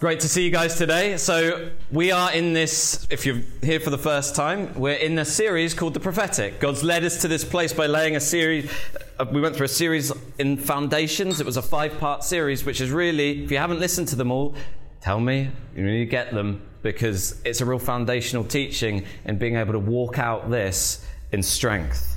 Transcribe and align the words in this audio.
Great 0.00 0.20
to 0.20 0.28
see 0.28 0.44
you 0.44 0.52
guys 0.52 0.76
today. 0.76 1.16
So, 1.16 1.72
we 1.90 2.12
are 2.12 2.32
in 2.32 2.52
this, 2.52 3.04
if 3.10 3.26
you're 3.26 3.40
here 3.64 3.80
for 3.80 3.90
the 3.90 3.98
first 3.98 4.36
time, 4.36 4.72
we're 4.74 4.92
in 4.92 5.18
a 5.18 5.24
series 5.24 5.74
called 5.74 5.92
The 5.92 5.98
Prophetic. 5.98 6.60
God's 6.60 6.84
led 6.84 7.02
us 7.02 7.20
to 7.22 7.26
this 7.26 7.44
place 7.44 7.72
by 7.72 7.86
laying 7.86 8.14
a 8.14 8.20
series. 8.20 8.70
Uh, 9.18 9.26
we 9.32 9.40
went 9.40 9.56
through 9.56 9.64
a 9.64 9.68
series 9.68 10.12
in 10.38 10.56
Foundations. 10.56 11.40
It 11.40 11.46
was 11.46 11.56
a 11.56 11.62
five 11.62 11.98
part 11.98 12.22
series, 12.22 12.64
which 12.64 12.80
is 12.80 12.92
really, 12.92 13.42
if 13.42 13.50
you 13.50 13.58
haven't 13.58 13.80
listened 13.80 14.06
to 14.08 14.14
them 14.14 14.30
all, 14.30 14.54
tell 15.00 15.18
me. 15.18 15.50
You 15.74 15.84
need 15.84 15.98
to 15.98 16.06
get 16.06 16.32
them 16.32 16.62
because 16.82 17.42
it's 17.44 17.60
a 17.60 17.64
real 17.64 17.80
foundational 17.80 18.44
teaching 18.44 19.04
in 19.24 19.36
being 19.36 19.56
able 19.56 19.72
to 19.72 19.80
walk 19.80 20.20
out 20.20 20.48
this 20.48 21.04
in 21.32 21.42
strength. 21.42 22.16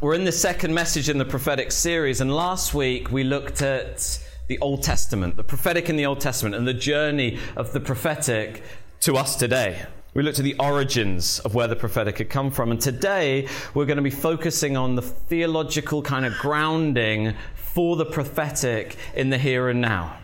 We're 0.00 0.14
in 0.14 0.22
the 0.22 0.30
second 0.30 0.72
message 0.72 1.08
in 1.08 1.18
the 1.18 1.24
prophetic 1.24 1.72
series, 1.72 2.20
and 2.20 2.32
last 2.32 2.72
week 2.72 3.10
we 3.10 3.24
looked 3.24 3.62
at 3.62 4.20
the 4.48 4.58
Old 4.58 4.82
Testament, 4.82 5.36
the 5.36 5.44
prophetic 5.44 5.88
in 5.88 5.96
the 5.96 6.06
Old 6.06 6.20
Testament, 6.20 6.54
and 6.54 6.66
the 6.66 6.74
journey 6.74 7.38
of 7.56 7.72
the 7.72 7.80
prophetic 7.80 8.62
to 9.00 9.16
us 9.16 9.36
today. 9.36 9.86
We 10.14 10.22
looked 10.22 10.38
at 10.38 10.44
the 10.44 10.56
origins 10.58 11.38
of 11.40 11.54
where 11.54 11.68
the 11.68 11.76
prophetic 11.76 12.18
had 12.18 12.28
come 12.28 12.50
from, 12.50 12.70
and 12.70 12.80
today 12.80 13.48
we're 13.72 13.86
going 13.86 13.96
to 13.96 14.02
be 14.02 14.10
focusing 14.10 14.76
on 14.76 14.94
the 14.94 15.02
theological 15.02 16.02
kind 16.02 16.26
of 16.26 16.34
grounding 16.34 17.34
for 17.54 17.96
the 17.96 18.04
prophetic 18.04 18.96
in 19.14 19.30
the 19.30 19.38
here 19.38 19.68
and 19.68 19.80
now. 19.80 20.18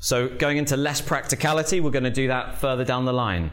So, 0.00 0.28
going 0.28 0.58
into 0.58 0.76
less 0.76 1.00
practicality, 1.00 1.80
we're 1.80 1.90
going 1.90 2.04
to 2.04 2.10
do 2.10 2.28
that 2.28 2.58
further 2.58 2.84
down 2.84 3.04
the 3.04 3.12
line 3.12 3.52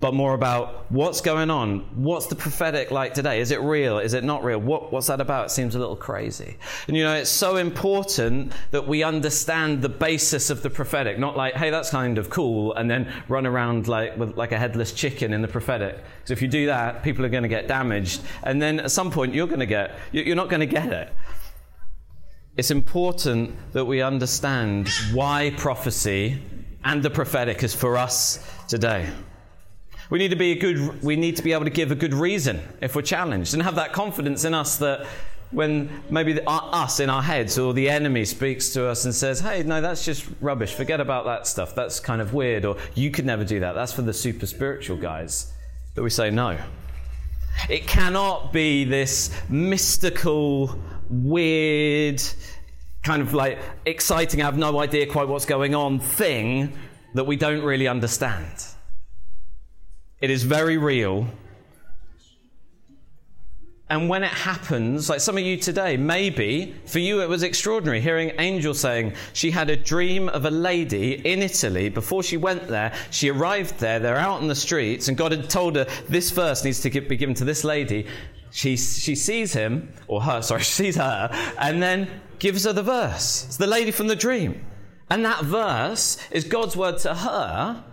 but 0.00 0.14
more 0.14 0.34
about 0.34 0.90
what's 0.92 1.20
going 1.20 1.50
on. 1.50 1.80
What's 1.96 2.26
the 2.26 2.36
prophetic 2.36 2.92
like 2.92 3.14
today? 3.14 3.40
Is 3.40 3.50
it 3.50 3.60
real? 3.60 3.98
Is 3.98 4.14
it 4.14 4.22
not 4.22 4.44
real? 4.44 4.60
What, 4.60 4.92
what's 4.92 5.08
that 5.08 5.20
about? 5.20 5.46
It 5.46 5.50
seems 5.50 5.74
a 5.74 5.78
little 5.78 5.96
crazy. 5.96 6.56
And 6.86 6.96
you 6.96 7.02
know, 7.02 7.14
it's 7.14 7.30
so 7.30 7.56
important 7.56 8.52
that 8.70 8.86
we 8.86 9.02
understand 9.02 9.82
the 9.82 9.88
basis 9.88 10.50
of 10.50 10.62
the 10.62 10.70
prophetic, 10.70 11.18
not 11.18 11.36
like, 11.36 11.54
hey, 11.54 11.70
that's 11.70 11.90
kind 11.90 12.16
of 12.16 12.30
cool, 12.30 12.74
and 12.74 12.88
then 12.88 13.12
run 13.28 13.44
around 13.44 13.88
like 13.88 14.16
with 14.16 14.36
like 14.36 14.52
a 14.52 14.58
headless 14.58 14.92
chicken 14.92 15.32
in 15.32 15.42
the 15.42 15.48
prophetic. 15.48 15.96
Because 15.96 16.30
if 16.30 16.42
you 16.42 16.48
do 16.48 16.66
that, 16.66 17.02
people 17.02 17.24
are 17.26 17.30
going 17.30 17.42
to 17.42 17.48
get 17.48 17.66
damaged, 17.66 18.22
and 18.44 18.62
then 18.62 18.78
at 18.78 18.92
some 18.92 19.10
point 19.10 19.34
you're 19.34 19.48
going 19.48 19.60
to 19.60 19.66
get, 19.66 19.96
you're 20.12 20.36
not 20.36 20.48
going 20.48 20.60
to 20.60 20.66
get 20.66 20.92
it. 20.92 21.12
It's 22.56 22.70
important 22.70 23.56
that 23.72 23.84
we 23.84 24.00
understand 24.02 24.88
why 25.12 25.52
prophecy 25.56 26.40
and 26.84 27.02
the 27.02 27.10
prophetic 27.10 27.62
is 27.62 27.74
for 27.74 27.96
us 27.96 28.48
today. 28.68 29.08
We 30.10 30.18
need 30.18 30.30
to 30.30 30.36
be 30.36 30.52
a 30.52 30.58
good, 30.58 31.02
we 31.02 31.16
need 31.16 31.36
to 31.36 31.42
be 31.42 31.52
able 31.52 31.64
to 31.64 31.70
give 31.70 31.90
a 31.90 31.94
good 31.94 32.14
reason 32.14 32.60
if 32.80 32.96
we're 32.96 33.02
challenged 33.02 33.54
and 33.54 33.62
have 33.62 33.74
that 33.74 33.92
confidence 33.92 34.44
in 34.44 34.54
us 34.54 34.78
that 34.78 35.06
when 35.50 36.02
maybe 36.10 36.34
the, 36.34 36.48
uh, 36.48 36.70
us 36.72 37.00
in 37.00 37.10
our 37.10 37.22
heads 37.22 37.58
or 37.58 37.72
the 37.72 37.88
enemy 37.88 38.24
speaks 38.24 38.70
to 38.70 38.86
us 38.86 39.04
and 39.04 39.14
says, 39.14 39.40
hey, 39.40 39.62
no, 39.62 39.80
that's 39.80 40.04
just 40.04 40.26
rubbish. 40.40 40.74
Forget 40.74 41.00
about 41.00 41.24
that 41.24 41.46
stuff. 41.46 41.74
That's 41.74 42.00
kind 42.00 42.20
of 42.20 42.34
weird. 42.34 42.64
Or 42.64 42.76
you 42.94 43.10
could 43.10 43.26
never 43.26 43.44
do 43.44 43.60
that. 43.60 43.74
That's 43.74 43.92
for 43.92 44.02
the 44.02 44.12
super 44.12 44.46
spiritual 44.46 44.96
guys. 44.96 45.52
That 45.94 46.02
we 46.02 46.10
say 46.10 46.30
no. 46.30 46.58
It 47.68 47.86
cannot 47.86 48.52
be 48.52 48.84
this 48.84 49.30
mystical, 49.48 50.78
weird, 51.10 52.22
kind 53.02 53.22
of 53.22 53.34
like 53.34 53.58
exciting, 53.84 54.42
I 54.42 54.44
have 54.44 54.58
no 54.58 54.78
idea 54.80 55.06
quite 55.06 55.28
what's 55.28 55.46
going 55.46 55.74
on 55.74 55.98
thing 55.98 56.72
that 57.14 57.24
we 57.24 57.36
don't 57.36 57.62
really 57.62 57.88
understand. 57.88 58.64
It 60.20 60.30
is 60.30 60.42
very 60.42 60.78
real. 60.78 61.28
And 63.90 64.08
when 64.08 64.22
it 64.22 64.32
happens, 64.32 65.08
like 65.08 65.20
some 65.20 65.38
of 65.38 65.44
you 65.44 65.56
today, 65.56 65.96
maybe 65.96 66.74
for 66.84 66.98
you 66.98 67.22
it 67.22 67.28
was 67.28 67.42
extraordinary 67.42 68.02
hearing 68.02 68.32
Angel 68.38 68.74
saying 68.74 69.14
she 69.32 69.50
had 69.50 69.70
a 69.70 69.76
dream 69.76 70.28
of 70.28 70.44
a 70.44 70.50
lady 70.50 71.14
in 71.26 71.40
Italy. 71.40 71.88
Before 71.88 72.22
she 72.22 72.36
went 72.36 72.68
there, 72.68 72.92
she 73.10 73.30
arrived 73.30 73.78
there, 73.78 73.98
they're 73.98 74.18
out 74.18 74.42
in 74.42 74.48
the 74.48 74.54
streets, 74.54 75.08
and 75.08 75.16
God 75.16 75.32
had 75.32 75.48
told 75.48 75.76
her 75.76 75.86
this 76.06 76.32
verse 76.32 76.64
needs 76.64 76.80
to 76.80 77.00
be 77.00 77.16
given 77.16 77.34
to 77.36 77.46
this 77.46 77.64
lady. 77.64 78.06
She, 78.50 78.76
she 78.76 79.14
sees 79.14 79.54
him, 79.54 79.94
or 80.06 80.20
her, 80.20 80.42
sorry, 80.42 80.60
she 80.60 80.72
sees 80.72 80.96
her, 80.96 81.30
and 81.58 81.82
then 81.82 82.10
gives 82.38 82.64
her 82.64 82.74
the 82.74 82.82
verse. 82.82 83.46
It's 83.46 83.56
the 83.56 83.66
lady 83.66 83.90
from 83.90 84.08
the 84.08 84.16
dream. 84.16 84.66
And 85.08 85.24
that 85.24 85.44
verse 85.44 86.18
is 86.30 86.44
God's 86.44 86.76
word 86.76 86.98
to 86.98 87.14
her 87.14 87.84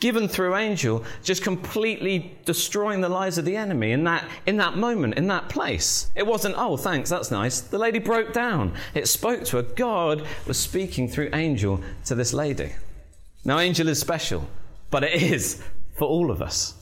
given 0.00 0.28
through 0.28 0.56
angel, 0.56 1.04
just 1.22 1.42
completely 1.42 2.36
destroying 2.44 3.00
the 3.00 3.08
lives 3.08 3.38
of 3.38 3.44
the 3.44 3.56
enemy 3.56 3.92
in 3.92 4.04
that, 4.04 4.28
in 4.46 4.56
that 4.58 4.76
moment, 4.76 5.14
in 5.14 5.26
that 5.28 5.48
place. 5.48 6.10
It 6.14 6.26
wasn't, 6.26 6.56
oh, 6.58 6.76
thanks, 6.76 7.10
that's 7.10 7.30
nice. 7.30 7.60
The 7.60 7.78
lady 7.78 7.98
broke 7.98 8.32
down. 8.32 8.74
It 8.94 9.08
spoke 9.08 9.44
to 9.46 9.56
her. 9.56 9.62
God 9.62 10.26
was 10.46 10.58
speaking 10.58 11.08
through 11.08 11.30
angel 11.32 11.80
to 12.06 12.14
this 12.14 12.32
lady. 12.32 12.72
Now, 13.44 13.58
angel 13.58 13.88
is 13.88 14.00
special, 14.00 14.48
but 14.90 15.04
it 15.04 15.22
is 15.22 15.62
for 15.96 16.06
all 16.06 16.30
of 16.30 16.42
us. 16.42 16.74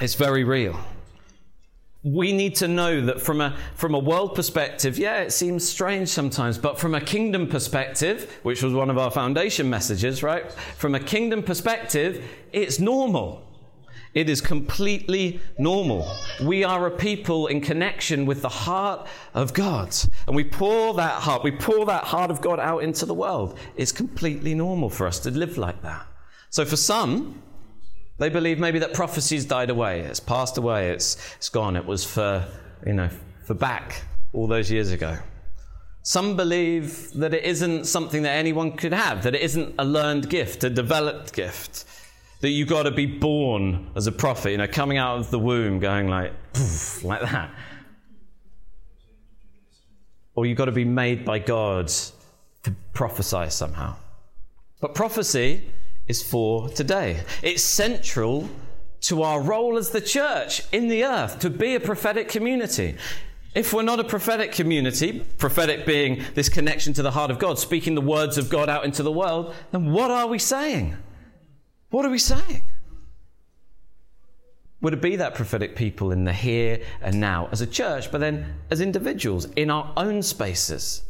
It's 0.00 0.14
very 0.14 0.44
real 0.44 0.78
we 2.04 2.32
need 2.34 2.54
to 2.56 2.68
know 2.68 3.00
that 3.00 3.20
from 3.20 3.40
a, 3.40 3.56
from 3.74 3.94
a 3.94 3.98
world 3.98 4.34
perspective, 4.34 4.98
yeah, 4.98 5.22
it 5.22 5.32
seems 5.32 5.66
strange 5.66 6.10
sometimes, 6.10 6.58
but 6.58 6.78
from 6.78 6.94
a 6.94 7.00
kingdom 7.00 7.48
perspective, 7.48 8.38
which 8.42 8.62
was 8.62 8.74
one 8.74 8.90
of 8.90 8.98
our 8.98 9.10
foundation 9.10 9.70
messages, 9.70 10.22
right? 10.22 10.52
From 10.76 10.94
a 10.94 11.00
kingdom 11.00 11.42
perspective, 11.42 12.22
it's 12.52 12.78
normal. 12.78 13.42
It 14.12 14.28
is 14.28 14.42
completely 14.42 15.40
normal. 15.58 16.06
We 16.42 16.62
are 16.62 16.86
a 16.86 16.90
people 16.90 17.46
in 17.46 17.62
connection 17.62 18.26
with 18.26 18.42
the 18.42 18.50
heart 18.50 19.08
of 19.32 19.54
God. 19.54 19.96
And 20.26 20.36
we 20.36 20.44
pour 20.44 20.94
that 20.94 21.22
heart, 21.22 21.42
we 21.42 21.52
pour 21.52 21.86
that 21.86 22.04
heart 22.04 22.30
of 22.30 22.42
God 22.42 22.60
out 22.60 22.84
into 22.84 23.06
the 23.06 23.14
world. 23.14 23.58
It's 23.76 23.92
completely 23.92 24.54
normal 24.54 24.90
for 24.90 25.06
us 25.06 25.18
to 25.20 25.30
live 25.30 25.56
like 25.56 25.82
that. 25.82 26.06
So 26.50 26.66
for 26.66 26.76
some, 26.76 27.42
they 28.18 28.28
believe 28.28 28.58
maybe 28.58 28.78
that 28.78 28.94
prophecy's 28.94 29.44
died 29.44 29.70
away, 29.70 30.00
it's 30.00 30.20
passed 30.20 30.56
away, 30.56 30.90
it's, 30.90 31.16
it's 31.36 31.48
gone. 31.48 31.76
It 31.76 31.84
was 31.84 32.04
for, 32.04 32.46
you 32.86 32.92
know, 32.92 33.08
for 33.44 33.54
back 33.54 34.02
all 34.32 34.46
those 34.46 34.70
years 34.70 34.92
ago. 34.92 35.16
Some 36.02 36.36
believe 36.36 37.12
that 37.14 37.32
it 37.32 37.44
isn't 37.44 37.86
something 37.86 38.22
that 38.22 38.32
anyone 38.32 38.72
could 38.72 38.92
have, 38.92 39.22
that 39.22 39.34
it 39.34 39.40
isn't 39.40 39.74
a 39.78 39.84
learned 39.84 40.28
gift, 40.28 40.62
a 40.62 40.70
developed 40.70 41.32
gift, 41.32 41.86
that 42.40 42.50
you've 42.50 42.68
got 42.68 42.82
to 42.82 42.90
be 42.90 43.06
born 43.06 43.90
as 43.96 44.06
a 44.06 44.12
prophet, 44.12 44.50
you 44.50 44.58
know, 44.58 44.66
coming 44.66 44.98
out 44.98 45.18
of 45.18 45.30
the 45.30 45.38
womb 45.38 45.80
going 45.80 46.08
like, 46.08 46.32
like 47.02 47.22
that. 47.22 47.50
Or 50.34 50.46
you've 50.46 50.58
got 50.58 50.66
to 50.66 50.72
be 50.72 50.84
made 50.84 51.24
by 51.24 51.38
God 51.38 51.88
to 52.64 52.74
prophesy 52.92 53.48
somehow. 53.50 53.96
But 54.80 54.94
prophecy 54.94 55.64
is 56.06 56.22
for 56.22 56.68
today. 56.68 57.20
It's 57.42 57.62
central 57.62 58.48
to 59.02 59.22
our 59.22 59.40
role 59.40 59.76
as 59.76 59.90
the 59.90 60.00
church 60.00 60.62
in 60.72 60.88
the 60.88 61.04
earth 61.04 61.38
to 61.40 61.50
be 61.50 61.74
a 61.74 61.80
prophetic 61.80 62.28
community. 62.28 62.96
If 63.54 63.72
we're 63.72 63.82
not 63.82 64.00
a 64.00 64.04
prophetic 64.04 64.52
community, 64.52 65.20
prophetic 65.38 65.86
being 65.86 66.22
this 66.34 66.48
connection 66.48 66.92
to 66.94 67.02
the 67.02 67.12
heart 67.12 67.30
of 67.30 67.38
God, 67.38 67.58
speaking 67.58 67.94
the 67.94 68.00
words 68.00 68.36
of 68.36 68.50
God 68.50 68.68
out 68.68 68.84
into 68.84 69.02
the 69.02 69.12
world, 69.12 69.54
then 69.70 69.92
what 69.92 70.10
are 70.10 70.26
we 70.26 70.38
saying? 70.38 70.96
What 71.90 72.04
are 72.04 72.10
we 72.10 72.18
saying? 72.18 72.62
Would 74.80 74.92
it 74.92 75.00
be 75.00 75.16
that 75.16 75.34
prophetic 75.34 75.76
people 75.76 76.10
in 76.10 76.24
the 76.24 76.32
here 76.32 76.80
and 77.00 77.20
now 77.20 77.48
as 77.52 77.60
a 77.60 77.66
church, 77.66 78.10
but 78.10 78.18
then 78.18 78.56
as 78.70 78.80
individuals 78.80 79.46
in 79.56 79.70
our 79.70 79.92
own 79.96 80.20
spaces. 80.22 81.03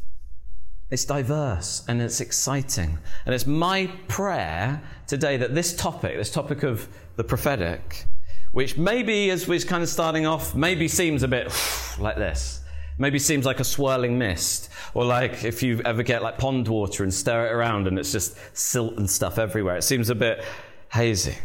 It's 0.91 1.05
diverse 1.05 1.85
and 1.89 2.01
it's 2.01 2.21
exciting. 2.21 2.99
And 3.27 3.35
it's 3.35 3.47
my 3.47 3.87
prayer 4.09 4.83
today 5.07 5.37
that 5.39 5.55
this 5.55 5.75
topic, 5.75 6.17
this 6.17 6.31
topic 6.31 6.63
of 6.63 6.89
the 7.17 7.25
prophetic, 7.25 8.07
which 8.53 8.77
maybe 8.77 9.31
as 9.31 9.49
we're 9.49 9.59
kind 9.61 9.83
of 9.83 9.89
starting 9.89 10.27
off, 10.27 10.55
maybe 10.55 10.87
seems 10.89 11.23
a 11.23 11.29
bit 11.29 11.53
like 11.99 12.17
this. 12.17 12.61
Maybe 12.97 13.19
seems 13.19 13.45
like 13.45 13.59
a 13.59 13.65
swirling 13.65 14.19
mist, 14.19 14.71
or 14.95 15.05
like 15.05 15.43
if 15.43 15.65
you 15.65 15.81
ever 15.85 16.05
get 16.05 16.23
like 16.23 16.39
pond 16.39 16.69
water 16.69 17.03
and 17.03 17.13
stir 17.13 17.49
it 17.49 17.51
around 17.51 17.89
and 17.89 17.99
it's 17.99 18.13
just 18.13 18.37
silt 18.57 18.99
and 18.99 19.11
stuff 19.11 19.37
everywhere. 19.37 19.77
It 19.77 19.83
seems 19.83 20.11
a 20.11 20.15
bit 20.15 20.45
hazy. 20.93 21.37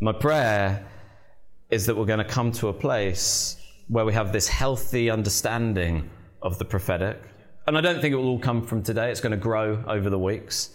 My 0.00 0.12
prayer 0.12 0.84
is 1.70 1.86
that 1.86 1.96
we're 1.96 2.04
going 2.04 2.18
to 2.18 2.24
come 2.24 2.50
to 2.52 2.66
a 2.66 2.72
place 2.72 3.56
where 3.86 4.04
we 4.04 4.12
have 4.12 4.32
this 4.32 4.48
healthy 4.48 5.08
understanding 5.08 6.10
of 6.42 6.58
the 6.58 6.64
prophetic, 6.64 7.22
and 7.70 7.78
I 7.78 7.82
don't 7.82 8.00
think 8.00 8.12
it 8.12 8.16
will 8.16 8.30
all 8.30 8.38
come 8.40 8.66
from 8.66 8.82
today, 8.82 9.12
it's 9.12 9.20
going 9.20 9.30
to 9.30 9.36
grow 9.36 9.84
over 9.86 10.10
the 10.10 10.18
weeks. 10.18 10.70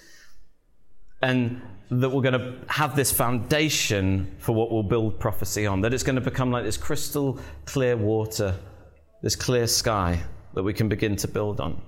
And 1.22 1.62
that 1.90 2.10
we're 2.10 2.22
going 2.22 2.40
to 2.40 2.56
have 2.70 2.96
this 2.96 3.12
foundation 3.12 4.34
for 4.40 4.56
what 4.56 4.72
we'll 4.72 4.82
build 4.82 5.20
prophecy 5.20 5.66
on, 5.66 5.82
that 5.82 5.94
it's 5.94 6.04
going 6.04 6.16
to 6.16 6.22
become 6.22 6.52
like 6.52 6.64
this 6.64 6.78
crystal 6.78 7.38
clear 7.66 7.98
water, 7.98 8.56
this 9.22 9.36
clear 9.36 9.68
sky 9.68 10.24
that 10.54 10.64
we 10.64 10.72
can 10.72 10.88
begin 10.88 11.18
to 11.18 11.28
build 11.28 11.60
on. 11.60 11.82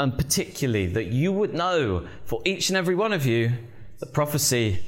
And 0.00 0.18
particularly 0.18 0.88
that 0.88 1.06
you 1.06 1.30
would 1.30 1.54
know 1.54 2.04
for 2.24 2.42
each 2.44 2.68
and 2.68 2.76
every 2.76 2.96
one 2.96 3.12
of 3.12 3.26
you 3.26 3.52
that 4.00 4.12
prophecy 4.12 4.82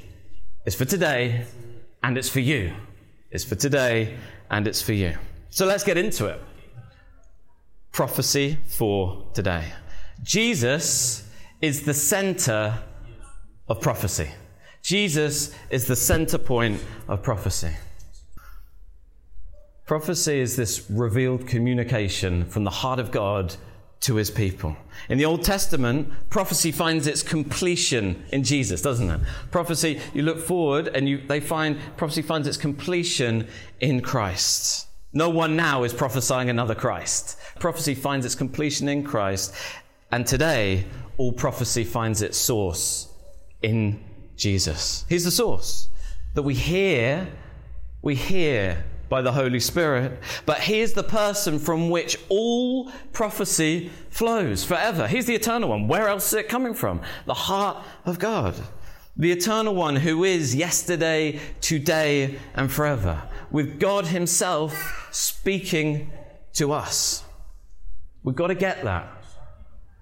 is 0.66 0.74
for 0.74 0.84
today 0.84 1.46
and 2.02 2.18
it's 2.18 2.28
for 2.28 2.40
you. 2.40 2.72
It's 3.30 3.44
for 3.44 3.54
today 3.54 4.16
and 4.50 4.66
it's 4.66 4.82
for 4.82 4.94
you. 4.94 5.16
So 5.50 5.64
let's 5.64 5.84
get 5.84 5.96
into 5.96 6.26
it 6.26 6.40
prophecy 7.92 8.58
for 8.66 9.24
today. 9.34 9.64
Jesus 10.22 11.28
is 11.60 11.82
the 11.82 11.94
center 11.94 12.78
of 13.68 13.80
prophecy. 13.80 14.30
Jesus 14.82 15.54
is 15.70 15.86
the 15.86 15.96
center 15.96 16.38
point 16.38 16.82
of 17.06 17.22
prophecy. 17.22 17.70
Prophecy 19.86 20.40
is 20.40 20.56
this 20.56 20.90
revealed 20.90 21.46
communication 21.46 22.46
from 22.46 22.64
the 22.64 22.70
heart 22.70 22.98
of 22.98 23.10
God 23.10 23.54
to 24.00 24.16
his 24.16 24.30
people. 24.30 24.76
In 25.08 25.18
the 25.18 25.24
Old 25.24 25.44
Testament, 25.44 26.08
prophecy 26.30 26.72
finds 26.72 27.06
its 27.06 27.22
completion 27.22 28.24
in 28.32 28.42
Jesus, 28.42 28.82
doesn't 28.82 29.10
it? 29.10 29.20
Prophecy, 29.50 30.00
you 30.12 30.22
look 30.22 30.40
forward 30.40 30.88
and 30.88 31.08
you, 31.08 31.18
they 31.26 31.40
find 31.40 31.78
prophecy 31.96 32.22
finds 32.22 32.48
its 32.48 32.56
completion 32.56 33.46
in 33.80 34.00
Christ. 34.00 34.88
No 35.12 35.28
one 35.28 35.56
now 35.56 35.82
is 35.82 35.92
prophesying 35.92 36.48
another 36.48 36.74
Christ. 36.74 37.38
Prophecy 37.58 37.94
finds 37.94 38.24
its 38.24 38.34
completion 38.34 38.88
in 38.88 39.04
Christ, 39.04 39.54
and 40.10 40.26
today 40.26 40.86
all 41.18 41.32
prophecy 41.32 41.84
finds 41.84 42.22
its 42.22 42.38
source 42.38 43.08
in 43.62 44.02
Jesus. 44.36 45.04
He's 45.08 45.24
the 45.24 45.30
source 45.30 45.90
that 46.34 46.42
we 46.42 46.54
hear, 46.54 47.28
we 48.00 48.14
hear 48.14 48.84
by 49.12 49.20
the 49.20 49.32
Holy 49.32 49.60
Spirit. 49.60 50.18
But 50.46 50.60
He's 50.60 50.94
the 50.94 51.02
person 51.02 51.58
from 51.58 51.90
which 51.90 52.16
all 52.30 52.90
prophecy 53.12 53.90
flows 54.08 54.64
forever. 54.64 55.06
He's 55.06 55.26
the 55.26 55.34
eternal 55.34 55.68
one. 55.68 55.86
Where 55.86 56.08
else 56.08 56.28
is 56.28 56.34
it 56.38 56.48
coming 56.48 56.72
from? 56.72 57.02
The 57.26 57.34
heart 57.34 57.84
of 58.06 58.18
God. 58.18 58.54
The 59.14 59.30
eternal 59.30 59.74
one 59.74 59.96
who 59.96 60.24
is 60.24 60.54
yesterday, 60.54 61.38
today, 61.60 62.38
and 62.54 62.72
forever. 62.72 63.22
With 63.52 63.78
God 63.78 64.06
Himself 64.06 65.08
speaking 65.12 66.10
to 66.54 66.72
us. 66.72 67.22
We've 68.24 68.34
got 68.34 68.48
to 68.48 68.54
get 68.54 68.82
that. 68.84 69.24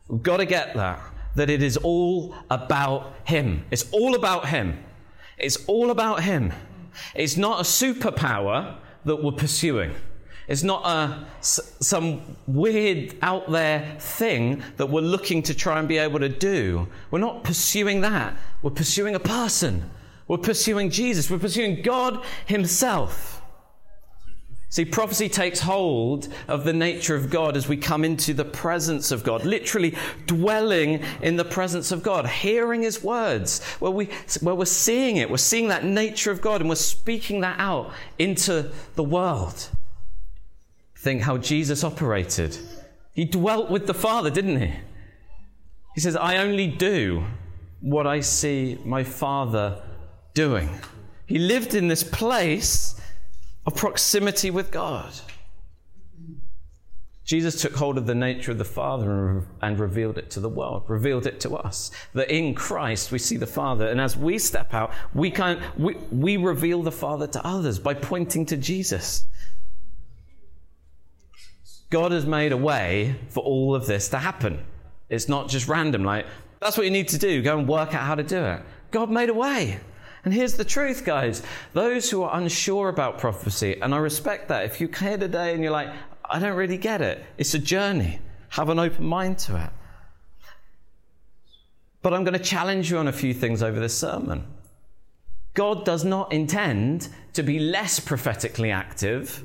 We've 0.09 0.23
got 0.23 0.39
to 0.39 0.47
get 0.47 0.75
that. 0.75 1.01
That 1.37 1.51
it 1.51 1.63
is 1.63 1.77
all 1.77 2.35
about 2.49 3.13
Him. 3.25 3.65
It's 3.71 3.91
all 3.93 4.15
about 4.15 4.49
Him. 4.49 4.83
It's 5.39 5.65
all 5.67 5.91
about 5.91 6.23
Him. 6.23 6.53
It's 7.15 7.37
not 7.37 7.61
a 7.61 7.63
superpower 7.63 8.77
that 9.05 9.23
we're 9.23 9.33
pursuing. 9.33 9.95
It's 10.49 10.65
not 10.65 10.85
a, 10.85 11.27
some 11.41 12.37
weird 12.49 13.15
out 13.23 13.51
there 13.51 13.97
thing 14.01 14.65
that 14.79 14.87
we're 14.87 15.01
looking 15.01 15.45
to 15.45 15.55
try 15.55 15.79
and 15.79 15.87
be 15.87 15.99
able 15.99 16.19
to 16.19 16.29
do. 16.29 16.89
We're 17.13 17.21
not 17.21 17.45
pursuing 17.45 18.01
that. 18.01 18.37
We're 18.61 18.73
pursuing 18.73 19.15
a 19.15 19.21
person. 19.21 19.89
We're 20.27 20.39
pursuing 20.39 20.91
Jesus. 20.91 21.31
We're 21.31 21.39
pursuing 21.39 21.83
God 21.83 22.25
Himself. 22.47 23.40
See, 24.73 24.85
prophecy 24.85 25.29
takes 25.29 25.59
hold 25.59 26.29
of 26.47 26.63
the 26.63 26.73
nature 26.73 27.17
of 27.17 27.29
God 27.29 27.57
as 27.57 27.67
we 27.67 27.77
come 27.77 28.05
into 28.05 28.33
the 28.33 28.45
presence 28.45 29.11
of 29.11 29.25
God, 29.25 29.45
literally 29.45 29.97
dwelling 30.27 31.03
in 31.21 31.35
the 31.35 31.45
presence 31.45 31.91
of 31.91 32.05
God, 32.05 32.29
hearing 32.29 32.83
His 32.83 33.03
words, 33.03 33.65
where, 33.81 33.91
we, 33.91 34.09
where 34.41 34.55
we're 34.55 34.65
seeing 34.65 35.17
it. 35.17 35.29
We're 35.29 35.39
seeing 35.39 35.69
that 35.69 35.85
nature 35.85 36.31
of 36.31 36.41
God 36.41 36.61
and 36.61 36.71
we're 36.71 36.77
speaking 36.77 37.41
that 37.41 37.59
out 37.59 37.93
into 38.17 38.71
the 38.95 39.03
world. 39.03 39.71
Think 40.97 41.23
how 41.23 41.37
Jesus 41.37 41.83
operated. 41.83 42.57
He 43.13 43.25
dwelt 43.25 43.71
with 43.71 43.89
the 43.89 43.95
Father, 43.95 44.31
didn't 44.31 44.61
he? 44.61 44.73
He 45.97 46.01
says, 46.01 46.15
I 46.15 46.37
only 46.37 46.69
do 46.69 47.25
what 47.81 48.07
I 48.07 48.21
see 48.21 48.79
my 48.85 49.03
Father 49.03 49.83
doing. 50.33 50.71
He 51.27 51.39
lived 51.39 51.75
in 51.75 51.89
this 51.89 52.05
place 52.05 53.01
of 53.67 53.75
proximity 53.75 54.51
with 54.51 54.71
God. 54.71 55.13
Jesus 57.31 57.63
took 57.63 57.77
hold 57.77 57.97
of 57.97 58.07
the 58.07 58.15
nature 58.15 58.51
of 58.51 58.59
the 58.59 58.65
Father 58.65 59.45
and 59.63 59.79
revealed 59.79 60.19
it 60.19 60.31
to 60.31 60.41
the 60.41 60.49
world, 60.49 60.83
revealed 60.89 61.27
it 61.27 61.39
to 61.41 61.55
us. 61.55 61.93
That 62.13 62.29
in 62.29 62.55
Christ 62.55 63.13
we 63.13 63.21
see 63.21 63.37
the 63.37 63.47
Father, 63.47 63.87
and 63.87 64.01
as 64.01 64.17
we 64.17 64.37
step 64.39 64.75
out, 64.75 64.93
we, 65.15 65.31
can, 65.31 65.63
we, 65.79 65.95
we 66.11 66.37
reveal 66.39 66.83
the 66.83 66.91
Father 66.91 67.29
to 67.29 67.47
others 67.47 67.79
by 67.79 67.95
pointing 67.95 68.47
to 68.47 68.57
Jesus. 68.57 69.27
God 71.91 72.11
has 72.11 72.27
made 72.27 72.51
a 72.51 72.57
way 72.57 73.15
for 73.29 73.45
all 73.45 73.77
of 73.77 73.87
this 73.87 74.09
to 74.09 74.19
happen. 74.19 74.65
It's 75.09 75.29
not 75.29 75.49
just 75.49 75.69
random, 75.69 76.03
like, 76.03 76.27
that's 76.59 76.77
what 76.77 76.85
you 76.85 76.91
need 76.91 77.09
to 77.09 77.19
do, 77.19 77.43
go 77.43 77.59
and 77.59 77.69
work 77.69 77.95
out 77.95 78.03
how 78.03 78.17
to 78.17 78.25
do 78.25 78.45
it. 78.45 78.63
God 78.91 79.09
made 79.09 79.29
a 79.29 79.35
way. 79.35 79.79
And 80.25 80.35
here's 80.35 80.55
the 80.55 80.65
truth, 80.65 81.05
guys. 81.05 81.43
Those 81.73 82.11
who 82.11 82.23
are 82.23 82.37
unsure 82.39 82.89
about 82.89 83.19
prophecy, 83.19 83.81
and 83.81 83.95
I 83.95 83.99
respect 83.99 84.49
that. 84.49 84.65
If 84.65 84.81
you're 84.81 84.91
here 84.95 85.17
today 85.17 85.55
and 85.55 85.63
you're 85.63 85.73
like, 85.73 85.89
I 86.25 86.39
don't 86.39 86.57
really 86.57 86.79
get 86.79 87.01
it, 87.01 87.25
it's 87.39 87.55
a 87.55 87.59
journey. 87.59 88.21
Have 88.51 88.69
an 88.69 88.79
open 88.79 89.05
mind 89.07 89.39
to 89.39 89.57
it. 89.57 89.71
But 92.03 92.15
I'm 92.15 92.25
going 92.25 92.39
to 92.39 92.45
challenge 92.45 92.91
you 92.91 92.99
on 92.99 93.09
a 93.09 93.13
few 93.13 93.33
things 93.35 93.63
over 93.63 93.79
this 93.79 93.97
sermon. 93.97 94.45
God 95.55 95.85
does 95.85 96.05
not 96.05 96.33
intend 96.33 97.09
to 97.33 97.43
be 97.43 97.59
less 97.59 98.01
prophetically 98.01 98.71
active 98.71 99.45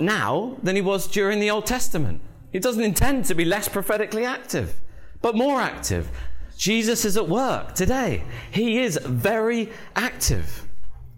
now 0.00 0.56
than 0.62 0.76
he 0.76 0.82
was 0.82 1.06
during 1.06 1.40
the 1.40 1.50
Old 1.50 1.66
Testament. 1.66 2.20
He 2.52 2.58
doesn't 2.58 2.82
intend 2.82 3.24
to 3.26 3.34
be 3.34 3.44
less 3.44 3.68
prophetically 3.68 4.24
active, 4.24 4.80
but 5.20 5.36
more 5.36 5.60
active. 5.60 6.10
Jesus 6.56 7.04
is 7.04 7.16
at 7.16 7.28
work 7.28 7.74
today. 7.74 8.22
He 8.50 8.78
is 8.78 8.98
very 9.02 9.70
active. 9.96 10.66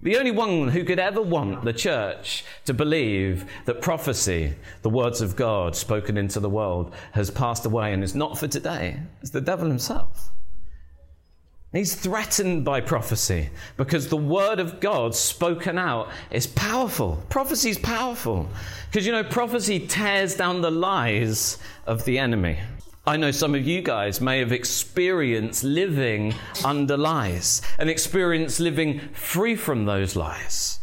The 0.03 0.19
only 0.19 0.31
one 0.31 0.69
who 0.69 0.85
could 0.85 0.99
ever 0.99 1.21
want 1.21 1.65
the 1.65 1.73
church 1.73 2.45
to 2.67 2.75
believe 2.75 3.45
that 3.65 3.83
prophecy, 3.83 4.55
the 4.83 4.91
words 4.91 5.21
of 5.21 5.37
God 5.37 5.75
spoken 5.75 6.17
into 6.17 6.39
the 6.39 6.51
world, 6.51 6.95
has 7.13 7.31
passed 7.31 7.67
away 7.67 7.93
and 7.93 8.05
is 8.05 8.15
not 8.15 8.39
for 8.39 8.47
today 8.47 9.01
is 9.23 9.33
the 9.33 9.41
devil 9.41 9.69
himself. 9.69 10.31
He's 11.73 11.95
threatened 11.95 12.65
by 12.65 12.81
prophecy 12.81 13.51
because 13.77 14.09
the 14.09 14.17
word 14.17 14.61
of 14.61 14.81
God 14.81 15.15
spoken 15.15 15.79
out 15.79 16.09
is 16.31 16.47
powerful. 16.47 17.23
Prophecy 17.29 17.71
is 17.71 17.79
powerful 17.79 18.49
because 18.89 19.07
you 19.07 19.13
know, 19.13 19.25
prophecy 19.25 19.87
tears 19.87 20.37
down 20.37 20.63
the 20.63 20.71
lies 20.71 21.59
of 21.87 22.05
the 22.05 22.19
enemy. 22.19 22.61
I 23.09 23.17
know 23.17 23.31
some 23.31 23.55
of 23.55 23.65
you 23.65 23.83
guys 23.83 24.21
may 24.21 24.41
have 24.41 24.51
experienced 24.51 25.63
living 25.63 26.35
under 26.65 26.97
lies 26.97 27.63
and 27.79 27.89
experienced 27.89 28.59
living 28.59 28.99
free 29.13 29.55
from 29.55 29.85
those 29.85 30.17
lies. 30.17 30.81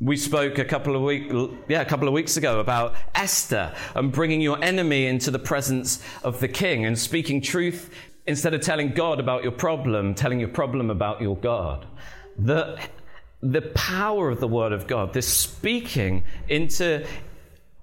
We 0.00 0.16
spoke 0.16 0.56
a 0.58 0.64
couple 0.64 0.96
of 0.96 1.02
week, 1.02 1.30
yeah, 1.68 1.82
a 1.82 1.84
couple 1.84 2.08
of 2.08 2.14
weeks 2.14 2.38
ago 2.38 2.60
about 2.60 2.94
Esther 3.14 3.74
and 3.94 4.10
bringing 4.10 4.40
your 4.40 4.62
enemy 4.64 5.04
into 5.04 5.30
the 5.30 5.38
presence 5.38 6.02
of 6.24 6.40
the 6.40 6.48
king 6.48 6.86
and 6.86 6.98
speaking 6.98 7.42
truth 7.42 7.90
instead 8.26 8.54
of 8.54 8.62
telling 8.62 8.92
God 8.92 9.20
about 9.20 9.42
your 9.42 9.52
problem, 9.52 10.14
telling 10.14 10.40
your 10.40 10.48
problem 10.48 10.88
about 10.90 11.20
your 11.20 11.36
God. 11.36 11.84
The, 12.38 12.80
the 13.42 13.60
power 13.74 14.30
of 14.30 14.40
the 14.40 14.48
word 14.48 14.72
of 14.72 14.86
God, 14.86 15.12
this 15.12 15.28
speaking 15.28 16.24
into, 16.48 17.06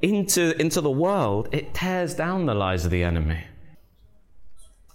into, 0.02 0.60
into 0.60 0.82
the 0.82 0.90
world, 0.90 1.50
it 1.52 1.76
tears 1.76 2.16
down 2.16 2.48
the 2.48 2.56
lies 2.56 2.86
of 2.86 2.92
the 2.92 3.04
enemy. 3.04 3.44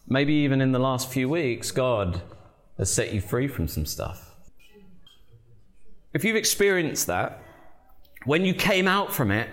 Maybe 0.08 0.32
even 0.34 0.60
in 0.60 0.72
the 0.72 0.78
last 0.78 1.10
few 1.10 1.28
weeks, 1.28 1.70
God 1.70 2.22
has 2.78 2.92
set 2.92 3.12
you 3.12 3.20
free 3.20 3.46
from 3.46 3.68
some 3.68 3.84
stuff. 3.84 4.34
If 6.14 6.24
you've 6.24 6.36
experienced 6.36 7.06
that, 7.08 7.42
when 8.24 8.44
you 8.44 8.54
came 8.54 8.88
out 8.88 9.12
from 9.12 9.30
it, 9.30 9.48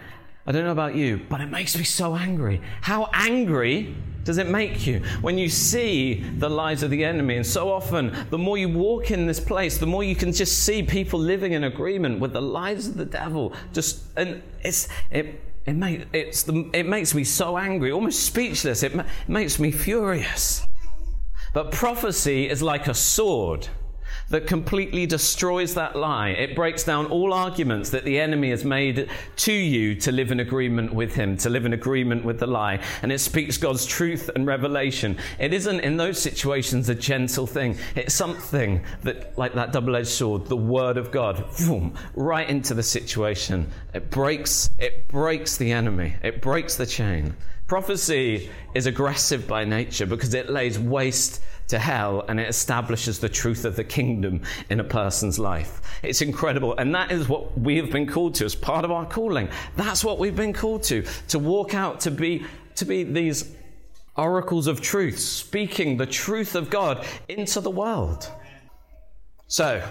I 0.48 0.52
don't 0.52 0.64
know 0.64 0.72
about 0.72 0.96
you, 0.96 1.22
but 1.30 1.42
it 1.42 1.48
makes 1.48 1.78
me 1.78 1.84
so 1.84 2.16
angry. 2.16 2.62
How 2.82 3.10
angry 3.14 3.96
does 4.24 4.38
it 4.38 4.48
make 4.48 4.88
you 4.88 5.02
when 5.22 5.38
you 5.38 5.50
see 5.50 6.24
the 6.38 6.50
lies 6.50 6.84
of 6.84 6.92
the 6.92 7.04
enemy? 7.04 7.36
And 7.36 7.46
so 7.46 7.72
often, 7.72 8.16
the 8.30 8.38
more 8.38 8.58
you 8.58 8.70
walk 8.70 9.12
in 9.12 9.26
this 9.28 9.40
place, 9.40 9.78
the 9.78 9.86
more 9.86 10.04
you 10.04 10.16
can 10.16 10.32
just 10.32 10.64
see 10.64 10.84
people 10.84 11.20
living 11.20 11.54
in 11.54 11.64
agreement 11.66 12.20
with 12.20 12.32
the 12.32 12.42
lies 12.42 12.88
of 12.88 12.96
the 12.96 13.06
devil. 13.06 13.54
Just 13.74 14.04
and 14.18 14.42
it's 14.62 14.88
it 15.12 15.42
it, 15.66 15.74
make, 15.76 16.06
it's 16.14 16.44
the, 16.44 16.70
it 16.74 16.86
makes 16.86 17.14
me 17.16 17.24
so 17.24 17.58
angry, 17.58 17.92
almost 17.92 18.24
speechless. 18.24 18.84
It, 18.84 18.96
ma- 18.96 19.04
it 19.04 19.30
makes 19.30 19.60
me 19.60 19.72
furious. 19.72 20.66
But 21.54 21.72
prophecy 21.72 22.50
is 22.50 22.62
like 22.62 22.88
a 22.88 22.94
sword 22.94 23.68
that 24.30 24.48
completely 24.48 25.06
destroys 25.06 25.76
that 25.76 25.96
lie. 25.96 26.30
It 26.30 26.56
breaks 26.56 26.84
down 26.84 27.08
all 27.08 27.34
arguments 27.34 27.92
that 27.92 28.06
the 28.06 28.20
enemy 28.20 28.50
has 28.50 28.66
made 28.66 29.10
to 29.38 29.54
you 29.54 29.96
to 29.96 30.12
live 30.12 30.32
in 30.32 30.40
agreement 30.40 30.94
with 30.94 31.16
him, 31.16 31.38
to 31.38 31.50
live 31.50 31.66
in 31.66 31.74
agreement 31.74 32.26
with 32.26 32.40
the 32.40 32.48
lie. 32.48 32.80
And 33.02 33.12
it 33.12 33.20
speaks 33.20 33.58
God's 33.58 33.86
truth 33.86 34.30
and 34.36 34.48
revelation. 34.48 35.18
It 35.40 35.54
isn't 35.54 35.80
in 35.82 35.98
those 35.98 36.22
situations 36.22 36.90
a 36.90 36.96
gentle 36.96 37.48
thing. 37.48 37.78
It's 37.96 38.14
something 38.14 38.84
that, 39.04 39.38
like 39.38 39.54
that 39.54 39.72
double 39.72 39.96
edged 39.96 40.08
sword, 40.08 40.48
the 40.48 40.58
word 40.58 40.98
of 40.98 41.12
God, 41.12 41.46
boom, 41.58 41.96
right 42.16 42.50
into 42.50 42.74
the 42.74 42.84
situation. 42.84 43.72
It 43.94 44.10
breaks, 44.10 44.70
it 44.80 45.08
breaks 45.08 45.58
the 45.58 45.72
enemy. 45.72 46.16
It 46.24 46.42
breaks 46.42 46.76
the 46.76 46.86
chain. 46.86 47.36
Prophecy 47.68 48.52
is 48.76 48.86
aggressive 48.86 49.48
by 49.48 49.66
nature 49.66 50.06
because 50.06 50.36
it 50.36 50.52
lays 50.52 50.78
waste 50.78 51.42
to 51.68 51.80
hell 51.80 52.24
and 52.28 52.40
it 52.40 52.48
establishes 52.48 53.20
the 53.20 53.30
truth 53.30 53.66
of 53.66 53.76
the 53.76 53.84
kingdom 53.84 54.42
in 54.70 54.80
a 54.80 54.84
person's 54.84 55.40
life. 55.40 55.82
It's 56.04 56.22
incredible. 56.22 56.76
And 56.78 56.94
that 56.96 57.12
is 57.12 57.28
what 57.28 57.58
we 57.60 57.78
have 57.78 57.92
been 57.92 58.08
called 58.08 58.36
to 58.36 58.46
as 58.46 58.56
part 58.56 58.86
of 58.86 58.92
our 58.92 59.06
calling. 59.06 59.50
That's 59.76 60.04
what 60.04 60.20
we've 60.20 60.36
been 60.36 60.54
called 60.54 60.84
to, 60.84 61.04
to 61.30 61.40
walk 61.40 61.74
out, 61.74 62.02
to 62.02 62.12
be, 62.12 62.46
to 62.76 62.86
be 62.86 63.04
these 63.04 63.52
oracles 64.16 64.68
of 64.68 64.82
truth, 64.82 65.20
speaking 65.20 65.98
the 65.98 66.06
truth 66.06 66.56
of 66.56 66.70
God 66.70 67.06
into 67.28 67.60
the 67.60 67.72
world. 67.72 68.32
So, 69.48 69.88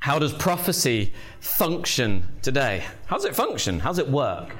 how 0.00 0.18
does 0.18 0.32
prophecy 0.32 1.12
function 1.40 2.24
today? 2.40 2.84
How 3.06 3.16
does 3.16 3.24
it 3.24 3.34
function? 3.34 3.80
How 3.80 3.90
does 3.90 3.98
it 3.98 4.08
work? 4.08 4.54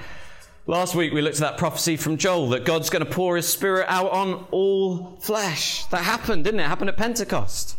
Last 0.69 0.95
week 0.95 1.15
we 1.15 1.23
looked 1.23 1.37
at 1.37 1.41
that 1.41 1.57
prophecy 1.57 1.97
from 1.97 2.19
Joel 2.19 2.51
that 2.51 2.67
God's 2.67 2.91
going 2.91 3.03
to 3.03 3.11
pour 3.11 3.37
his 3.37 3.49
spirit 3.49 3.87
out 3.89 4.11
on 4.11 4.45
all 4.51 5.17
flesh. 5.19 5.87
That 5.87 6.03
happened, 6.03 6.45
didn't 6.45 6.61
it? 6.61 6.65
it 6.65 6.67
happened 6.67 6.91
at 6.91 6.99
Pentecost. 6.99 7.79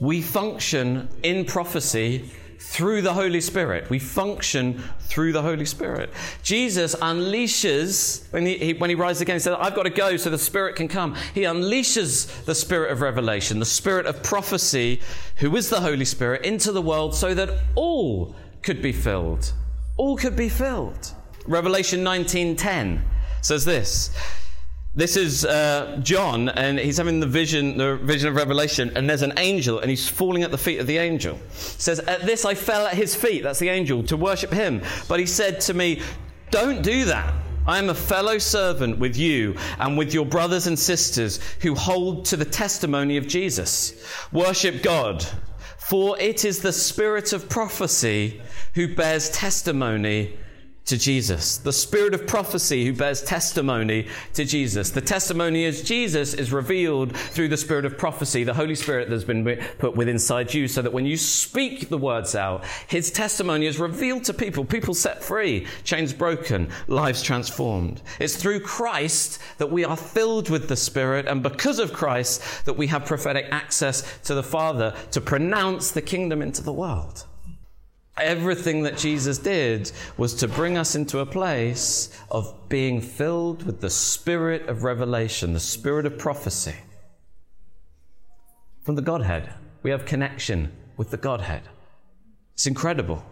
We 0.00 0.22
function 0.22 1.08
in 1.22 1.44
prophecy 1.44 2.28
through 2.58 3.02
the 3.02 3.14
Holy 3.14 3.40
Spirit. 3.40 3.88
We 3.90 4.00
function 4.00 4.82
through 5.02 5.34
the 5.34 5.42
Holy 5.42 5.64
Spirit. 5.64 6.10
Jesus 6.42 6.96
unleashes, 6.96 8.28
when 8.32 8.44
he, 8.44 8.72
when 8.72 8.90
he 8.90 8.96
rises 8.96 9.22
again, 9.22 9.36
he 9.36 9.40
says, 9.40 9.56
I've 9.56 9.76
got 9.76 9.84
to 9.84 9.90
go 9.90 10.16
so 10.16 10.30
the 10.30 10.38
Spirit 10.38 10.74
can 10.74 10.88
come. 10.88 11.14
He 11.32 11.42
unleashes 11.42 12.44
the 12.44 12.56
Spirit 12.56 12.90
of 12.90 13.02
revelation, 13.02 13.60
the 13.60 13.66
Spirit 13.66 14.06
of 14.06 14.20
prophecy, 14.24 15.00
who 15.36 15.56
is 15.56 15.70
the 15.70 15.80
Holy 15.80 16.06
Spirit, 16.06 16.44
into 16.44 16.72
the 16.72 16.82
world 16.82 17.14
so 17.14 17.34
that 17.34 17.50
all 17.76 18.34
could 18.62 18.82
be 18.82 18.90
filled. 18.90 19.52
All 19.96 20.16
could 20.16 20.34
be 20.34 20.48
filled. 20.48 21.14
Revelation 21.46 22.04
19:10 22.04 23.02
says 23.40 23.64
this. 23.64 24.10
This 24.94 25.16
is 25.16 25.46
uh, 25.46 26.00
John, 26.02 26.50
and 26.50 26.78
he's 26.78 26.98
having 26.98 27.18
the 27.18 27.26
vision, 27.26 27.78
the 27.78 27.96
vision 27.96 28.28
of 28.28 28.34
Revelation, 28.34 28.92
and 28.94 29.08
there's 29.08 29.22
an 29.22 29.32
angel, 29.38 29.78
and 29.78 29.88
he's 29.88 30.06
falling 30.06 30.42
at 30.42 30.50
the 30.50 30.58
feet 30.58 30.80
of 30.80 30.86
the 30.86 30.98
angel. 30.98 31.38
Says, 31.50 31.98
At 32.00 32.26
this 32.26 32.44
I 32.44 32.54
fell 32.54 32.86
at 32.86 32.92
his 32.92 33.14
feet, 33.14 33.42
that's 33.42 33.58
the 33.58 33.70
angel, 33.70 34.02
to 34.04 34.18
worship 34.18 34.52
him. 34.52 34.82
But 35.08 35.18
he 35.18 35.24
said 35.24 35.62
to 35.62 35.74
me, 35.74 36.02
Don't 36.50 36.82
do 36.82 37.06
that. 37.06 37.32
I 37.66 37.78
am 37.78 37.88
a 37.88 37.94
fellow 37.94 38.36
servant 38.36 38.98
with 38.98 39.16
you 39.16 39.56
and 39.78 39.96
with 39.96 40.12
your 40.12 40.26
brothers 40.26 40.66
and 40.66 40.78
sisters 40.78 41.40
who 41.60 41.74
hold 41.74 42.26
to 42.26 42.36
the 42.36 42.44
testimony 42.44 43.16
of 43.16 43.26
Jesus. 43.26 44.04
Worship 44.30 44.82
God, 44.82 45.24
for 45.78 46.18
it 46.18 46.44
is 46.44 46.60
the 46.60 46.72
spirit 46.72 47.32
of 47.32 47.48
prophecy 47.48 48.42
who 48.74 48.94
bears 48.94 49.30
testimony 49.30 50.36
to 50.84 50.96
Jesus. 50.96 51.58
The 51.58 51.72
spirit 51.72 52.14
of 52.14 52.26
prophecy 52.26 52.84
who 52.84 52.92
bears 52.92 53.22
testimony 53.22 54.08
to 54.34 54.44
Jesus. 54.44 54.90
The 54.90 55.00
testimony 55.00 55.64
is 55.64 55.82
Jesus 55.82 56.34
is 56.34 56.52
revealed 56.52 57.16
through 57.16 57.48
the 57.48 57.56
spirit 57.56 57.84
of 57.84 57.98
prophecy, 57.98 58.44
the 58.44 58.54
Holy 58.54 58.74
Spirit 58.74 59.10
that's 59.10 59.24
been 59.24 59.44
put 59.78 59.96
within 59.96 60.12
inside 60.12 60.52
you, 60.52 60.68
so 60.68 60.82
that 60.82 60.92
when 60.92 61.06
you 61.06 61.16
speak 61.16 61.88
the 61.88 61.98
words 61.98 62.34
out, 62.34 62.64
his 62.86 63.10
testimony 63.10 63.66
is 63.66 63.78
revealed 63.78 64.22
to 64.24 64.34
people, 64.34 64.64
people 64.64 64.94
set 64.94 65.24
free, 65.24 65.66
chains 65.84 66.12
broken, 66.12 66.68
lives 66.86 67.22
transformed. 67.22 68.02
It's 68.20 68.36
through 68.36 68.60
Christ 68.60 69.40
that 69.58 69.72
we 69.72 69.84
are 69.84 69.96
filled 69.96 70.50
with 70.50 70.68
the 70.68 70.76
Spirit, 70.76 71.26
and 71.26 71.42
because 71.42 71.78
of 71.78 71.92
Christ 71.92 72.66
that 72.66 72.74
we 72.74 72.86
have 72.88 73.06
prophetic 73.06 73.46
access 73.50 74.20
to 74.24 74.34
the 74.34 74.42
Father 74.42 74.94
to 75.12 75.20
pronounce 75.20 75.90
the 75.90 76.02
kingdom 76.02 76.42
into 76.42 76.62
the 76.62 76.72
world. 76.72 77.26
Everything 78.18 78.82
that 78.82 78.98
Jesus 78.98 79.38
did 79.38 79.90
was 80.18 80.34
to 80.34 80.48
bring 80.48 80.76
us 80.76 80.94
into 80.94 81.20
a 81.20 81.26
place 81.26 82.16
of 82.30 82.68
being 82.68 83.00
filled 83.00 83.64
with 83.64 83.80
the 83.80 83.88
spirit 83.88 84.68
of 84.68 84.84
revelation, 84.84 85.54
the 85.54 85.60
spirit 85.60 86.04
of 86.04 86.18
prophecy. 86.18 86.74
From 88.84 88.96
the 88.96 89.02
Godhead, 89.02 89.54
we 89.82 89.90
have 89.90 90.04
connection 90.04 90.72
with 90.96 91.10
the 91.10 91.16
Godhead. 91.16 91.62
It's 92.52 92.66
incredible. 92.66 93.24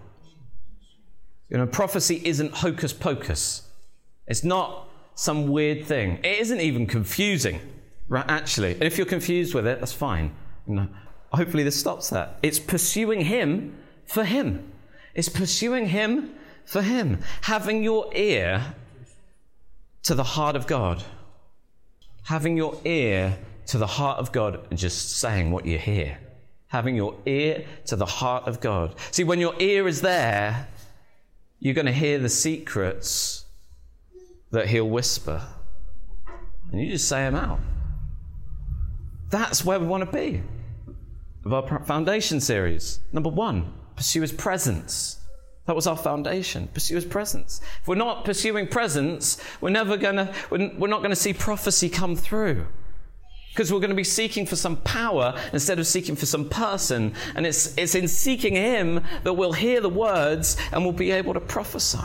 You 1.50 1.58
know, 1.58 1.66
prophecy 1.66 2.22
isn't 2.24 2.54
hocus 2.54 2.92
pocus, 2.92 3.68
it's 4.26 4.44
not 4.44 4.88
some 5.14 5.48
weird 5.48 5.84
thing. 5.84 6.18
It 6.22 6.40
isn't 6.40 6.60
even 6.60 6.86
confusing, 6.86 7.60
right, 8.08 8.24
actually. 8.28 8.72
And 8.74 8.84
if 8.84 8.96
you're 8.96 9.06
confused 9.06 9.54
with 9.54 9.66
it, 9.66 9.80
that's 9.80 9.92
fine. 9.92 10.34
You 10.66 10.74
know, 10.76 10.88
hopefully, 11.32 11.64
this 11.64 11.78
stops 11.78 12.08
that. 12.10 12.38
It's 12.42 12.58
pursuing 12.58 13.22
Him 13.22 13.76
for 14.06 14.24
Him. 14.24 14.69
It's 15.14 15.28
pursuing 15.28 15.86
Him 15.86 16.34
for 16.64 16.82
Him. 16.82 17.20
Having 17.42 17.82
your 17.82 18.10
ear 18.14 18.74
to 20.04 20.14
the 20.14 20.24
heart 20.24 20.56
of 20.56 20.66
God. 20.66 21.02
Having 22.24 22.56
your 22.56 22.78
ear 22.84 23.38
to 23.66 23.78
the 23.78 23.86
heart 23.86 24.18
of 24.18 24.32
God 24.32 24.66
and 24.70 24.78
just 24.78 25.18
saying 25.18 25.50
what 25.50 25.66
you 25.66 25.78
hear. 25.78 26.18
Having 26.68 26.96
your 26.96 27.16
ear 27.26 27.64
to 27.86 27.96
the 27.96 28.06
heart 28.06 28.46
of 28.46 28.60
God. 28.60 28.94
See, 29.10 29.24
when 29.24 29.40
your 29.40 29.54
ear 29.58 29.88
is 29.88 30.00
there, 30.00 30.68
you're 31.58 31.74
going 31.74 31.86
to 31.86 31.92
hear 31.92 32.18
the 32.18 32.28
secrets 32.28 33.44
that 34.50 34.68
He'll 34.68 34.88
whisper. 34.88 35.42
And 36.70 36.80
you 36.80 36.90
just 36.90 37.08
say 37.08 37.22
them 37.24 37.34
out. 37.34 37.60
That's 39.30 39.64
where 39.64 39.78
we 39.78 39.86
want 39.86 40.04
to 40.04 40.16
be 40.16 40.42
of 41.44 41.52
our 41.52 41.84
foundation 41.84 42.40
series. 42.40 43.00
Number 43.12 43.30
one, 43.30 43.72
pursue 44.00 44.22
his 44.22 44.32
presence. 44.32 45.18
That 45.66 45.76
was 45.76 45.86
our 45.86 45.94
foundation. 45.94 46.70
Pursue 46.72 46.94
his 46.94 47.04
presence. 47.04 47.60
If 47.82 47.86
we're 47.86 47.96
not 47.96 48.24
pursuing 48.24 48.66
presence, 48.66 49.36
we're 49.60 49.68
never 49.68 49.98
gonna, 49.98 50.32
we're 50.50 50.88
not 50.88 51.02
gonna 51.02 51.14
see 51.14 51.34
prophecy 51.34 51.90
come 51.90 52.16
through. 52.16 52.66
Because 53.50 53.70
we're 53.70 53.80
going 53.80 53.90
to 53.90 53.96
be 53.96 54.04
seeking 54.04 54.46
for 54.46 54.56
some 54.56 54.76
power 54.76 55.38
instead 55.52 55.78
of 55.78 55.86
seeking 55.86 56.16
for 56.16 56.24
some 56.24 56.48
person. 56.48 57.12
And 57.34 57.44
it's, 57.44 57.76
it's 57.76 57.94
in 57.94 58.08
seeking 58.08 58.54
him 58.54 59.02
that 59.24 59.34
we'll 59.34 59.52
hear 59.52 59.82
the 59.82 59.88
words 59.88 60.56
and 60.72 60.82
we'll 60.82 60.92
be 60.92 61.10
able 61.10 61.34
to 61.34 61.40
prophesy. 61.40 61.98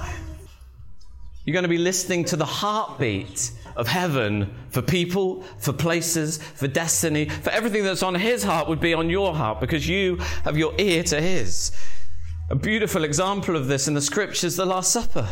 You're 1.46 1.54
going 1.54 1.64
to 1.64 1.70
be 1.70 1.78
listening 1.78 2.26
to 2.26 2.36
the 2.36 2.46
heartbeat 2.46 3.52
of 3.76 3.88
heaven 3.88 4.54
for 4.70 4.82
people, 4.82 5.42
for 5.58 5.74
places, 5.74 6.38
for 6.38 6.68
destiny, 6.68 7.28
for 7.28 7.50
everything 7.50 7.84
that's 7.84 8.04
on 8.04 8.16
his 8.16 8.44
heart 8.44 8.68
would 8.68 8.80
be 8.80 8.94
on 8.94 9.10
your 9.10 9.36
heart 9.36 9.60
because 9.60 9.88
you 9.88 10.18
have 10.44 10.58
your 10.58 10.74
ear 10.78 11.04
to 11.04 11.22
his. 11.22 11.72
A 12.50 12.56
beautiful 12.56 13.04
example 13.04 13.56
of 13.56 13.68
this 13.68 13.88
in 13.88 13.94
the 13.94 14.02
scriptures, 14.02 14.56
the 14.56 14.66
Last 14.66 14.92
Supper. 14.92 15.30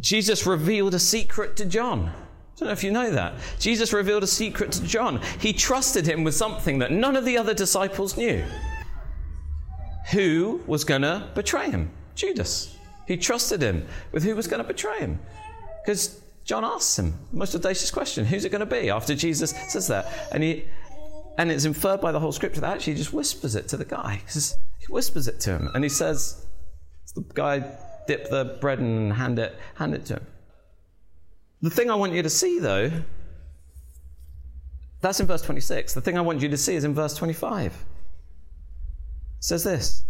Jesus 0.00 0.46
revealed 0.46 0.94
a 0.94 0.98
secret 0.98 1.56
to 1.56 1.64
John. 1.64 2.08
I 2.08 2.58
don't 2.58 2.68
know 2.68 2.72
if 2.72 2.82
you 2.82 2.90
know 2.90 3.10
that. 3.10 3.34
Jesus 3.58 3.92
revealed 3.92 4.22
a 4.22 4.28
secret 4.28 4.72
to 4.72 4.82
John. 4.82 5.20
He 5.38 5.52
trusted 5.52 6.06
him 6.06 6.24
with 6.24 6.34
something 6.34 6.78
that 6.80 6.90
none 6.90 7.16
of 7.16 7.24
the 7.24 7.38
other 7.38 7.54
disciples 7.54 8.16
knew. 8.16 8.44
Who 10.12 10.60
was 10.66 10.84
going 10.84 11.02
to 11.02 11.28
betray 11.34 11.70
him? 11.70 11.90
Judas. 12.14 12.76
He 13.06 13.16
trusted 13.16 13.62
him 13.62 13.86
with 14.10 14.24
who 14.24 14.34
was 14.34 14.48
going 14.48 14.62
to 14.62 14.66
betray 14.66 14.98
him. 14.98 15.20
Because 15.84 16.20
John 16.48 16.64
asks 16.64 16.98
him 16.98 17.12
the 17.30 17.38
most 17.38 17.54
audacious 17.54 17.90
question 17.90 18.24
Who's 18.24 18.46
it 18.46 18.48
going 18.48 18.60
to 18.60 18.66
be? 18.66 18.88
After 18.88 19.14
Jesus 19.14 19.50
says 19.68 19.86
that. 19.88 20.10
And, 20.32 20.42
he, 20.42 20.64
and 21.36 21.52
it's 21.52 21.66
inferred 21.66 22.00
by 22.00 22.10
the 22.10 22.18
whole 22.18 22.32
scripture 22.32 22.62
that 22.62 22.72
actually 22.72 22.94
he 22.94 22.98
just 22.98 23.12
whispers 23.12 23.54
it 23.54 23.68
to 23.68 23.76
the 23.76 23.84
guy. 23.84 24.22
He, 24.32 24.40
he 24.78 24.86
whispers 24.88 25.28
it 25.28 25.40
to 25.40 25.50
him. 25.50 25.68
And 25.74 25.84
he 25.84 25.90
says, 25.90 26.46
The 27.14 27.20
guy 27.34 27.70
dip 28.06 28.30
the 28.30 28.56
bread 28.62 28.78
and 28.78 29.12
hand 29.12 29.38
it, 29.38 29.58
hand 29.74 29.94
it 29.94 30.06
to 30.06 30.14
him. 30.14 30.26
The 31.60 31.68
thing 31.68 31.90
I 31.90 31.94
want 31.94 32.14
you 32.14 32.22
to 32.22 32.30
see, 32.30 32.58
though, 32.58 32.90
that's 35.02 35.20
in 35.20 35.26
verse 35.26 35.42
26. 35.42 35.92
The 35.92 36.00
thing 36.00 36.16
I 36.16 36.22
want 36.22 36.40
you 36.40 36.48
to 36.48 36.56
see 36.56 36.74
is 36.74 36.84
in 36.84 36.94
verse 36.94 37.14
25. 37.14 37.66
It 37.66 37.74
says 39.40 39.64
this. 39.64 40.02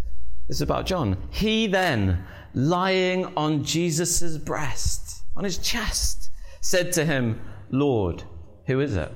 This 0.47 0.59
is 0.59 0.62
about 0.62 0.87
John. 0.87 1.16
He 1.30 1.66
then, 1.66 2.25
lying 2.54 3.25
on 3.37 3.64
Jesus' 3.64 4.38
breast, 4.38 5.25
on 5.37 5.42
his 5.42 5.59
chest, 5.59 6.17
said 6.61 6.93
to 6.93 7.05
him, 7.05 7.41
Lord, 7.71 8.25
who 8.67 8.81
is 8.81 8.97
it? 8.97 9.12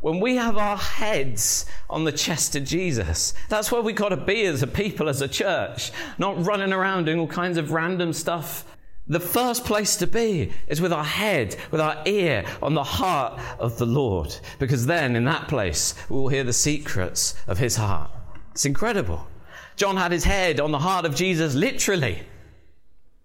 When 0.00 0.18
we 0.18 0.34
have 0.34 0.56
our 0.56 0.76
heads 0.76 1.64
on 1.88 2.04
the 2.04 2.10
chest 2.10 2.56
of 2.56 2.64
Jesus, 2.64 3.34
that's 3.48 3.70
where 3.70 3.82
we 3.82 3.92
got 3.92 4.08
to 4.08 4.16
be 4.16 4.44
as 4.46 4.62
a 4.62 4.66
people, 4.66 5.08
as 5.08 5.22
a 5.22 5.28
church, 5.28 5.92
not 6.18 6.44
running 6.44 6.72
around 6.72 7.04
doing 7.04 7.20
all 7.20 7.28
kinds 7.28 7.56
of 7.56 7.70
random 7.70 8.12
stuff. 8.12 8.64
The 9.06 9.20
first 9.20 9.64
place 9.64 9.96
to 9.96 10.06
be 10.08 10.52
is 10.66 10.80
with 10.80 10.92
our 10.92 11.04
head, 11.04 11.56
with 11.70 11.80
our 11.80 12.02
ear 12.04 12.44
on 12.60 12.74
the 12.74 12.82
heart 12.82 13.40
of 13.60 13.78
the 13.78 13.86
Lord, 13.86 14.34
because 14.58 14.86
then 14.86 15.14
in 15.14 15.24
that 15.24 15.46
place 15.46 15.94
we 16.08 16.16
will 16.16 16.28
hear 16.28 16.44
the 16.44 16.52
secrets 16.52 17.36
of 17.46 17.58
his 17.58 17.76
heart. 17.76 18.10
It's 18.50 18.64
incredible. 18.64 19.26
John 19.76 19.96
had 19.96 20.12
his 20.12 20.24
head 20.24 20.60
on 20.60 20.72
the 20.72 20.78
heart 20.78 21.04
of 21.04 21.14
Jesus 21.14 21.54
literally. 21.54 22.22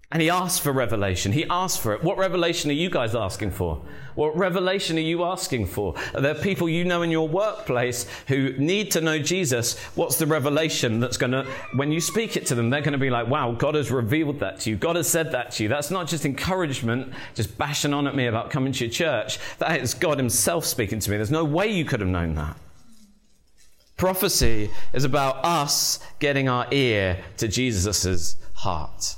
And 0.10 0.22
he 0.22 0.30
asked 0.30 0.62
for 0.62 0.72
revelation. 0.72 1.34
He 1.34 1.46
asked 1.50 1.82
for 1.82 1.94
it. 1.94 2.02
What 2.02 2.18
revelation 2.18 2.72
are 2.72 2.74
you 2.74 2.90
guys 2.90 3.14
asking 3.14 3.52
for? 3.52 3.82
What 4.16 4.38
revelation 4.38 4.98
are 4.98 5.02
you 5.02 5.26
asking 5.26 5.66
for? 5.66 5.96
Are 6.16 6.22
there 6.22 6.34
people 6.34 6.70
you 6.70 6.86
know 6.86 7.02
in 7.02 7.12
your 7.12 7.28
workplace 7.28 8.06
who 8.28 8.54
need 8.54 8.90
to 8.92 9.02
know 9.02 9.20
Jesus? 9.20 9.78
What's 9.96 10.18
the 10.18 10.26
revelation 10.26 11.02
that's 11.02 11.18
going 11.18 11.32
to, 11.32 11.46
when 11.76 11.92
you 11.92 12.00
speak 12.00 12.38
it 12.38 12.46
to 12.46 12.56
them, 12.56 12.70
they're 12.70 12.80
going 12.80 12.94
to 12.94 12.98
be 12.98 13.10
like, 13.10 13.28
wow, 13.28 13.52
God 13.52 13.76
has 13.76 13.92
revealed 13.92 14.40
that 14.40 14.62
to 14.62 14.70
you. 14.70 14.78
God 14.78 14.96
has 14.96 15.10
said 15.10 15.34
that 15.34 15.52
to 15.52 15.64
you. 15.64 15.70
That's 15.70 15.92
not 15.92 16.08
just 16.08 16.24
encouragement, 16.24 17.12
just 17.36 17.58
bashing 17.58 17.94
on 17.94 18.08
at 18.08 18.16
me 18.16 18.28
about 18.28 18.50
coming 18.50 18.72
to 18.72 18.86
your 18.86 18.94
church. 18.94 19.40
That 19.58 19.82
is 19.82 19.94
God 19.94 20.20
Himself 20.20 20.64
speaking 20.64 21.00
to 21.00 21.12
me. 21.12 21.18
There's 21.18 21.32
no 21.32 21.44
way 21.44 21.68
you 21.68 21.84
could 21.84 22.00
have 22.00 22.10
known 22.10 22.34
that. 22.36 22.56
Prophecy 23.98 24.70
is 24.94 25.04
about 25.04 25.44
us 25.44 26.00
getting 26.20 26.48
our 26.48 26.66
ear 26.72 27.26
to 27.38 27.50
Jesus' 27.50 28.38
heart. 28.54 29.18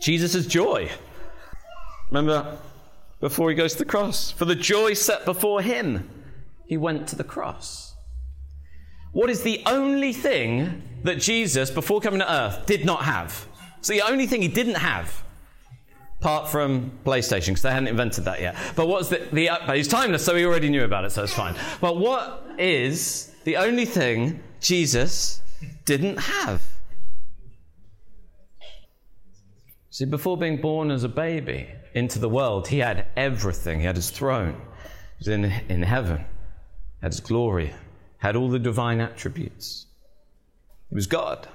Jesus' 0.00 0.46
joy. 0.46 0.90
Remember, 2.10 2.58
before 3.20 3.50
he 3.50 3.54
goes 3.54 3.72
to 3.72 3.78
the 3.78 3.84
cross, 3.84 4.30
for 4.30 4.44
the 4.44 4.54
joy 4.54 4.94
set 4.94 5.24
before 5.24 5.62
him, 5.62 6.08
he 6.66 6.76
went 6.76 7.06
to 7.08 7.16
the 7.16 7.24
cross. 7.24 7.94
What 9.12 9.28
is 9.28 9.42
the 9.42 9.62
only 9.66 10.12
thing 10.12 10.82
that 11.02 11.18
Jesus, 11.18 11.70
before 11.70 12.00
coming 12.00 12.20
to 12.20 12.32
earth, 12.32 12.66
did 12.66 12.84
not 12.84 13.04
have? 13.04 13.46
It's 13.78 13.88
the 13.88 14.02
only 14.02 14.26
thing 14.26 14.42
he 14.42 14.48
didn't 14.48 14.76
have, 14.76 15.22
apart 16.20 16.48
from 16.48 16.92
PlayStation, 17.04 17.48
because 17.48 17.62
they 17.62 17.72
hadn't 17.72 17.88
invented 17.88 18.24
that 18.24 18.40
yet. 18.40 18.56
But 18.76 18.86
what's 18.88 19.08
the, 19.08 19.26
the 19.32 19.50
but 19.66 19.76
he's 19.76 19.88
timeless, 19.88 20.24
so 20.24 20.34
he 20.36 20.44
already 20.44 20.68
knew 20.68 20.84
about 20.84 21.04
it, 21.04 21.12
so 21.12 21.24
it's 21.24 21.34
fine. 21.34 21.56
But 21.80 21.96
what 21.96 22.46
is 22.58 23.32
the 23.44 23.56
only 23.56 23.84
thing 23.84 24.40
Jesus 24.60 25.42
didn't 25.84 26.18
have? 26.18 26.62
See, 29.90 30.04
before 30.04 30.36
being 30.36 30.60
born 30.60 30.92
as 30.92 31.02
a 31.02 31.08
baby 31.08 31.68
into 31.94 32.20
the 32.20 32.28
world, 32.28 32.68
he 32.68 32.78
had 32.78 33.06
everything. 33.16 33.80
He 33.80 33.86
had 33.86 33.96
his 33.96 34.10
throne, 34.10 34.54
he 34.54 35.18
was 35.18 35.28
in, 35.28 35.44
in 35.68 35.82
heaven, 35.82 36.24
had 37.02 37.12
his 37.12 37.20
glory, 37.20 37.74
had 38.18 38.36
all 38.36 38.48
the 38.48 38.60
divine 38.60 39.00
attributes. 39.00 39.86
He 40.88 40.94
was 40.94 41.08
God. 41.08 41.48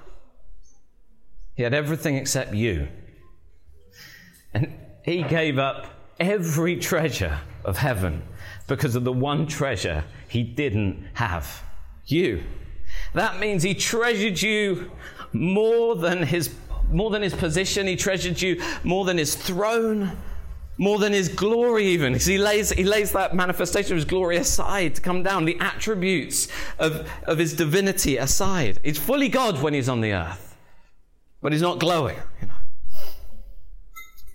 He 1.56 1.63
had 1.63 1.74
everything 1.74 2.18
except 2.18 2.54
you. 2.54 2.89
And 4.54 4.74
he 5.04 5.24
gave 5.24 5.58
up 5.58 5.88
every 6.20 6.75
treasure 6.77 7.39
of 7.63 7.77
heaven 7.77 8.22
because 8.68 8.96
of 8.96 9.06
the 9.06 9.13
one 9.13 9.48
treasure 9.48 10.04
he 10.27 10.44
didn't 10.44 11.08
have 11.13 11.63
you. 12.06 12.44
That 13.13 13.39
means 13.39 13.63
he 13.63 13.74
treasured 13.74 14.42
you 14.42 14.92
more 15.32 15.96
than 15.96 16.24
his 16.24 16.50
more 16.92 17.10
than 17.10 17.22
his 17.22 17.34
position, 17.34 17.88
he 17.88 17.96
treasured 17.96 18.42
you 18.42 18.62
more 18.84 19.06
than 19.06 19.18
his 19.18 19.36
throne, 19.36 20.18
more 20.77 21.00
than 21.00 21.13
his 21.13 21.30
glory, 21.30 21.88
even. 21.88 22.13
Because 22.13 22.25
he 22.25 22.38
lays, 22.38 22.72
he 22.72 22.84
lays 22.84 23.12
that 23.13 23.36
manifestation 23.36 23.94
of 23.94 23.98
his 23.98 24.06
glory 24.06 24.38
aside 24.38 24.96
to 24.96 25.01
come 25.01 25.24
down, 25.24 25.46
the 25.46 25.58
attributes 25.60 26.48
of, 26.80 27.10
of 27.24 27.38
his 27.38 27.54
divinity 27.54 28.18
aside. 28.18 28.80
He's 28.84 28.98
fully 28.98 29.30
God 29.30 29.62
when 29.62 29.74
he's 29.74 29.89
on 29.89 30.01
the 30.01 30.13
earth, 30.13 30.56
but 31.42 31.51
he's 31.51 31.62
not 31.62 31.80
glowing. 31.80 32.18
You 32.42 32.48
know. 32.48 32.54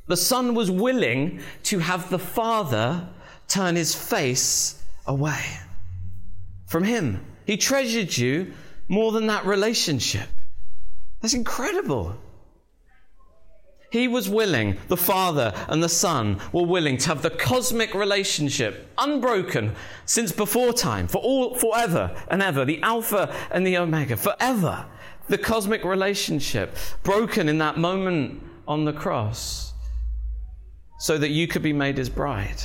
The 0.07 0.17
Son 0.17 0.55
was 0.55 0.71
willing 0.71 1.41
to 1.65 1.79
have 1.79 2.11
the 2.11 2.19
Father 2.19 3.09
turn 3.47 3.77
his 3.77 3.95
face 3.95 4.83
away 5.07 5.45
from 6.67 6.85
him. 6.85 7.25
He 7.47 7.57
treasured 7.57 8.17
you 8.17 8.53
more 8.89 9.13
than 9.13 9.27
that 9.27 9.45
relationship. 9.45 10.29
That's 11.21 11.35
incredible. 11.35 12.17
He 13.91 14.07
was 14.07 14.29
willing, 14.29 14.79
the 14.87 14.97
Father 14.97 15.53
and 15.69 15.83
the 15.83 15.89
Son 15.89 16.41
were 16.53 16.65
willing 16.65 16.97
to 16.99 17.09
have 17.09 17.23
the 17.23 17.31
cosmic 17.31 17.93
relationship 17.93 18.89
unbroken 18.97 19.75
since 20.07 20.31
before 20.31 20.73
time, 20.73 21.09
for 21.09 21.19
all 21.19 21.57
forever 21.57 22.17
and 22.29 22.41
ever, 22.41 22.65
the 22.65 22.81
Alpha 22.83 23.35
and 23.51 23.67
the 23.67 23.77
Omega, 23.77 24.17
forever. 24.17 24.87
The 25.29 25.39
cosmic 25.39 25.85
relationship 25.85 26.77
broken 27.03 27.49
in 27.49 27.59
that 27.59 27.79
moment 27.79 28.43
on 28.67 28.85
the 28.85 28.93
cross 28.93 29.73
so 30.99 31.19
that 31.19 31.31
you 31.31 31.49
could 31.49 31.63
be 31.63 31.73
made 31.73 31.99
his 31.99 32.09
bride. 32.09 32.63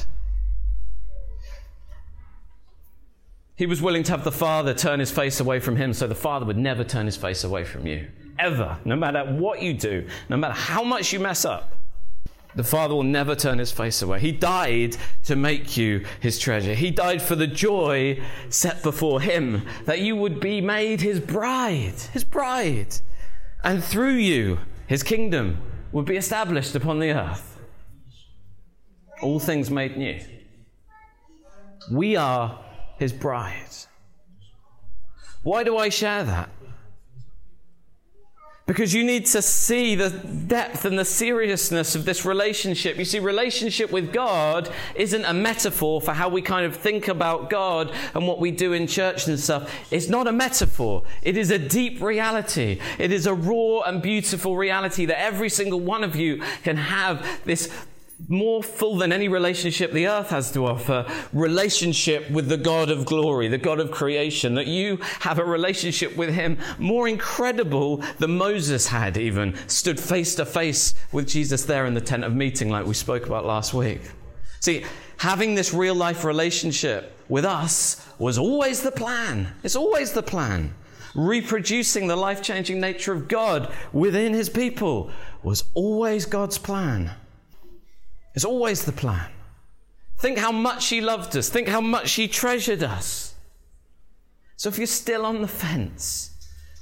He 3.55 3.65
was 3.65 3.82
willing 3.82 4.03
to 4.03 4.12
have 4.12 4.24
the 4.24 4.32
Father 4.32 4.74
turn 4.74 5.00
his 5.00 5.12
face 5.12 5.39
away 5.39 5.60
from 5.60 5.77
him 5.77 5.94
so 5.94 6.05
the 6.05 6.13
Father 6.13 6.46
would 6.46 6.58
never 6.58 6.84
turn 6.84 7.05
his 7.08 7.15
face 7.15 7.44
away 7.44 7.63
from 7.63 7.88
you. 7.88 8.08
Ever. 8.38 8.77
No 8.86 8.96
matter 8.96 9.24
what 9.24 9.62
you 9.62 9.74
do, 9.74 10.08
no 10.30 10.38
matter 10.38 10.54
how 10.54 10.84
much 10.84 11.13
you 11.13 11.20
mess 11.20 11.46
up, 11.46 11.75
the 12.56 12.63
Father 12.63 12.96
will 12.96 13.04
never 13.04 13.36
turn 13.36 13.60
his 13.60 13.72
face 13.72 14.01
away. 14.01 14.20
He 14.20 14.32
died 14.32 14.96
to 15.25 15.36
make 15.36 15.75
you 15.75 16.06
his 16.22 16.39
treasure. 16.39 16.74
He 16.74 16.89
died 16.89 17.22
for 17.22 17.36
the 17.36 17.48
joy 17.48 18.22
set 18.50 18.82
before 18.82 19.20
him 19.20 19.63
that 19.86 20.00
you 20.00 20.15
would 20.15 20.39
be 20.39 20.62
made 20.62 21.01
his 21.01 21.19
bride, 21.19 22.00
his 22.13 22.24
bride. 22.24 22.95
And 23.63 23.84
through 23.84 24.15
you, 24.15 24.60
his 24.88 25.04
kingdom 25.04 25.62
would 25.91 26.06
be 26.06 26.15
established 26.15 26.76
upon 26.76 27.00
the 27.00 27.12
earth. 27.12 27.60
All 29.21 29.39
things 29.39 29.69
made 29.69 29.98
new. 29.98 30.19
We 31.91 32.15
are 32.15 32.63
his 32.98 33.12
bride. 33.12 33.76
Why 35.43 35.63
do 35.63 35.78
I 35.78 35.89
share 35.89 36.24
that? 36.24 36.50
Because 38.67 38.95
you 38.95 39.04
need 39.04 39.28
to 39.28 39.43
see 39.43 39.93
the 39.93 40.10
depth 40.10 40.86
and 40.86 40.97
the 40.97 41.06
seriousness 41.06 41.93
of 41.93 42.04
this 42.04 42.25
relationship. 42.25 42.97
You 42.97 43.06
see, 43.06 43.19
relationship 43.19 43.91
with 43.91 44.12
God 44.12 44.71
isn't 44.95 45.23
a 45.23 45.34
metaphor 45.34 46.01
for 46.01 46.13
how 46.13 46.30
we 46.30 46.41
kind 46.41 46.65
of 46.65 46.75
think 46.75 47.08
about 47.08 47.51
God 47.51 47.93
and 48.15 48.28
what 48.28 48.39
we 48.39 48.49
do 48.49 48.73
in 48.73 48.88
church 48.88 49.28
and 49.28 49.39
stuff. 49.39 49.71
It's 49.91 50.10
not 50.10 50.25
a 50.25 50.32
metaphor. 50.32 51.04
It 51.21 51.38
is 51.38 51.51
a 51.51 51.60
deep 51.60 52.01
reality. 52.01 52.80
It 52.97 53.12
is 53.12 53.28
a 53.28 53.36
raw 53.36 53.82
and 53.82 54.01
beautiful 54.01 54.58
reality 54.58 55.06
that 55.06 55.21
every 55.21 55.49
single 55.49 55.80
one 55.80 56.04
of 56.04 56.15
you 56.15 56.41
can 56.63 56.78
have 56.78 57.23
this 57.45 57.71
more 58.27 58.63
full 58.63 58.97
than 58.97 59.11
any 59.11 59.27
relationship 59.27 59.91
the 59.91 60.07
earth 60.07 60.29
has 60.29 60.51
to 60.51 60.65
offer 60.65 61.05
relationship 61.33 62.29
with 62.31 62.47
the 62.47 62.57
God 62.57 62.89
of 62.89 63.05
glory, 63.05 63.47
the 63.47 63.57
God 63.57 63.79
of 63.79 63.91
creation, 63.91 64.55
that 64.55 64.67
you 64.67 64.97
have 65.19 65.39
a 65.39 65.45
relationship 65.45 66.15
with 66.15 66.33
Him 66.33 66.57
more 66.79 67.07
incredible 67.07 67.97
than 68.19 68.38
Moses 68.38 68.88
had, 68.88 69.17
even 69.17 69.55
stood 69.67 69.99
face 69.99 70.35
to 70.35 70.45
face 70.45 70.95
with 71.11 71.27
Jesus 71.27 71.65
there 71.65 71.85
in 71.85 71.93
the 71.93 72.01
tent 72.01 72.23
of 72.23 72.35
meeting, 72.35 72.69
like 72.69 72.85
we 72.85 72.93
spoke 72.93 73.25
about 73.25 73.45
last 73.45 73.73
week. 73.73 74.01
See, 74.59 74.83
having 75.17 75.55
this 75.55 75.73
real 75.73 75.95
life 75.95 76.23
relationship 76.23 77.17
with 77.29 77.45
us 77.45 78.07
was 78.17 78.38
always 78.38 78.81
the 78.81 78.91
plan. 78.91 79.53
It's 79.63 79.75
always 79.75 80.11
the 80.11 80.23
plan. 80.23 80.73
Reproducing 81.13 82.07
the 82.07 82.15
life 82.15 82.41
changing 82.41 82.79
nature 82.79 83.13
of 83.13 83.27
God 83.27 83.73
within 83.93 84.33
His 84.33 84.49
people 84.49 85.11
was 85.43 85.63
always 85.73 86.25
God's 86.25 86.57
plan. 86.57 87.11
It's 88.36 88.45
always 88.45 88.84
the 88.84 88.91
plan. 88.91 89.32
Think 90.17 90.38
how 90.38 90.52
much 90.52 90.88
He 90.89 91.02
loved 91.02 91.36
us. 91.36 91.50
Think 91.50 91.67
how 91.67 91.82
much 91.82 92.13
He 92.13 92.28
treasured 92.28 92.84
us. 92.84 93.34
So 94.58 94.69
if 94.69 94.78
you're 94.78 94.88
still 94.88 95.26
on 95.26 95.41
the 95.41 95.48
fence, 95.48 96.32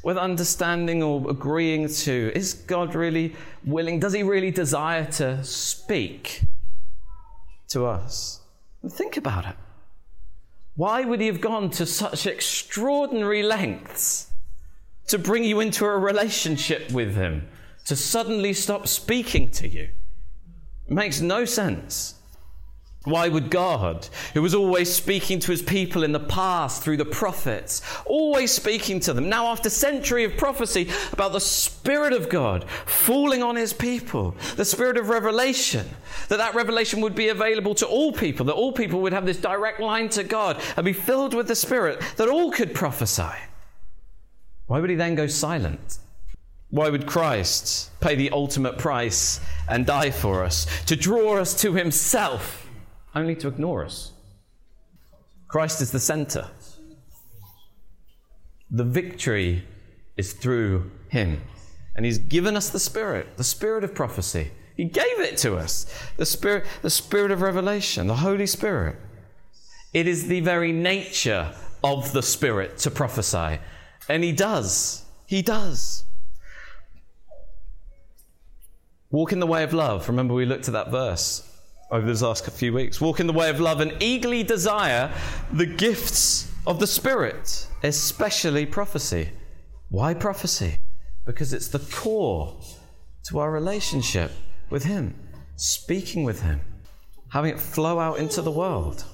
with 0.04 0.18
understanding 0.18 1.02
or 1.02 1.30
agreeing 1.30 1.88
to, 1.88 2.32
is 2.36 2.54
God 2.54 2.94
really 2.94 3.36
willing? 3.64 4.00
Does 4.00 4.14
He 4.14 4.22
really 4.22 4.52
desire 4.52 5.06
to 5.14 5.44
speak 5.44 6.42
to 7.70 7.86
us? 7.86 8.42
think 8.90 9.16
about 9.16 9.46
it. 9.46 9.56
Why 10.76 11.06
would 11.06 11.22
He 11.22 11.28
have 11.28 11.40
gone 11.40 11.70
to 11.72 11.86
such 11.86 12.28
extraordinary 12.28 13.42
lengths 13.42 14.30
to 15.08 15.18
bring 15.18 15.46
you 15.46 15.62
into 15.62 15.86
a 15.86 15.98
relationship 15.98 16.92
with 16.92 17.16
Him, 17.16 17.48
to 17.86 17.96
suddenly 17.96 18.52
stop 18.54 18.88
speaking 18.88 19.50
to 19.52 19.68
you? 19.70 19.90
It 20.88 20.94
makes 20.94 21.22
no 21.22 21.46
sense. 21.46 22.16
Why 23.06 23.28
would 23.28 23.50
God, 23.50 24.08
who 24.34 24.42
was 24.42 24.56
always 24.56 24.94
speaking 24.94 25.40
to 25.40 25.52
his 25.52 25.62
people 25.62 26.06
in 26.06 26.14
the 26.14 26.22
past 26.22 26.82
through 26.82 26.96
the 26.96 27.04
prophets, 27.04 27.82
always 28.06 28.50
speaking 28.50 29.02
to 29.02 29.12
them, 29.12 29.28
now 29.28 29.48
after 29.48 29.70
century 29.70 30.24
of 30.24 30.38
prophecy 30.38 30.90
about 31.12 31.34
the 31.34 31.42
Spirit 31.42 32.14
of 32.14 32.30
God 32.30 32.64
falling 32.86 33.44
on 33.44 33.58
his 33.58 33.74
people, 33.74 34.38
the 34.56 34.64
Spirit 34.64 34.96
of 34.96 35.10
revelation, 35.10 35.86
that 36.30 36.38
that 36.38 36.56
revelation 36.56 37.02
would 37.02 37.14
be 37.14 37.28
available 37.28 37.76
to 37.76 37.86
all 37.86 38.14
people, 38.14 38.46
that 38.46 38.54
all 38.54 38.72
people 38.72 39.02
would 39.02 39.12
have 39.12 39.26
this 39.26 39.38
direct 39.38 39.82
line 39.82 40.08
to 40.10 40.24
God 40.24 40.62
and 40.78 40.86
be 40.86 40.94
filled 40.94 41.34
with 41.34 41.50
the 41.50 41.56
Spirit, 41.56 42.02
that 42.16 42.30
all 42.30 42.52
could 42.52 42.74
prophesy. 42.74 43.36
Why 44.68 44.80
would 44.80 44.90
he 44.90 44.96
then 44.96 45.16
go 45.16 45.28
silent? 45.28 45.98
Why 46.74 46.90
would 46.90 47.06
Christ 47.06 47.92
pay 48.00 48.16
the 48.16 48.32
ultimate 48.32 48.80
price 48.80 49.40
and 49.70 49.86
die 49.86 50.10
for 50.10 50.44
us? 50.44 50.66
To 50.86 50.96
draw 50.96 51.38
us 51.38 51.62
to 51.62 51.76
himself, 51.76 52.68
only 53.14 53.36
to 53.36 53.48
ignore 53.48 53.86
us. 53.86 54.12
Christ 55.48 55.84
is 55.84 55.92
the 55.92 56.00
center. 56.00 56.48
The 58.72 58.84
victory 58.84 59.68
is 60.18 60.34
through 60.34 60.90
him. 61.10 61.44
And 61.96 62.08
he's 62.08 62.18
given 62.18 62.58
us 62.58 62.72
the 62.72 62.80
Spirit, 62.80 63.38
the 63.38 63.44
Spirit 63.44 63.84
of 63.84 63.94
prophecy. 63.94 64.50
He 64.76 64.86
gave 64.86 65.20
it 65.20 65.38
to 65.38 65.56
us. 65.58 65.86
The 66.18 66.26
Spirit, 66.26 66.66
the 66.82 66.90
Spirit 66.90 67.30
of 67.30 67.44
revelation, 67.44 68.08
the 68.08 68.16
Holy 68.16 68.48
Spirit. 68.48 68.96
It 69.94 70.08
is 70.08 70.28
the 70.28 70.40
very 70.40 70.72
nature 70.72 71.54
of 71.84 72.14
the 72.14 72.24
Spirit 72.24 72.80
to 72.80 72.90
prophesy. 72.90 73.60
And 74.10 74.24
he 74.24 74.32
does. 74.32 75.06
He 75.28 75.44
does. 75.44 76.06
Walk 79.14 79.32
in 79.32 79.40
the 79.40 79.46
way 79.46 79.64
of 79.64 79.74
love. 79.74 80.10
Remember, 80.10 80.34
we 80.34 80.44
looked 80.44 80.68
at 80.68 80.74
that 80.74 80.90
verse 80.90 81.48
over 81.92 82.08
these 82.08 82.24
last 82.24 82.50
few 82.50 82.74
weeks. 82.74 83.00
Walk 83.00 83.20
in 83.20 83.28
the 83.28 83.34
way 83.34 83.48
of 83.52 83.60
love 83.60 83.80
and 83.80 83.96
eagerly 84.02 84.42
desire 84.42 85.14
the 85.52 85.68
gifts 85.68 86.52
of 86.66 86.80
the 86.80 86.88
Spirit, 86.88 87.68
especially 87.84 88.66
prophecy. 88.66 89.30
Why 89.90 90.16
prophecy? 90.16 90.80
Because 91.28 91.54
it's 91.54 91.68
the 91.68 91.78
core 91.78 92.60
to 93.26 93.38
our 93.38 93.52
relationship 93.52 94.32
with 94.72 94.86
Him. 94.86 95.14
speaking 95.58 96.24
with 96.24 96.42
Him, 96.42 96.60
having 97.30 97.52
it 97.52 97.60
flow 97.60 98.00
out 98.00 98.18
into 98.18 98.42
the 98.42 98.50
world. 98.50 99.06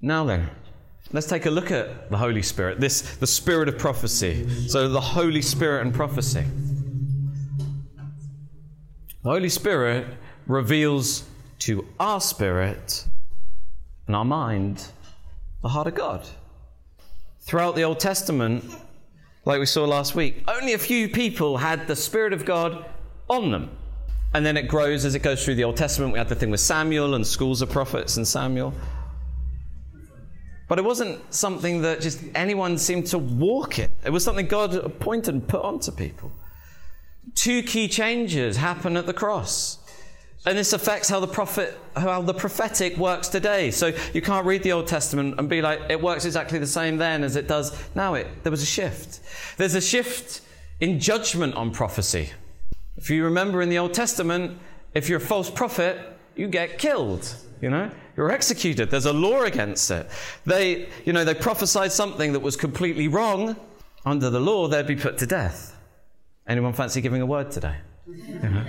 Now 0.00 0.22
then, 0.22 0.48
let's 1.10 1.26
take 1.26 1.46
a 1.46 1.50
look 1.50 1.72
at 1.72 2.10
the 2.10 2.16
Holy 2.16 2.42
Spirit, 2.42 2.78
this 2.78 3.16
the 3.16 3.26
spirit 3.26 3.68
of 3.68 3.76
prophecy. 3.76 4.48
So 4.68 4.88
the 4.88 5.00
Holy 5.00 5.42
Spirit 5.42 5.84
and 5.84 5.92
prophecy. 5.92 6.44
The 9.24 9.30
Holy 9.30 9.48
Spirit 9.48 10.06
reveals 10.46 11.24
to 11.60 11.84
our 11.98 12.20
spirit 12.20 13.04
and 14.06 14.14
our 14.14 14.24
mind 14.24 14.86
the 15.60 15.68
heart 15.68 15.88
of 15.88 15.96
God. 15.96 16.24
Throughout 17.40 17.74
the 17.74 17.82
Old 17.82 17.98
Testament, 17.98 18.64
like 19.44 19.58
we 19.58 19.66
saw 19.66 19.86
last 19.86 20.14
week, 20.14 20.44
only 20.46 20.72
a 20.72 20.78
few 20.78 21.08
people 21.08 21.56
had 21.56 21.88
the 21.88 21.96
Spirit 21.96 22.32
of 22.32 22.44
God 22.44 22.84
on 23.28 23.50
them. 23.50 23.76
And 24.34 24.46
then 24.46 24.56
it 24.56 24.68
grows 24.68 25.04
as 25.04 25.16
it 25.16 25.20
goes 25.20 25.44
through 25.44 25.56
the 25.56 25.64
Old 25.64 25.76
Testament. 25.76 26.12
We 26.12 26.18
had 26.18 26.28
the 26.28 26.36
thing 26.36 26.50
with 26.50 26.60
Samuel 26.60 27.14
and 27.14 27.26
schools 27.26 27.60
of 27.60 27.70
prophets 27.70 28.18
and 28.18 28.28
Samuel. 28.28 28.72
But 30.68 30.78
it 30.78 30.84
wasn't 30.84 31.34
something 31.34 31.82
that 31.82 32.00
just 32.00 32.22
anyone 32.36 32.78
seemed 32.78 33.06
to 33.08 33.18
walk 33.18 33.80
in. 33.80 33.90
It 34.04 34.10
was 34.10 34.22
something 34.22 34.46
God 34.46 34.74
appointed 34.74 35.34
and 35.34 35.48
put 35.48 35.62
onto 35.62 35.90
people. 35.90 36.30
Two 37.34 37.62
key 37.62 37.88
changes 37.88 38.56
happen 38.56 38.96
at 38.96 39.06
the 39.06 39.12
cross. 39.12 39.78
And 40.46 40.56
this 40.56 40.72
affects 40.72 41.08
how 41.08 41.20
the 41.20 41.26
prophet, 41.26 41.78
how 41.96 42.22
the 42.22 42.32
prophetic 42.32 42.96
works 42.96 43.28
today. 43.28 43.70
So 43.70 43.92
you 44.14 44.22
can't 44.22 44.46
read 44.46 44.62
the 44.62 44.72
Old 44.72 44.86
Testament 44.86 45.34
and 45.38 45.48
be 45.48 45.60
like, 45.60 45.80
it 45.90 46.00
works 46.00 46.24
exactly 46.24 46.58
the 46.58 46.66
same 46.66 46.96
then 46.96 47.24
as 47.24 47.36
it 47.36 47.48
does 47.48 47.76
now. 47.94 48.14
It 48.14 48.26
there 48.44 48.50
was 48.50 48.62
a 48.62 48.66
shift. 48.66 49.20
There's 49.56 49.74
a 49.74 49.80
shift 49.80 50.42
in 50.80 51.00
judgment 51.00 51.54
on 51.54 51.72
prophecy. 51.72 52.30
If 52.96 53.10
you 53.10 53.24
remember 53.24 53.62
in 53.62 53.68
the 53.68 53.78
Old 53.78 53.94
Testament, 53.94 54.58
if 54.94 55.08
you're 55.08 55.18
a 55.18 55.20
false 55.20 55.50
prophet, 55.50 55.98
you 56.36 56.48
get 56.48 56.78
killed. 56.78 57.34
You 57.60 57.70
know, 57.70 57.90
you're 58.16 58.30
executed. 58.30 58.90
There's 58.90 59.06
a 59.06 59.12
law 59.12 59.42
against 59.42 59.90
it. 59.90 60.08
They, 60.46 60.88
you 61.04 61.12
know, 61.12 61.24
they 61.24 61.34
prophesied 61.34 61.90
something 61.90 62.32
that 62.32 62.40
was 62.40 62.56
completely 62.56 63.08
wrong. 63.08 63.56
Under 64.06 64.30
the 64.30 64.40
law, 64.40 64.68
they'd 64.68 64.86
be 64.86 64.96
put 64.96 65.18
to 65.18 65.26
death. 65.26 65.76
Anyone 66.48 66.72
fancy 66.72 67.02
giving 67.02 67.20
a 67.20 67.26
word 67.26 67.50
today? 67.50 67.76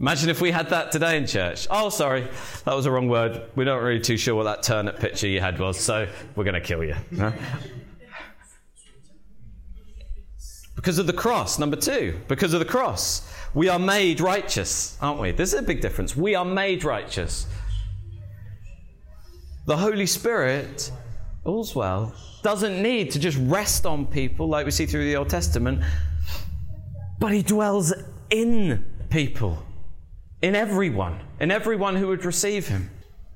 Imagine 0.00 0.30
if 0.30 0.40
we 0.40 0.50
had 0.50 0.70
that 0.70 0.90
today 0.90 1.16
in 1.16 1.26
church. 1.26 1.68
Oh, 1.70 1.90
sorry, 1.90 2.26
that 2.64 2.74
was 2.74 2.86
a 2.86 2.90
wrong 2.90 3.08
word. 3.08 3.42
We're 3.54 3.64
not 3.64 3.76
really 3.76 4.00
too 4.00 4.16
sure 4.16 4.34
what 4.34 4.44
that 4.44 4.64
turnip 4.64 4.98
picture 4.98 5.28
you 5.28 5.40
had 5.40 5.60
was, 5.60 5.78
so 5.78 6.08
we're 6.34 6.44
going 6.44 6.54
to 6.54 6.60
kill 6.60 6.82
you. 6.82 6.96
Because 10.74 10.98
of 10.98 11.06
the 11.06 11.12
cross, 11.12 11.58
number 11.58 11.76
two, 11.76 12.18
because 12.26 12.52
of 12.54 12.58
the 12.58 12.66
cross, 12.66 13.30
we 13.54 13.68
are 13.68 13.78
made 13.78 14.20
righteous, 14.20 14.96
aren't 15.00 15.20
we? 15.20 15.30
This 15.30 15.52
is 15.52 15.58
a 15.58 15.62
big 15.62 15.82
difference. 15.82 16.16
We 16.16 16.34
are 16.34 16.44
made 16.44 16.82
righteous. 16.82 17.46
The 19.66 19.76
Holy 19.76 20.06
Spirit, 20.06 20.90
all's 21.44 21.76
well, 21.76 22.14
doesn't 22.42 22.82
need 22.82 23.10
to 23.12 23.18
just 23.18 23.38
rest 23.42 23.84
on 23.84 24.06
people 24.06 24.48
like 24.48 24.64
we 24.64 24.72
see 24.72 24.86
through 24.86 25.04
the 25.04 25.16
Old 25.16 25.28
Testament, 25.28 25.84
but 27.20 27.32
He 27.32 27.42
dwells 27.42 27.94
in 28.30 28.84
people 29.08 29.64
in 30.42 30.54
everyone, 30.54 31.20
in 31.38 31.50
everyone 31.50 31.96
who 31.96 32.08
would 32.08 32.24
receive 32.24 32.68
him. 32.68 32.90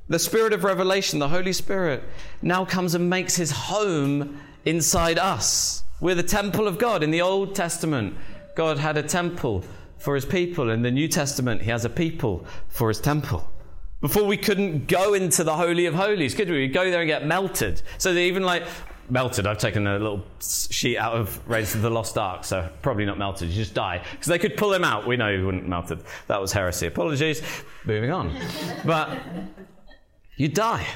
The 0.09 0.19
Spirit 0.19 0.53
of 0.53 0.65
revelation, 0.65 1.19
the 1.19 1.29
Holy 1.29 1.53
Spirit, 1.53 2.03
now 2.43 2.65
comes 2.65 2.95
and 2.95 3.09
makes 3.09 3.37
his 3.37 3.51
home 3.51 4.41
inside 4.65 5.19
us. 5.19 5.83
We're 6.01 6.15
the 6.15 6.23
temple 6.23 6.67
of 6.67 6.79
God. 6.79 7.03
In 7.03 7.11
the 7.11 7.23
Old 7.23 7.55
Testament, 7.55 8.17
God 8.55 8.79
had 8.79 8.97
a 8.97 9.03
temple 9.03 9.65
for 9.99 10.15
his 10.15 10.25
people. 10.25 10.71
In 10.71 10.83
the 10.83 10.91
New 10.91 11.09
Testament, 11.09 11.63
he 11.63 11.71
has 11.71 11.85
a 11.85 11.91
people 11.91 12.45
for 12.69 12.89
his 12.89 13.01
temple. 13.01 13.49
Before 14.01 14.25
we 14.25 14.37
couldn't 14.37 14.87
go 14.87 15.15
into 15.15 15.45
the 15.45 15.57
Holy 15.57 15.87
of 15.87 15.95
Holies, 15.95 16.35
could 16.35 16.51
we? 16.51 16.59
We'd 16.59 16.75
go 16.75 16.91
there 16.91 17.01
and 17.01 17.09
get 17.09 17.27
melted. 17.27 17.81
So 17.97 18.13
they 18.13 18.27
even 18.27 18.43
like 18.43 18.65
melted. 19.11 19.47
I've 19.47 19.59
taken 19.59 19.87
a 19.87 19.99
little 19.99 20.25
sheet 20.41 20.97
out 20.97 21.15
of 21.15 21.47
Raiders 21.49 21.75
of 21.75 21.83
the 21.83 21.91
Lost 21.91 22.17
Ark, 22.19 22.45
so 22.45 22.69
probably 22.83 23.05
not 23.05 23.19
melted. 23.19 23.49
You 23.49 23.55
just 23.55 23.75
die. 23.75 24.03
Because 24.13 24.27
they 24.27 24.39
could 24.39 24.57
pull 24.57 24.73
him 24.73 24.85
out. 24.85 25.07
We 25.07 25.17
know 25.17 25.37
he 25.37 25.43
wouldn't 25.43 25.69
melted. 25.69 26.01
That 26.27 26.41
was 26.41 26.53
heresy. 26.53 26.87
Apologies. 26.87 27.43
Moving 27.85 28.11
on. 28.11 28.37
But 28.85 29.19
you 30.37 30.49
die. 30.49 30.87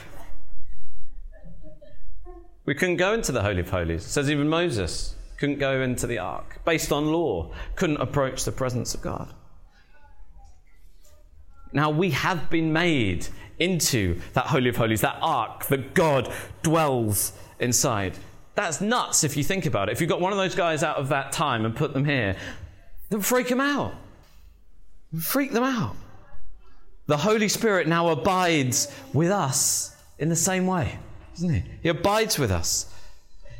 We 2.64 2.74
couldn't 2.74 2.96
go 2.96 3.14
into 3.14 3.32
the 3.32 3.42
Holy 3.42 3.60
of 3.60 3.70
Holies. 3.70 4.04
It 4.04 4.08
says 4.08 4.30
even 4.30 4.48
Moses 4.48 5.14
couldn't 5.38 5.58
go 5.58 5.80
into 5.80 6.06
the 6.06 6.18
ark. 6.18 6.60
Based 6.64 6.92
on 6.92 7.06
law, 7.12 7.50
couldn't 7.76 7.96
approach 7.98 8.44
the 8.44 8.52
presence 8.52 8.94
of 8.94 9.00
God. 9.00 9.32
Now 11.72 11.90
we 11.90 12.10
have 12.10 12.50
been 12.50 12.72
made 12.72 13.28
into 13.58 14.20
that 14.34 14.46
Holy 14.46 14.68
of 14.68 14.76
Holies, 14.76 15.00
that 15.00 15.18
ark 15.20 15.66
that 15.66 15.94
God 15.94 16.32
dwells 16.62 17.32
inside. 17.60 18.16
That's 18.54 18.80
nuts 18.80 19.22
if 19.22 19.36
you 19.36 19.44
think 19.44 19.66
about 19.66 19.88
it. 19.88 19.92
If 19.92 20.00
you 20.00 20.06
got 20.06 20.20
one 20.20 20.32
of 20.32 20.38
those 20.38 20.54
guys 20.54 20.82
out 20.82 20.96
of 20.96 21.08
that 21.10 21.32
time 21.32 21.64
and 21.64 21.76
put 21.76 21.92
them 21.92 22.04
here, 22.04 22.36
then 23.08 23.20
freak 23.20 23.48
them 23.48 23.60
out. 23.60 23.94
Freak 25.20 25.52
them 25.52 25.64
out. 25.64 25.94
The 27.06 27.16
Holy 27.16 27.48
Spirit 27.48 27.86
now 27.86 28.08
abides 28.08 28.92
with 29.12 29.30
us 29.30 29.96
in 30.18 30.28
the 30.28 30.36
same 30.36 30.66
way, 30.66 30.98
doesn't 31.34 31.54
he? 31.54 31.62
He 31.82 31.88
abides 31.88 32.38
with 32.38 32.50
us. 32.50 32.92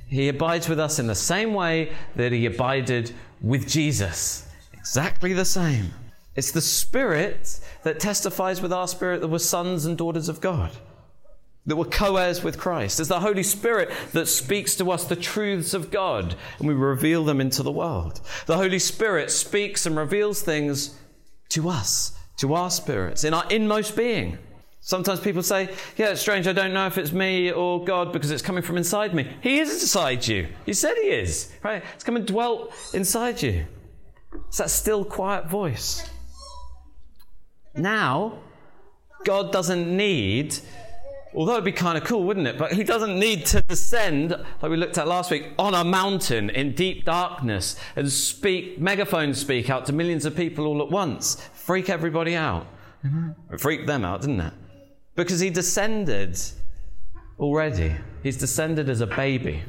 He 0.08 0.28
abides 0.28 0.68
with 0.68 0.80
us 0.80 0.98
in 0.98 1.06
the 1.06 1.14
same 1.14 1.54
way 1.54 1.92
that 2.16 2.32
he 2.32 2.46
abided 2.46 3.12
with 3.40 3.68
Jesus. 3.68 4.46
Exactly 4.72 5.32
the 5.32 5.44
same. 5.44 5.92
It's 6.34 6.50
the 6.50 6.60
Spirit 6.60 7.60
that 7.84 8.00
testifies 8.00 8.60
with 8.60 8.72
our 8.72 8.88
spirit 8.88 9.20
that 9.20 9.28
we're 9.28 9.38
sons 9.38 9.86
and 9.86 9.96
daughters 9.96 10.28
of 10.28 10.40
God 10.40 10.72
that 11.68 11.76
we're 11.76 11.84
co 11.84 12.16
heirs 12.16 12.42
with 12.42 12.58
Christ. 12.58 12.98
It's 12.98 13.10
the 13.10 13.20
Holy 13.20 13.42
Spirit 13.42 13.90
that 14.12 14.26
speaks 14.26 14.74
to 14.76 14.90
us 14.90 15.04
the 15.04 15.16
truths 15.16 15.74
of 15.74 15.90
God 15.90 16.34
and 16.58 16.66
we 16.66 16.74
reveal 16.74 17.24
them 17.24 17.40
into 17.40 17.62
the 17.62 17.70
world. 17.70 18.20
The 18.46 18.56
Holy 18.56 18.78
Spirit 18.78 19.30
speaks 19.30 19.84
and 19.84 19.96
reveals 19.96 20.42
things 20.42 20.98
to 21.50 21.68
us, 21.68 22.18
to 22.38 22.54
our 22.54 22.70
spirits, 22.70 23.22
in 23.22 23.34
our 23.34 23.46
inmost 23.50 23.96
being. 23.96 24.38
Sometimes 24.80 25.20
people 25.20 25.42
say, 25.42 25.68
Yeah, 25.98 26.10
it's 26.10 26.22
strange, 26.22 26.46
I 26.46 26.54
don't 26.54 26.72
know 26.72 26.86
if 26.86 26.96
it's 26.96 27.12
me 27.12 27.52
or 27.52 27.84
God 27.84 28.14
because 28.14 28.30
it's 28.30 28.42
coming 28.42 28.62
from 28.62 28.78
inside 28.78 29.12
me. 29.12 29.30
He 29.42 29.58
is 29.58 29.70
inside 29.70 30.26
you. 30.26 30.48
He 30.64 30.72
said 30.72 30.94
He 30.96 31.08
is, 31.08 31.52
right? 31.62 31.84
It's 31.94 32.04
come 32.04 32.16
and 32.16 32.26
dwelt 32.26 32.72
inside 32.94 33.42
you. 33.42 33.66
It's 34.46 34.56
that 34.56 34.70
still, 34.70 35.04
quiet 35.04 35.46
voice. 35.50 36.08
Now, 37.74 38.38
God 39.24 39.52
doesn't 39.52 39.94
need 39.94 40.58
Although 41.34 41.52
it'd 41.52 41.64
be 41.64 41.72
kind 41.72 41.98
of 41.98 42.04
cool, 42.04 42.24
wouldn't 42.24 42.46
it? 42.46 42.58
But 42.58 42.72
he 42.72 42.84
doesn't 42.84 43.18
need 43.18 43.44
to 43.46 43.60
descend, 43.62 44.30
like 44.30 44.70
we 44.70 44.76
looked 44.76 44.98
at 44.98 45.06
last 45.06 45.30
week, 45.30 45.50
on 45.58 45.74
a 45.74 45.84
mountain 45.84 46.50
in 46.50 46.74
deep 46.74 47.04
darkness 47.04 47.76
and 47.96 48.10
speak, 48.10 48.80
megaphone 48.80 49.34
speak 49.34 49.68
out 49.68 49.86
to 49.86 49.92
millions 49.92 50.24
of 50.24 50.34
people 50.34 50.66
all 50.66 50.82
at 50.82 50.90
once. 50.90 51.36
Freak 51.52 51.90
everybody 51.90 52.34
out. 52.34 52.66
Mm-hmm. 53.04 53.54
It 53.54 53.60
freaked 53.60 53.86
them 53.86 54.04
out, 54.04 54.22
didn't 54.22 54.40
it? 54.40 54.54
Because 55.14 55.40
he 55.40 55.50
descended 55.50 56.38
already. 57.38 57.94
He's 58.22 58.36
descended 58.36 58.88
as 58.88 59.00
a 59.00 59.06
baby. 59.06 59.62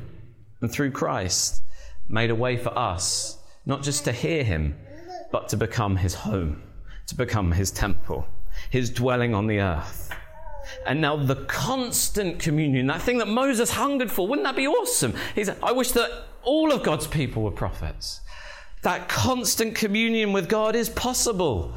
And 0.62 0.72
through 0.72 0.92
Christ, 0.92 1.62
made 2.08 2.32
a 2.32 2.36
way 2.36 2.58
for 2.58 2.78
us, 2.78 3.38
not 3.66 3.84
just 3.84 4.06
to 4.06 4.12
hear 4.12 4.44
him, 4.44 4.76
but 5.32 5.50
to 5.50 5.58
become 5.58 5.96
his 5.98 6.14
home, 6.14 6.64
to 7.08 7.16
become 7.16 7.52
his 7.52 7.70
temple, 7.70 8.28
his 8.70 8.90
dwelling 8.90 9.34
on 9.36 9.48
the 9.48 9.60
earth. 9.60 10.12
And 10.86 11.02
now 11.02 11.16
the 11.16 11.36
constant 11.36 12.40
communion, 12.40 12.88
that 12.88 13.02
thing 13.02 13.18
that 13.20 13.28
Moses 13.28 13.72
hungered 13.72 14.12
for, 14.12 14.28
wouldn't 14.28 14.46
that 14.46 14.56
be 14.56 14.68
awesome? 14.68 15.14
He 15.36 15.44
said, 15.44 15.58
I 15.62 15.72
wish 15.72 15.92
that 15.92 16.10
all 16.44 16.72
of 16.72 16.84
God's 16.84 17.08
people 17.08 17.44
were 17.44 17.52
prophets. 17.52 18.22
That 18.82 19.10
constant 19.10 19.76
communion 19.76 20.32
with 20.32 20.48
God 20.48 20.76
is 20.76 20.90
possible. 20.90 21.74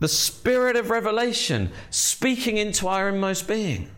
The 0.00 0.08
spirit 0.08 0.76
of 0.76 0.90
revelation 0.90 1.72
speaking 1.90 2.56
into 2.56 2.88
our 2.88 3.08
inmost 3.08 3.48
being. 3.48 3.90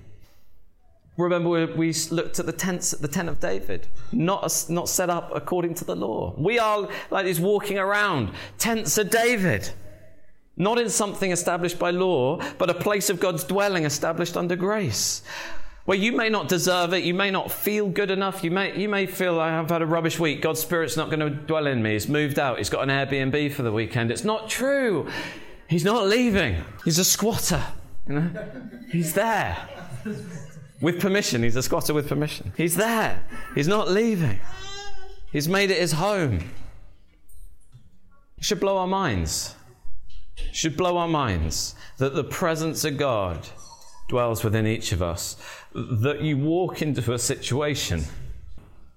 Remember, 1.17 1.67
we 1.67 1.93
looked 2.11 2.39
at 2.39 2.47
the 2.47 2.53
tents, 2.53 2.95
at 2.95 3.03
the 3.03 3.09
tent 3.09 3.29
of 3.29 3.39
David, 3.39 3.87
not, 4.13 4.67
not 4.69 4.89
set 4.89 5.11
up 5.11 5.31
according 5.35 5.75
to 5.75 5.85
the 5.85 5.95
law. 5.95 6.35
We 6.39 6.59
are 6.59 6.89
like 7.11 7.27
these 7.27 7.41
walking 7.41 7.79
around 7.79 8.31
tents 8.59 8.97
of 8.97 9.11
David. 9.11 9.71
Not 10.57 10.79
in 10.79 10.91
something 10.91 11.31
established 11.31 11.79
by 11.79 11.91
law, 11.91 12.41
but 12.59 12.69
a 12.69 12.75
place 12.75 13.09
of 13.11 13.21
God's 13.21 13.45
dwelling 13.45 13.85
established 13.85 14.37
under 14.37 14.57
grace. 14.57 15.23
Where 15.85 15.99
you 15.99 16.13
may 16.13 16.29
not 16.29 16.49
deserve 16.49 16.93
it, 16.93 17.03
you 17.03 17.15
may 17.15 17.31
not 17.31 17.51
feel 17.51 17.89
good 17.89 18.11
enough, 18.11 18.45
you 18.45 18.53
may, 18.53 18.79
you 18.79 18.89
may 18.89 19.07
feel 19.07 19.41
I 19.41 19.49
have 19.49 19.71
had 19.71 19.83
a 19.83 19.87
rubbish 19.87 20.19
week, 20.19 20.41
God's 20.41 20.61
Spirit's 20.61 20.97
not 20.97 21.11
going 21.11 21.21
to 21.21 21.31
dwell 21.31 21.67
in 21.67 21.83
me, 21.83 21.95
He's 21.95 22.09
moved 22.09 22.39
out, 22.39 22.59
He's 22.59 22.71
got 22.71 22.89
an 22.89 22.89
Airbnb 22.89 23.53
for 23.53 23.63
the 23.63 23.73
weekend. 23.73 24.13
It's 24.13 24.25
not 24.25 24.49
true. 24.49 25.09
He's 25.69 25.85
not 25.85 26.07
leaving. 26.07 26.63
He's 26.85 26.99
a 26.99 27.05
squatter. 27.05 27.63
You 28.07 28.15
know? 28.15 28.31
He's 28.91 29.15
there. 29.15 29.57
With 30.81 31.01
permission. 31.01 31.43
He's 31.43 31.57
a 31.57 31.63
squatter 31.63 31.95
with 31.95 32.09
permission. 32.09 32.53
He's 32.57 32.77
there. 32.77 33.25
He's 33.55 33.69
not 33.69 33.89
leaving. 33.89 34.39
He's 35.33 35.49
made 35.49 35.71
it 35.71 35.79
his 35.79 35.93
home. 35.93 36.51
It 38.37 38.45
should 38.45 38.61
blow 38.61 38.77
our 38.77 38.87
minds. 38.87 39.55
Should 40.53 40.77
blow 40.77 40.97
our 40.97 41.09
minds 41.09 41.75
that 41.99 42.15
the 42.15 42.25
presence 42.25 42.85
of 42.85 42.97
God 42.97 43.49
dwells 44.09 44.45
within 44.45 44.67
each 44.67 44.93
of 44.93 45.03
us. 45.03 45.37
That 45.75 46.23
you 46.23 46.37
walk 46.37 46.83
into 46.83 47.13
a 47.13 47.19
situation 47.19 48.05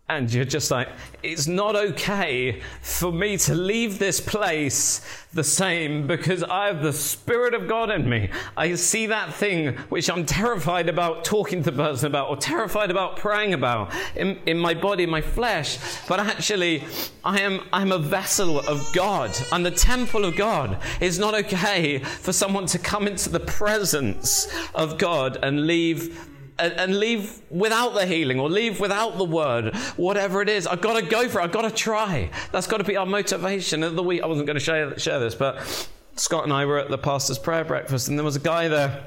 and 0.07 0.31
you're 0.31 0.45
just 0.45 0.69
like, 0.69 0.87
it's 1.23 1.47
not 1.47 1.75
okay 1.75 2.61
for 2.81 3.11
me 3.11 3.37
to 3.37 3.55
leave 3.55 3.97
this 3.97 4.21
place 4.21 5.01
the 5.33 5.43
same 5.43 6.05
because 6.05 6.43
I 6.43 6.67
have 6.67 6.83
the 6.83 6.93
Spirit 6.93 7.55
of 7.55 7.67
God 7.67 7.89
in 7.89 8.07
me. 8.07 8.29
I 8.55 8.75
see 8.75 9.07
that 9.07 9.33
thing 9.33 9.75
which 9.89 10.07
I'm 10.07 10.23
terrified 10.23 10.89
about 10.89 11.25
talking 11.25 11.63
to 11.63 11.71
the 11.71 11.77
person 11.77 12.05
about 12.05 12.29
or 12.29 12.37
terrified 12.37 12.91
about 12.91 13.17
praying 13.17 13.55
about 13.55 13.91
in, 14.15 14.39
in 14.45 14.59
my 14.59 14.75
body, 14.75 15.07
my 15.07 15.21
flesh. 15.21 15.79
But 16.07 16.19
actually, 16.19 16.83
I 17.23 17.39
am 17.41 17.61
I'm 17.73 17.91
a 17.91 17.97
vessel 17.97 18.59
of 18.59 18.87
God. 18.93 19.35
I'm 19.51 19.63
the 19.63 19.71
temple 19.71 20.23
of 20.23 20.35
God. 20.35 20.77
It's 21.01 21.17
not 21.17 21.33
okay 21.33 21.97
for 21.97 22.31
someone 22.31 22.67
to 22.67 22.77
come 22.77 23.07
into 23.07 23.29
the 23.29 23.39
presence 23.39 24.47
of 24.75 24.99
God 24.99 25.39
and 25.41 25.65
leave 25.65 26.29
and, 26.57 26.73
and, 26.73 26.99
leave 26.99 27.41
without 27.49 27.93
the 27.93 28.05
healing 28.05 28.39
or 28.39 28.49
leave 28.49 28.79
without 28.79 29.17
the 29.17 29.25
word, 29.25 29.75
whatever 29.97 30.41
it 30.41 30.49
is. 30.49 30.67
I've 30.67 30.81
got 30.81 30.99
to 30.99 31.05
go 31.05 31.27
for 31.27 31.39
it. 31.39 31.43
I've 31.43 31.51
got 31.51 31.63
to 31.63 31.71
try. 31.71 32.29
That's 32.51 32.67
got 32.67 32.77
to 32.77 32.83
be 32.83 32.97
our 32.97 33.05
motivation 33.05 33.83
of 33.83 33.95
the 33.95 34.03
week. 34.03 34.21
I 34.23 34.27
wasn't 34.27 34.47
going 34.47 34.55
to 34.55 34.63
share, 34.63 34.97
share 34.97 35.19
this, 35.19 35.35
but 35.35 35.89
Scott 36.15 36.43
and 36.43 36.53
I 36.53 36.65
were 36.65 36.79
at 36.79 36.89
the 36.89 36.97
pastor's 36.97 37.39
prayer 37.39 37.65
breakfast, 37.65 38.07
and 38.07 38.17
there 38.17 38.23
was 38.23 38.35
a 38.35 38.41
guy 38.41 38.67
there 38.67 39.05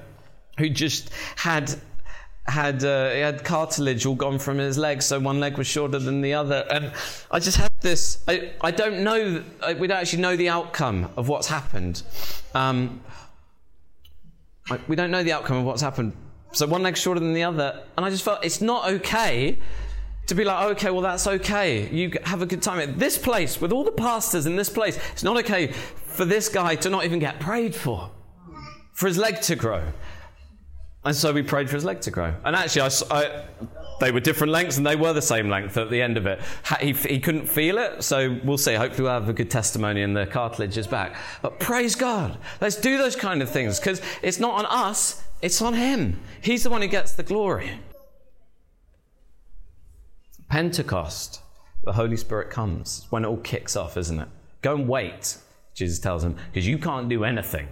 who 0.58 0.68
just 0.68 1.10
had 1.36 1.74
had 2.46 2.82
uh, 2.82 3.10
he 3.10 3.20
had 3.20 3.44
cartilage 3.44 4.06
all 4.06 4.14
gone 4.14 4.38
from 4.38 4.56
his 4.58 4.78
legs, 4.78 5.04
so 5.04 5.20
one 5.20 5.38
leg 5.38 5.58
was 5.58 5.66
shorter 5.66 5.98
than 5.98 6.22
the 6.22 6.34
other. 6.34 6.66
And 6.70 6.92
I 7.30 7.38
just 7.38 7.58
had 7.58 7.70
this. 7.80 8.22
I, 8.26 8.52
I 8.60 8.70
don't 8.70 9.04
know. 9.04 9.44
we 9.78 9.86
don't 9.86 9.98
actually 9.98 10.22
know 10.22 10.36
the 10.36 10.48
outcome 10.48 11.10
of 11.16 11.28
what's 11.28 11.48
happened. 11.48 12.02
Um, 12.54 13.02
we 14.86 14.96
don't 14.96 15.10
know 15.10 15.22
the 15.22 15.32
outcome 15.32 15.58
of 15.58 15.64
what's 15.64 15.82
happened 15.82 16.12
so 16.52 16.66
one 16.66 16.82
leg's 16.82 17.00
shorter 17.00 17.20
than 17.20 17.34
the 17.34 17.44
other. 17.44 17.82
And 17.96 18.04
I 18.06 18.10
just 18.10 18.24
felt 18.24 18.44
it's 18.44 18.60
not 18.60 18.88
okay 18.88 19.58
to 20.26 20.34
be 20.34 20.44
like, 20.44 20.76
okay, 20.76 20.90
well, 20.90 21.00
that's 21.00 21.26
okay. 21.26 21.88
You 21.88 22.12
have 22.24 22.42
a 22.42 22.46
good 22.46 22.62
time 22.62 22.78
at 22.80 22.98
this 22.98 23.16
place 23.16 23.60
with 23.60 23.72
all 23.72 23.84
the 23.84 23.92
pastors 23.92 24.46
in 24.46 24.56
this 24.56 24.68
place. 24.68 24.98
It's 25.12 25.22
not 25.22 25.36
okay 25.38 25.68
for 25.68 26.24
this 26.24 26.48
guy 26.48 26.74
to 26.76 26.90
not 26.90 27.04
even 27.04 27.18
get 27.18 27.40
prayed 27.40 27.74
for, 27.74 28.10
for 28.92 29.06
his 29.06 29.16
leg 29.16 29.40
to 29.42 29.56
grow. 29.56 29.84
And 31.04 31.16
so 31.16 31.32
we 31.32 31.42
prayed 31.42 31.70
for 31.70 31.76
his 31.76 31.84
leg 31.84 32.00
to 32.02 32.10
grow. 32.10 32.34
And 32.44 32.54
actually, 32.54 32.82
I, 32.82 32.90
I, 33.10 33.44
they 34.00 34.10
were 34.10 34.20
different 34.20 34.52
lengths 34.52 34.76
and 34.76 34.86
they 34.86 34.96
were 34.96 35.12
the 35.12 35.22
same 35.22 35.48
length 35.48 35.76
at 35.76 35.90
the 35.90 36.02
end 36.02 36.18
of 36.18 36.26
it. 36.26 36.40
He, 36.80 36.92
he 36.92 37.20
couldn't 37.20 37.46
feel 37.46 37.78
it, 37.78 38.02
so 38.02 38.38
we'll 38.44 38.58
see. 38.58 38.74
Hopefully, 38.74 39.04
we'll 39.04 39.12
have 39.12 39.28
a 39.28 39.32
good 39.32 39.50
testimony 39.50 40.02
and 40.02 40.14
the 40.14 40.26
cartilage 40.26 40.76
is 40.76 40.86
back. 40.86 41.16
But 41.40 41.58
praise 41.60 41.94
God. 41.94 42.36
Let's 42.60 42.76
do 42.76 42.98
those 42.98 43.16
kind 43.16 43.40
of 43.40 43.48
things 43.48 43.78
because 43.80 44.02
it's 44.22 44.38
not 44.38 44.58
on 44.58 44.66
us, 44.66 45.22
it's 45.42 45.62
on 45.62 45.74
Him. 45.74 46.20
He's 46.40 46.62
the 46.62 46.70
one 46.70 46.82
who 46.82 46.88
gets 46.88 47.12
the 47.12 47.22
glory. 47.22 47.70
Pentecost, 50.48 51.42
the 51.84 51.92
Holy 51.92 52.16
Spirit 52.16 52.50
comes 52.50 53.06
when 53.10 53.24
it 53.24 53.28
all 53.28 53.36
kicks 53.36 53.76
off, 53.76 53.96
isn't 53.96 54.18
it? 54.18 54.28
Go 54.62 54.74
and 54.74 54.88
wait, 54.88 55.38
Jesus 55.74 55.98
tells 55.98 56.24
him, 56.24 56.36
because 56.50 56.66
you 56.66 56.78
can't 56.78 57.08
do 57.08 57.24
anything. 57.24 57.68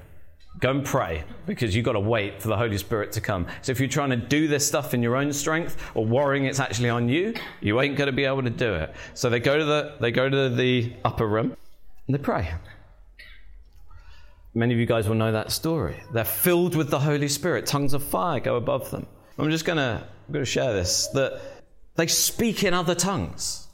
Go 0.60 0.70
and 0.70 0.84
pray 0.84 1.24
because 1.44 1.76
you've 1.76 1.84
got 1.84 1.92
to 1.92 2.00
wait 2.00 2.40
for 2.40 2.48
the 2.48 2.56
Holy 2.56 2.78
Spirit 2.78 3.12
to 3.12 3.20
come. 3.20 3.46
So 3.60 3.72
if 3.72 3.80
you're 3.80 3.88
trying 3.88 4.10
to 4.10 4.16
do 4.16 4.48
this 4.48 4.66
stuff 4.66 4.94
in 4.94 5.02
your 5.02 5.16
own 5.16 5.32
strength 5.32 5.76
or 5.94 6.06
worrying 6.06 6.46
it's 6.46 6.60
actually 6.60 6.88
on 6.88 7.08
you, 7.10 7.34
you 7.60 7.78
ain't 7.80 7.96
going 7.96 8.06
to 8.06 8.12
be 8.12 8.24
able 8.24 8.42
to 8.42 8.50
do 8.50 8.72
it. 8.74 8.94
So 9.12 9.28
they 9.28 9.40
go 9.40 9.58
to 9.58 9.64
the, 9.64 9.96
they 10.00 10.10
go 10.10 10.30
to 10.30 10.48
the 10.48 10.94
upper 11.04 11.26
room 11.26 11.56
and 12.06 12.14
they 12.14 12.18
pray. 12.18 12.54
Many 14.56 14.72
of 14.72 14.80
you 14.80 14.86
guys 14.86 15.06
will 15.06 15.16
know 15.16 15.32
that 15.32 15.52
story. 15.52 16.02
They're 16.14 16.24
filled 16.24 16.76
with 16.76 16.88
the 16.88 16.98
Holy 16.98 17.28
Spirit. 17.28 17.66
Tongues 17.66 17.92
of 17.92 18.02
fire 18.02 18.40
go 18.40 18.56
above 18.56 18.90
them. 18.90 19.06
I'm 19.38 19.50
just 19.50 19.66
going 19.66 19.76
to, 19.76 20.02
I'm 20.02 20.32
going 20.32 20.46
to 20.46 20.50
share 20.50 20.72
this 20.72 21.08
that 21.08 21.42
they 21.96 22.06
speak 22.06 22.64
in 22.64 22.72
other 22.72 22.94
tongues. 22.94 23.66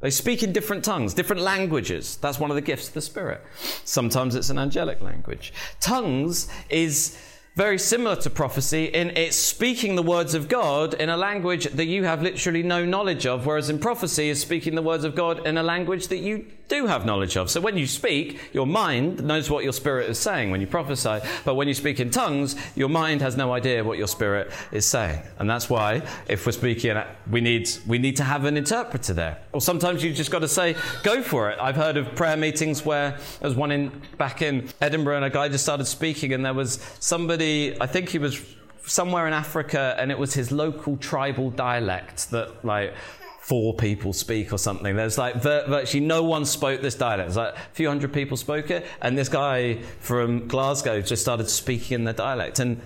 They 0.00 0.10
speak 0.10 0.42
in 0.42 0.52
different 0.52 0.84
tongues, 0.84 1.14
different 1.14 1.40
languages. 1.40 2.16
That's 2.16 2.38
one 2.38 2.50
of 2.50 2.54
the 2.54 2.60
gifts 2.60 2.88
of 2.88 2.94
the 2.94 3.00
Spirit. 3.00 3.40
Sometimes 3.84 4.34
it's 4.34 4.50
an 4.50 4.58
angelic 4.58 5.00
language. 5.00 5.54
Tongues 5.80 6.48
is 6.68 7.16
very 7.56 7.78
similar 7.78 8.16
to 8.16 8.30
prophecy 8.30 8.84
in 8.84 9.10
it's 9.16 9.36
speaking 9.36 9.96
the 9.96 10.02
words 10.02 10.34
of 10.34 10.48
God 10.48 10.94
in 10.94 11.08
a 11.08 11.16
language 11.16 11.64
that 11.64 11.86
you 11.86 12.04
have 12.04 12.22
literally 12.22 12.62
no 12.62 12.84
knowledge 12.84 13.26
of, 13.26 13.44
whereas 13.44 13.68
in 13.68 13.78
prophecy 13.78 14.28
is 14.28 14.40
speaking 14.40 14.76
the 14.76 14.82
words 14.82 15.04
of 15.04 15.14
God 15.14 15.46
in 15.46 15.58
a 15.58 15.62
language 15.62 16.08
that 16.08 16.18
you 16.18 16.46
do 16.68 16.86
have 16.86 17.04
knowledge 17.04 17.36
of. 17.36 17.50
So 17.50 17.60
when 17.60 17.76
you 17.76 17.86
speak, 17.86 18.38
your 18.52 18.66
mind 18.66 19.24
knows 19.24 19.50
what 19.50 19.64
your 19.64 19.72
spirit 19.72 20.08
is 20.08 20.18
saying 20.18 20.52
when 20.52 20.60
you 20.60 20.68
prophesy, 20.68 21.18
but 21.44 21.56
when 21.56 21.66
you 21.66 21.74
speak 21.74 21.98
in 21.98 22.10
tongues, 22.10 22.54
your 22.76 22.88
mind 22.88 23.20
has 23.22 23.36
no 23.36 23.52
idea 23.52 23.82
what 23.82 23.98
your 23.98 24.06
spirit 24.06 24.52
is 24.70 24.86
saying. 24.86 25.20
And 25.40 25.50
that's 25.50 25.68
why 25.68 26.02
if 26.28 26.46
we're 26.46 26.52
speaking, 26.52 26.96
we 27.28 27.40
need, 27.40 27.68
we 27.88 27.98
need 27.98 28.16
to 28.18 28.24
have 28.24 28.44
an 28.44 28.56
interpreter 28.56 29.12
there. 29.12 29.38
Or 29.52 29.60
sometimes 29.60 30.04
you 30.04 30.14
just 30.14 30.30
got 30.30 30.38
to 30.38 30.48
say, 30.48 30.76
go 31.02 31.22
for 31.22 31.50
it. 31.50 31.58
I've 31.60 31.74
heard 31.74 31.96
of 31.96 32.14
prayer 32.14 32.36
meetings 32.36 32.84
where 32.84 33.18
there 33.40 33.48
was 33.48 33.56
one 33.56 33.72
in, 33.72 33.90
back 34.16 34.40
in 34.40 34.68
Edinburgh 34.80 35.16
and 35.16 35.24
a 35.24 35.30
guy 35.30 35.48
just 35.48 35.64
started 35.64 35.86
speaking 35.86 36.32
and 36.32 36.44
there 36.44 36.54
was 36.54 36.78
somebody, 37.00 37.39
I 37.40 37.86
think 37.86 38.08
he 38.08 38.18
was 38.18 38.40
somewhere 38.86 39.26
in 39.26 39.32
Africa 39.32 39.94
and 39.98 40.10
it 40.10 40.18
was 40.18 40.34
his 40.34 40.50
local 40.50 40.96
tribal 40.96 41.50
dialect 41.50 42.30
that 42.30 42.64
like 42.64 42.94
four 43.40 43.74
people 43.74 44.12
speak 44.12 44.52
or 44.52 44.58
something. 44.58 44.94
There's 44.94 45.18
like 45.18 45.42
virtually 45.42 46.04
no 46.04 46.22
one 46.22 46.44
spoke 46.44 46.82
this 46.82 46.94
dialect. 46.94 47.28
There's 47.28 47.36
like 47.36 47.54
a 47.54 47.58
few 47.72 47.88
hundred 47.88 48.12
people 48.12 48.36
spoke 48.36 48.70
it, 48.70 48.86
and 49.02 49.18
this 49.18 49.28
guy 49.28 49.82
from 50.00 50.46
Glasgow 50.46 51.00
just 51.00 51.22
started 51.22 51.48
speaking 51.48 51.96
in 51.96 52.04
the 52.04 52.12
dialect, 52.12 52.60
and 52.60 52.80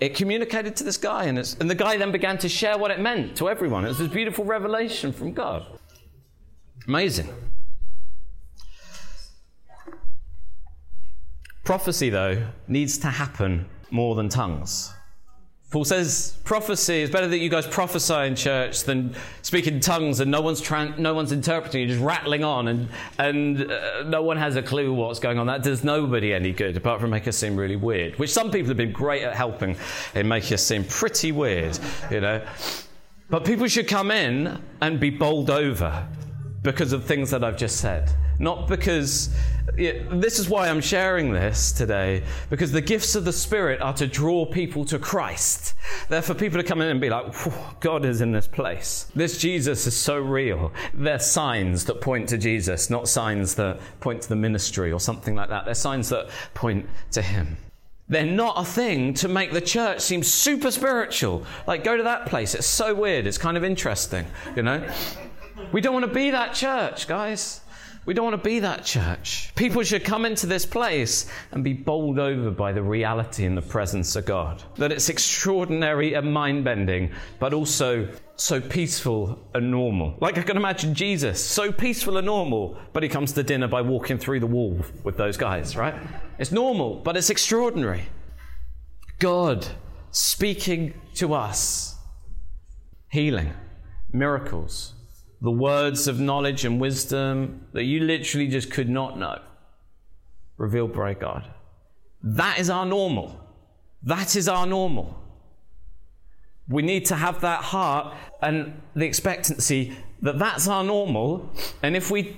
it 0.00 0.16
communicated 0.16 0.74
to 0.76 0.84
this 0.84 0.96
guy, 0.96 1.24
and, 1.24 1.38
and 1.38 1.70
the 1.70 1.74
guy 1.74 1.96
then 1.96 2.10
began 2.10 2.38
to 2.38 2.48
share 2.48 2.78
what 2.78 2.90
it 2.90 2.98
meant 2.98 3.36
to 3.36 3.48
everyone. 3.48 3.84
It 3.84 3.88
was 3.88 3.98
this 3.98 4.08
beautiful 4.08 4.44
revelation 4.44 5.12
from 5.12 5.32
God. 5.32 5.64
Amazing. 6.88 7.32
Prophecy, 11.62 12.10
though, 12.10 12.48
needs 12.66 12.98
to 12.98 13.08
happen 13.08 13.66
more 13.90 14.14
than 14.14 14.28
tongues. 14.28 14.92
Paul 15.70 15.84
says 15.84 16.36
prophecy 16.42 17.02
is 17.02 17.10
better 17.10 17.28
that 17.28 17.38
you 17.38 17.48
guys 17.48 17.64
prophesy 17.64 18.26
in 18.26 18.34
church 18.34 18.82
than 18.82 19.14
speak 19.42 19.68
in 19.68 19.78
tongues 19.78 20.18
and 20.18 20.28
no 20.28 20.40
one's 20.40 20.68
no 20.98 21.14
one's 21.14 21.30
interpreting. 21.30 21.82
You're 21.82 21.90
just 21.90 22.04
rattling 22.04 22.42
on 22.42 22.66
and 22.66 22.88
and 23.18 23.70
uh, 23.70 24.02
no 24.02 24.20
one 24.20 24.36
has 24.36 24.56
a 24.56 24.62
clue 24.62 24.92
what's 24.92 25.20
going 25.20 25.38
on. 25.38 25.46
That 25.46 25.62
does 25.62 25.84
nobody 25.84 26.34
any 26.34 26.50
good 26.52 26.76
apart 26.76 27.00
from 27.00 27.10
make 27.10 27.28
us 27.28 27.36
seem 27.36 27.54
really 27.54 27.76
weird. 27.76 28.18
Which 28.18 28.30
some 28.32 28.50
people 28.50 28.66
have 28.66 28.76
been 28.76 28.90
great 28.90 29.22
at 29.22 29.36
helping 29.36 29.76
in 30.16 30.26
making 30.26 30.54
us 30.54 30.62
seem 30.64 30.82
pretty 30.82 31.30
weird, 31.30 31.78
you 32.10 32.20
know. 32.20 32.44
But 33.28 33.44
people 33.44 33.68
should 33.68 33.86
come 33.86 34.10
in 34.10 34.60
and 34.80 34.98
be 34.98 35.10
bowled 35.10 35.50
over 35.50 36.04
because 36.62 36.92
of 36.92 37.04
things 37.04 37.30
that 37.30 37.42
I've 37.42 37.56
just 37.56 37.78
said, 37.78 38.10
not 38.38 38.68
because 38.68 39.34
yeah, 39.76 39.92
this 40.12 40.38
is 40.38 40.48
why 40.48 40.68
I'm 40.68 40.80
sharing 40.80 41.32
this 41.32 41.72
today, 41.72 42.22
because 42.50 42.72
the 42.72 42.80
gifts 42.80 43.14
of 43.14 43.24
the 43.24 43.32
Spirit 43.32 43.80
are 43.80 43.94
to 43.94 44.06
draw 44.06 44.44
people 44.44 44.84
to 44.86 44.98
Christ. 44.98 45.74
They're 46.08 46.22
for 46.22 46.34
people 46.34 46.60
to 46.60 46.66
come 46.66 46.80
in 46.80 46.88
and 46.88 47.00
be 47.00 47.08
like, 47.08 47.32
God 47.80 48.04
is 48.04 48.20
in 48.20 48.32
this 48.32 48.46
place. 48.46 49.10
This 49.14 49.38
Jesus 49.38 49.86
is 49.86 49.96
so 49.96 50.18
real. 50.18 50.72
They're 50.92 51.18
signs 51.18 51.84
that 51.86 52.00
point 52.00 52.28
to 52.30 52.38
Jesus, 52.38 52.90
not 52.90 53.08
signs 53.08 53.54
that 53.54 53.80
point 54.00 54.22
to 54.22 54.28
the 54.28 54.36
ministry 54.36 54.92
or 54.92 55.00
something 55.00 55.34
like 55.34 55.48
that. 55.48 55.64
They're 55.64 55.74
signs 55.74 56.08
that 56.10 56.28
point 56.54 56.88
to 57.12 57.22
Him. 57.22 57.56
They're 58.08 58.26
not 58.26 58.54
a 58.58 58.64
thing 58.64 59.14
to 59.14 59.28
make 59.28 59.52
the 59.52 59.60
church 59.60 60.00
seem 60.00 60.24
super 60.24 60.72
spiritual. 60.72 61.46
Like, 61.68 61.84
go 61.84 61.96
to 61.96 62.02
that 62.02 62.26
place. 62.26 62.56
It's 62.56 62.66
so 62.66 62.92
weird. 62.92 63.26
It's 63.26 63.38
kind 63.38 63.56
of 63.56 63.62
interesting, 63.62 64.26
you 64.56 64.64
know? 64.64 64.84
We 65.72 65.80
don't 65.80 65.94
want 65.94 66.06
to 66.06 66.12
be 66.12 66.30
that 66.30 66.54
church, 66.54 67.06
guys. 67.06 67.60
We 68.06 68.14
don't 68.14 68.24
want 68.24 68.42
to 68.42 68.48
be 68.48 68.60
that 68.60 68.84
church. 68.84 69.52
People 69.54 69.82
should 69.82 70.04
come 70.04 70.24
into 70.24 70.46
this 70.46 70.64
place 70.64 71.26
and 71.52 71.62
be 71.62 71.74
bowled 71.74 72.18
over 72.18 72.50
by 72.50 72.72
the 72.72 72.82
reality 72.82 73.44
and 73.44 73.56
the 73.56 73.62
presence 73.62 74.16
of 74.16 74.24
God. 74.24 74.62
That 74.76 74.90
it's 74.90 75.10
extraordinary 75.10 76.14
and 76.14 76.32
mind 76.32 76.64
bending, 76.64 77.12
but 77.38 77.52
also 77.52 78.08
so 78.36 78.60
peaceful 78.60 79.38
and 79.54 79.70
normal. 79.70 80.16
Like 80.18 80.38
I 80.38 80.42
can 80.42 80.56
imagine 80.56 80.94
Jesus, 80.94 81.44
so 81.44 81.70
peaceful 81.70 82.16
and 82.16 82.26
normal, 82.26 82.78
but 82.94 83.02
he 83.02 83.08
comes 83.08 83.32
to 83.34 83.42
dinner 83.42 83.68
by 83.68 83.82
walking 83.82 84.16
through 84.16 84.40
the 84.40 84.46
wall 84.46 84.80
with 85.04 85.18
those 85.18 85.36
guys, 85.36 85.76
right? 85.76 85.94
It's 86.38 86.50
normal, 86.50 86.96
but 86.96 87.18
it's 87.18 87.28
extraordinary. 87.28 88.04
God 89.18 89.66
speaking 90.10 90.94
to 91.16 91.34
us, 91.34 91.96
healing, 93.10 93.52
miracles, 94.10 94.94
the 95.40 95.50
words 95.50 96.06
of 96.06 96.20
knowledge 96.20 96.64
and 96.64 96.80
wisdom 96.80 97.66
that 97.72 97.84
you 97.84 98.00
literally 98.00 98.48
just 98.48 98.70
could 98.70 98.88
not 98.88 99.18
know, 99.18 99.40
revealed 100.56 100.92
by 100.92 101.14
God. 101.14 101.44
That 102.22 102.58
is 102.58 102.68
our 102.68 102.84
normal. 102.84 103.40
That 104.02 104.36
is 104.36 104.48
our 104.48 104.66
normal. 104.66 105.18
We 106.68 106.82
need 106.82 107.06
to 107.06 107.16
have 107.16 107.40
that 107.40 107.62
heart 107.62 108.14
and 108.42 108.80
the 108.94 109.06
expectancy 109.06 109.96
that 110.22 110.38
that's 110.38 110.68
our 110.68 110.84
normal. 110.84 111.50
And 111.82 111.96
if 111.96 112.10
we 112.10 112.36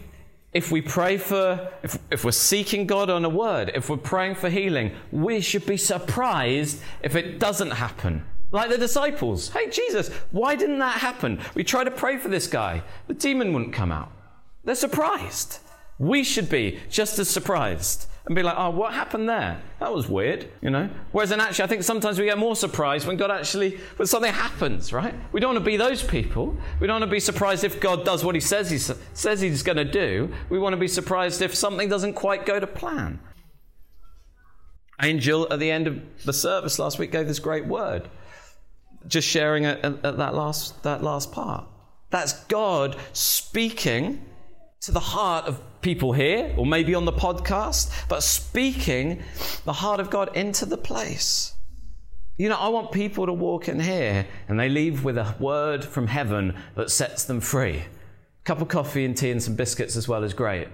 if 0.53 0.71
we 0.71 0.83
pray 0.83 1.17
for, 1.17 1.71
if, 1.83 1.99
if 2.11 2.25
we're 2.25 2.31
seeking 2.31 2.87
God 2.87 3.09
on 3.09 3.25
a 3.25 3.29
word, 3.29 3.73
if 3.75 3.89
we're 3.89 3.97
praying 3.97 4.35
for 4.35 4.51
healing, 4.51 4.93
we 5.11 5.41
should 5.41 5.65
be 5.65 5.79
surprised 5.79 6.83
if 7.03 7.17
it 7.17 7.39
doesn't 7.39 7.71
happen. 7.71 8.27
Like 8.53 8.71
the 8.71 8.79
disciples. 8.79 9.49
Hey, 9.49 9.71
Jesus, 9.71 10.09
why 10.31 10.55
didn't 10.55 10.79
that 10.79 10.99
happen? 10.99 11.41
We 11.55 11.65
tried 11.65 11.85
to 11.85 11.91
pray 11.91 12.19
for 12.19 12.29
this 12.29 12.47
guy. 12.47 12.83
The 13.09 13.15
demon 13.15 13.53
wouldn't 13.53 13.73
come 13.73 13.91
out. 13.91 14.13
They're 14.65 14.75
surprised. 14.75 15.59
We 15.99 16.23
should 16.23 16.49
be 16.49 16.79
just 16.91 17.19
as 17.19 17.29
surprised 17.29 18.07
and 18.27 18.37
be 18.37 18.43
like, 18.43 18.55
oh, 18.57 18.71
what 18.71 18.95
happened 18.95 19.29
there? 19.29 19.61
That 19.81 19.93
was 19.93 20.09
weird, 20.09 20.49
you 20.61 20.71
know? 20.71 20.89
Whereas 21.11 21.33
in 21.33 21.41
actually, 21.41 21.65
I 21.65 21.67
think 21.67 21.83
sometimes 21.83 22.19
we 22.19 22.27
get 22.27 22.39
more 22.39 22.55
surprised 22.55 23.07
when 23.07 23.17
God 23.17 23.31
actually, 23.31 23.79
when 23.97 24.07
something 24.07 24.33
happens, 24.33 24.93
right? 24.93 25.15
We 25.33 25.41
don't 25.41 25.55
want 25.55 25.65
to 25.65 25.71
be 25.71 25.77
those 25.77 26.03
people. 26.03 26.57
We 26.79 26.87
don't 26.87 27.01
want 27.01 27.11
to 27.11 27.15
be 27.15 27.21
surprised 27.21 27.65
if 27.65 27.81
God 27.81 28.05
does 28.05 28.25
what 28.25 28.35
he 28.35 28.41
says 28.41 28.71
he 28.71 28.79
says 28.79 29.41
he's 29.41 29.63
going 29.63 29.77
to 29.77 29.85
do. 29.85 30.33
We 30.51 30.59
want 30.59 30.75
to 30.75 30.79
be 30.79 30.89
surprised 30.89 31.43
if 31.43 31.55
something 31.55 31.89
doesn't 31.89 32.13
quite 32.13 32.47
go 32.47 32.61
to 32.61 32.67
plan. 32.67 33.19
Angel 35.01 35.53
at 35.53 35.59
the 35.59 35.71
end 35.71 35.89
of 35.89 36.01
the 36.25 36.33
service 36.33 36.79
last 36.79 36.99
week 37.01 37.11
gave 37.11 37.27
this 37.27 37.41
great 37.41 37.67
word, 37.67 38.09
just 39.07 39.29
sharing 39.29 39.65
at, 39.65 39.85
at 39.85 40.03
that, 40.03 40.35
last, 40.35 40.83
that 40.83 41.03
last 41.03 41.33
part. 41.33 41.67
That's 42.11 42.45
God 42.45 42.97
speaking 43.13 44.25
to 44.83 44.93
the 44.93 45.01
heart 45.01 45.47
of 45.47 45.61
people 45.81 46.13
here, 46.13 46.55
or 46.57 46.67
maybe 46.67 46.95
on 46.95 47.05
the 47.05 47.13
podcast, 47.13 47.91
but 48.09 48.23
speaking 48.23 49.23
the 49.65 49.73
heart 49.73 50.01
of 50.01 50.11
God 50.11 50.37
into 50.37 50.67
the 50.67 50.77
place. 50.77 51.55
You 52.37 52.49
know, 52.49 52.57
I 52.57 52.69
want 52.69 52.93
people 52.93 53.27
to 53.27 53.33
walk 53.33 53.69
in 53.69 53.79
here 53.79 54.27
and 54.49 54.59
they 54.59 54.69
leave 54.69 55.05
with 55.05 55.19
a 55.19 55.35
word 55.39 55.85
from 55.85 56.07
heaven 56.07 56.57
that 56.75 56.91
sets 56.91 57.25
them 57.25 57.41
free. 57.41 57.77
A 57.79 58.45
cup 58.45 58.61
of 58.61 58.69
coffee 58.69 59.05
and 59.05 59.17
tea 59.17 59.31
and 59.31 59.43
some 59.43 59.55
biscuits 59.55 59.97
as 59.97 60.09
well 60.09 60.25
is 60.25 60.35
great. 60.35 60.69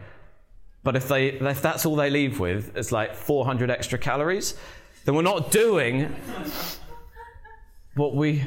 But 0.85 0.97
if, 0.97 1.09
they, 1.09 1.29
if 1.29 1.61
that's 1.61 1.85
all 1.85 1.97
they 1.97 2.09
leave 2.09 2.41
with, 2.41 2.77
it's 2.77 2.93
like 2.93 3.15
400 3.15 3.71
extra 3.71 3.99
calories, 3.99 4.55
then 5.05 5.15
we're 5.15 5.23
not 5.23 5.51
doing 5.51 6.15
what 7.99 8.15
we 8.15 8.45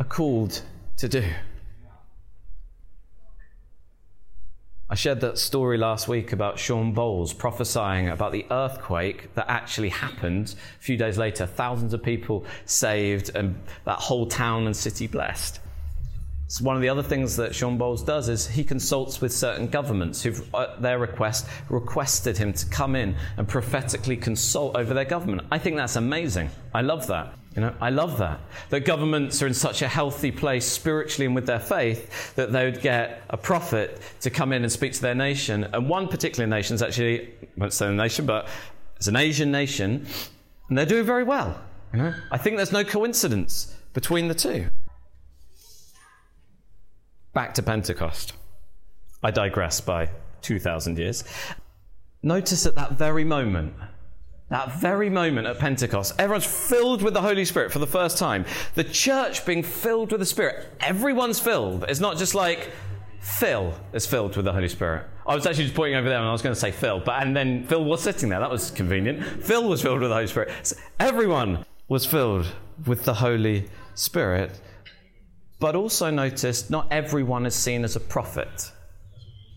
are 0.00 0.04
called 0.04 0.60
to 0.96 1.08
do. 1.08 1.24
I 4.90 4.96
shared 4.96 5.20
that 5.20 5.38
story 5.38 5.78
last 5.78 6.08
week 6.08 6.32
about 6.32 6.58
Shawn 6.58 6.92
Bolz 6.92 7.36
prophesying 7.36 8.08
about 8.08 8.32
the 8.32 8.44
earthquake 8.50 9.32
that 9.34 9.46
actually 9.48 9.90
happened 9.90 10.56
a 10.80 10.82
few 10.82 10.96
days 10.96 11.16
later. 11.16 11.46
Thousands 11.46 11.94
of 11.94 12.02
people 12.02 12.44
saved 12.64 13.30
and 13.36 13.56
that 13.84 13.98
whole 14.00 14.26
town 14.26 14.66
and 14.66 14.76
city 14.76 15.06
blessed. 15.06 15.60
So 16.48 16.64
one 16.64 16.74
of 16.74 16.82
the 16.82 16.88
other 16.88 17.04
things 17.04 17.36
that 17.36 17.54
Shawn 17.54 17.78
Bolz 17.78 18.04
does 18.04 18.28
is 18.28 18.48
he 18.48 18.64
consults 18.64 19.20
with 19.20 19.32
certain 19.32 19.68
governments 19.68 20.22
who've, 20.22 20.52
uh, 20.52 20.62
at 20.74 20.82
their 20.82 20.98
request, 20.98 21.46
requested 21.68 22.36
him 22.36 22.52
to 22.52 22.66
come 22.66 22.96
in 22.96 23.14
and 23.36 23.46
prophetically 23.46 24.16
consult 24.16 24.76
over 24.76 24.92
their 24.92 25.04
government. 25.04 25.46
I 25.52 25.58
think 25.58 25.76
that's 25.76 25.96
amazing. 25.96 26.50
I 26.74 26.82
love 26.82 27.06
that. 27.08 27.32
You 27.56 27.62
know, 27.62 27.74
I 27.80 27.88
love 27.88 28.18
that. 28.18 28.38
That 28.68 28.80
governments 28.80 29.42
are 29.42 29.46
in 29.46 29.54
such 29.54 29.80
a 29.80 29.88
healthy 29.88 30.30
place 30.30 30.66
spiritually 30.66 31.24
and 31.24 31.34
with 31.34 31.46
their 31.46 31.58
faith 31.58 32.34
that 32.34 32.52
they 32.52 32.66
would 32.66 32.82
get 32.82 33.22
a 33.30 33.38
prophet 33.38 33.98
to 34.20 34.28
come 34.28 34.52
in 34.52 34.62
and 34.62 34.70
speak 34.70 34.92
to 34.92 35.00
their 35.00 35.14
nation. 35.14 35.64
And 35.72 35.88
one 35.88 36.06
particular 36.06 36.46
nation 36.46 36.74
is 36.74 36.82
actually, 36.82 37.28
I 37.28 37.48
won't 37.56 37.72
say 37.72 37.86
the 37.86 37.94
nation, 37.94 38.26
but 38.26 38.46
it's 38.96 39.06
an 39.06 39.16
Asian 39.16 39.50
nation, 39.50 40.06
and 40.68 40.76
they're 40.76 40.84
doing 40.84 41.06
very 41.06 41.24
well. 41.24 41.58
You 41.94 42.00
know? 42.00 42.14
I 42.30 42.36
think 42.36 42.56
there's 42.56 42.72
no 42.72 42.84
coincidence 42.84 43.74
between 43.94 44.28
the 44.28 44.34
two. 44.34 44.66
Back 47.32 47.54
to 47.54 47.62
Pentecost. 47.62 48.34
I 49.22 49.30
digress 49.30 49.80
by 49.80 50.10
2,000 50.42 50.98
years. 50.98 51.24
Notice 52.22 52.66
at 52.66 52.74
that 52.74 52.92
very 52.92 53.24
moment, 53.24 53.74
that 54.48 54.80
very 54.80 55.10
moment 55.10 55.46
at 55.46 55.58
Pentecost, 55.58 56.14
everyone's 56.18 56.46
filled 56.46 57.02
with 57.02 57.14
the 57.14 57.20
Holy 57.20 57.44
Spirit 57.44 57.72
for 57.72 57.80
the 57.80 57.86
first 57.86 58.16
time. 58.16 58.44
The 58.74 58.84
church 58.84 59.44
being 59.44 59.62
filled 59.62 60.12
with 60.12 60.20
the 60.20 60.26
Spirit. 60.26 60.66
Everyone's 60.80 61.40
filled. 61.40 61.84
It's 61.88 62.00
not 62.00 62.16
just 62.16 62.34
like 62.34 62.70
Phil 63.20 63.74
is 63.92 64.06
filled 64.06 64.36
with 64.36 64.44
the 64.44 64.52
Holy 64.52 64.68
Spirit. 64.68 65.06
I 65.26 65.34
was 65.34 65.46
actually 65.46 65.64
just 65.64 65.74
pointing 65.74 65.96
over 65.96 66.08
there 66.08 66.18
and 66.18 66.28
I 66.28 66.32
was 66.32 66.42
going 66.42 66.54
to 66.54 66.60
say 66.60 66.70
Phil, 66.70 67.00
but 67.04 67.20
and 67.20 67.36
then 67.36 67.66
Phil 67.66 67.84
was 67.84 68.02
sitting 68.02 68.28
there. 68.28 68.38
That 68.38 68.50
was 68.50 68.70
convenient. 68.70 69.24
Phil 69.42 69.68
was 69.68 69.82
filled 69.82 70.00
with 70.00 70.10
the 70.10 70.14
Holy 70.14 70.28
Spirit. 70.28 70.52
So 70.62 70.76
everyone 71.00 71.64
was 71.88 72.06
filled 72.06 72.46
with 72.86 73.04
the 73.04 73.14
Holy 73.14 73.68
Spirit. 73.94 74.60
But 75.58 75.74
also 75.74 76.10
notice 76.10 76.70
not 76.70 76.86
everyone 76.92 77.46
is 77.46 77.54
seen 77.54 77.82
as 77.82 77.96
a 77.96 78.00
prophet. 78.00 78.70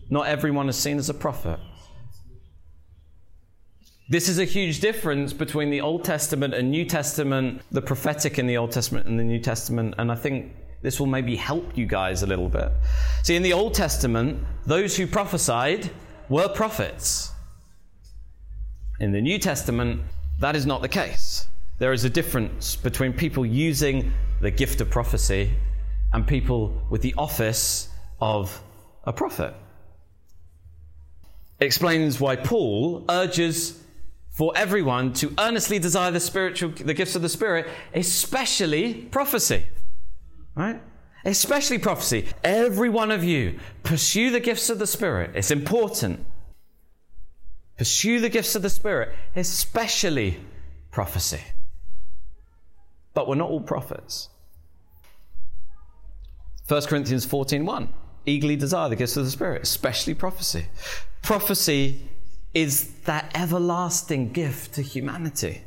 Not 0.08 0.26
everyone 0.26 0.68
is 0.68 0.76
seen 0.76 0.98
as 0.98 1.08
a 1.08 1.14
prophet. 1.14 1.60
This 4.10 4.28
is 4.28 4.40
a 4.40 4.44
huge 4.44 4.80
difference 4.80 5.32
between 5.32 5.70
the 5.70 5.82
Old 5.82 6.02
Testament 6.02 6.52
and 6.52 6.68
New 6.68 6.84
Testament, 6.84 7.62
the 7.70 7.80
prophetic 7.80 8.40
in 8.40 8.48
the 8.48 8.56
Old 8.56 8.72
Testament 8.72 9.06
and 9.06 9.16
the 9.16 9.22
New 9.22 9.38
Testament, 9.38 9.94
and 9.98 10.10
I 10.10 10.16
think 10.16 10.52
this 10.82 10.98
will 10.98 11.06
maybe 11.06 11.36
help 11.36 11.78
you 11.78 11.86
guys 11.86 12.24
a 12.24 12.26
little 12.26 12.48
bit. 12.48 12.72
See, 13.22 13.36
in 13.36 13.44
the 13.44 13.52
Old 13.52 13.72
Testament, 13.72 14.42
those 14.66 14.96
who 14.96 15.06
prophesied 15.06 15.92
were 16.28 16.48
prophets. 16.48 17.30
In 18.98 19.12
the 19.12 19.20
New 19.20 19.38
Testament, 19.38 20.02
that 20.40 20.56
is 20.56 20.66
not 20.66 20.82
the 20.82 20.88
case. 20.88 21.46
There 21.78 21.92
is 21.92 22.04
a 22.04 22.10
difference 22.10 22.74
between 22.74 23.12
people 23.12 23.46
using 23.46 24.12
the 24.40 24.50
gift 24.50 24.80
of 24.80 24.90
prophecy 24.90 25.52
and 26.12 26.26
people 26.26 26.82
with 26.90 27.02
the 27.02 27.14
office 27.16 27.88
of 28.20 28.60
a 29.04 29.12
prophet. 29.12 29.54
Explains 31.60 32.18
why 32.18 32.34
Paul 32.34 33.04
urges 33.08 33.79
for 34.30 34.52
everyone 34.56 35.12
to 35.14 35.34
earnestly 35.38 35.78
desire 35.78 36.10
the 36.10 36.20
spiritual 36.20 36.70
the 36.70 36.94
gifts 36.94 37.16
of 37.16 37.22
the 37.22 37.28
spirit 37.28 37.68
especially 37.94 38.94
prophecy. 38.94 39.66
Right? 40.54 40.80
Especially 41.24 41.78
prophecy. 41.78 42.28
Every 42.42 42.88
one 42.88 43.10
of 43.10 43.22
you 43.22 43.58
pursue 43.82 44.30
the 44.30 44.40
gifts 44.40 44.70
of 44.70 44.78
the 44.78 44.86
spirit. 44.86 45.32
It's 45.34 45.50
important. 45.50 46.24
Pursue 47.76 48.20
the 48.20 48.28
gifts 48.28 48.54
of 48.54 48.62
the 48.62 48.70
spirit 48.70 49.14
especially 49.36 50.38
prophecy. 50.90 51.40
But 53.12 53.28
we're 53.28 53.34
not 53.34 53.50
all 53.50 53.60
prophets. 53.60 54.28
1 56.68 56.82
corinthians 56.82 57.26
14.1 57.26 57.88
eagerly 58.26 58.54
desire 58.54 58.88
the 58.88 58.96
gifts 58.96 59.16
of 59.16 59.24
the 59.24 59.30
spirit 59.30 59.62
especially 59.62 60.14
prophecy. 60.14 60.66
Prophecy 61.22 62.09
is 62.52 62.92
that 63.04 63.30
everlasting 63.34 64.32
gift 64.32 64.74
to 64.74 64.82
humanity. 64.82 65.62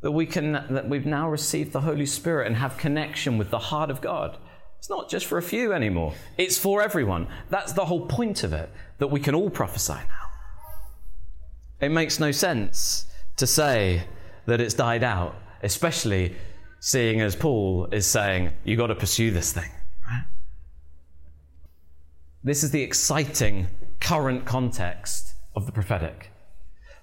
That 0.00 0.12
we 0.12 0.26
can 0.26 0.52
that 0.52 0.88
we've 0.88 1.06
now 1.06 1.28
received 1.28 1.72
the 1.72 1.80
Holy 1.80 2.06
Spirit 2.06 2.46
and 2.46 2.56
have 2.56 2.78
connection 2.78 3.36
with 3.36 3.50
the 3.50 3.58
heart 3.58 3.90
of 3.90 4.00
God. 4.00 4.38
It's 4.78 4.88
not 4.88 5.10
just 5.10 5.26
for 5.26 5.38
a 5.38 5.42
few 5.42 5.72
anymore. 5.72 6.14
It's 6.36 6.56
for 6.56 6.82
everyone. 6.82 7.26
That's 7.50 7.72
the 7.72 7.84
whole 7.84 8.06
point 8.06 8.44
of 8.44 8.52
it, 8.52 8.70
that 8.98 9.08
we 9.08 9.18
can 9.18 9.34
all 9.34 9.50
prophesy 9.50 9.94
now. 9.94 10.28
It 11.80 11.90
makes 11.90 12.20
no 12.20 12.30
sense 12.30 13.06
to 13.36 13.46
say 13.46 14.04
that 14.46 14.60
it's 14.60 14.74
died 14.74 15.02
out, 15.02 15.34
especially 15.62 16.36
seeing 16.80 17.20
as 17.20 17.34
Paul 17.34 17.88
is 17.90 18.06
saying, 18.06 18.52
you've 18.64 18.78
got 18.78 18.86
to 18.86 18.94
pursue 18.94 19.32
this 19.32 19.52
thing. 19.52 19.70
Right? 20.08 20.24
This 22.44 22.62
is 22.62 22.70
the 22.70 22.82
exciting 22.82 23.66
current 24.00 24.44
context 24.44 25.34
of 25.58 25.66
the 25.66 25.72
prophetic. 25.72 26.30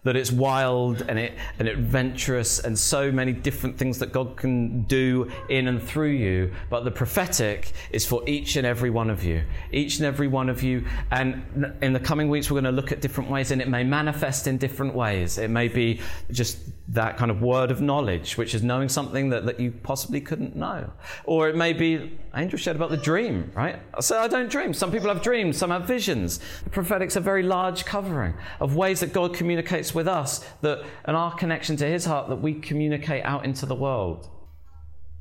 That 0.05 0.15
it's 0.15 0.31
wild 0.31 1.01
and, 1.09 1.19
it, 1.19 1.33
and 1.59 1.67
adventurous 1.67 2.59
and 2.59 2.79
so 2.79 3.11
many 3.11 3.33
different 3.33 3.77
things 3.77 3.99
that 3.99 4.13
God 4.13 4.37
can 4.37 4.83
do 4.83 5.29
in 5.49 5.67
and 5.67 5.83
through 5.83 6.11
you. 6.11 6.53
But 6.69 6.85
the 6.85 6.91
prophetic 6.91 7.73
is 7.91 8.05
for 8.05 8.23
each 8.27 8.55
and 8.55 8.65
every 8.65 8.89
one 8.89 9.09
of 9.09 9.23
you. 9.23 9.43
Each 9.71 9.97
and 9.97 10.05
every 10.05 10.27
one 10.27 10.47
of 10.47 10.63
you. 10.63 10.85
And 11.11 11.75
in 11.81 11.91
the 11.91 11.99
coming 11.99 12.29
weeks, 12.29 12.49
we're 12.49 12.61
going 12.61 12.73
to 12.73 12.81
look 12.81 12.93
at 12.93 13.01
different 13.01 13.29
ways, 13.29 13.51
and 13.51 13.61
it 13.61 13.67
may 13.67 13.83
manifest 13.83 14.47
in 14.47 14.57
different 14.57 14.95
ways. 14.95 15.37
It 15.37 15.49
may 15.49 15.67
be 15.67 15.99
just 16.31 16.59
that 16.89 17.17
kind 17.17 17.31
of 17.31 17.41
word 17.41 17.71
of 17.71 17.81
knowledge, 17.81 18.37
which 18.37 18.53
is 18.53 18.61
knowing 18.61 18.89
something 18.89 19.29
that, 19.29 19.45
that 19.47 19.59
you 19.59 19.71
possibly 19.71 20.21
couldn't 20.21 20.55
know. 20.55 20.91
Or 21.23 21.49
it 21.49 21.55
may 21.55 21.73
be, 21.73 22.15
Angel 22.35 22.59
shared 22.59 22.75
about 22.75 22.91
the 22.91 22.97
dream, 22.97 23.51
right? 23.55 23.79
So 23.99 24.19
I 24.19 24.27
don't 24.27 24.51
dream. 24.51 24.71
Some 24.71 24.91
people 24.91 25.07
have 25.07 25.23
dreams, 25.23 25.57
some 25.57 25.71
have 25.71 25.85
visions. 25.87 26.39
The 26.63 26.69
prophetic's 26.69 27.15
a 27.15 27.19
very 27.19 27.41
large 27.41 27.85
covering 27.85 28.35
of 28.59 28.75
ways 28.75 28.99
that 28.99 29.13
God 29.13 29.33
communicates 29.33 29.94
with 29.95 30.07
us 30.07 30.45
that, 30.61 30.83
and 31.05 31.17
our 31.17 31.33
connection 31.33 31.77
to 31.77 31.85
his 31.87 32.05
heart 32.05 32.29
that 32.29 32.35
we 32.35 32.53
communicate 32.53 33.23
out 33.25 33.45
into 33.45 33.65
the 33.65 33.75
world. 33.75 34.29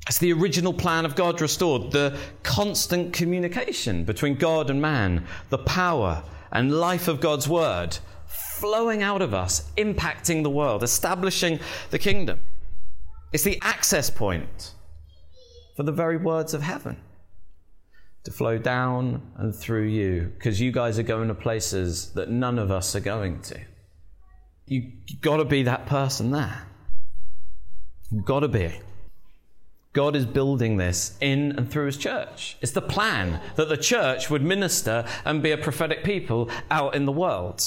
It's 0.07 0.19
the 0.19 0.33
original 0.33 0.73
plan 0.73 1.05
of 1.05 1.15
God 1.15 1.41
restored, 1.41 1.91
the 1.91 2.15
constant 2.43 3.13
communication 3.13 4.03
between 4.03 4.35
God 4.35 4.69
and 4.69 4.79
man, 4.79 5.25
the 5.49 5.57
power 5.57 6.23
and 6.51 6.71
life 6.71 7.07
of 7.07 7.19
God's 7.19 7.49
word 7.49 7.97
flowing 8.27 9.01
out 9.01 9.21
of 9.23 9.33
us, 9.33 9.71
impacting 9.77 10.43
the 10.43 10.49
world, 10.49 10.83
establishing 10.83 11.59
the 11.89 11.97
kingdom. 11.97 12.39
It's 13.33 13.43
the 13.43 13.57
access 13.63 14.09
point 14.11 14.73
for 15.75 15.83
the 15.83 15.91
very 15.91 16.17
words 16.17 16.53
of 16.53 16.61
heaven. 16.61 16.97
to 18.25 18.31
flow 18.31 18.57
down 18.57 19.21
and 19.37 19.55
through 19.55 19.85
you 19.85 20.31
because 20.35 20.59
you 20.59 20.71
guys 20.71 20.99
are 20.99 21.03
going 21.03 21.27
to 21.27 21.35
places 21.35 22.11
that 22.13 22.29
none 22.29 22.59
of 22.59 22.71
us 22.71 22.95
are 22.95 22.99
going 22.99 23.39
to. 23.39 23.59
You 24.67 24.91
got 25.21 25.37
to 25.37 25.45
be 25.45 25.63
that 25.63 25.85
person 25.85 26.31
there. 26.31 26.63
You've 28.11 28.25
got 28.25 28.41
to 28.41 28.47
be. 28.47 28.71
God 29.93 30.15
is 30.15 30.25
building 30.25 30.75
this 30.75 31.15
in 31.21 31.53
and 31.53 31.71
through 31.71 31.85
his 31.85 31.97
church. 31.97 32.57
It's 32.61 32.73
the 32.73 32.81
plan 32.81 33.39
that 33.55 33.69
the 33.69 33.77
church 33.77 34.29
would 34.29 34.41
minister 34.41 35.05
and 35.23 35.41
be 35.41 35.51
a 35.51 35.57
prophetic 35.57 36.03
people 36.03 36.49
out 36.69 36.95
in 36.95 37.05
the 37.05 37.13
world. 37.13 37.63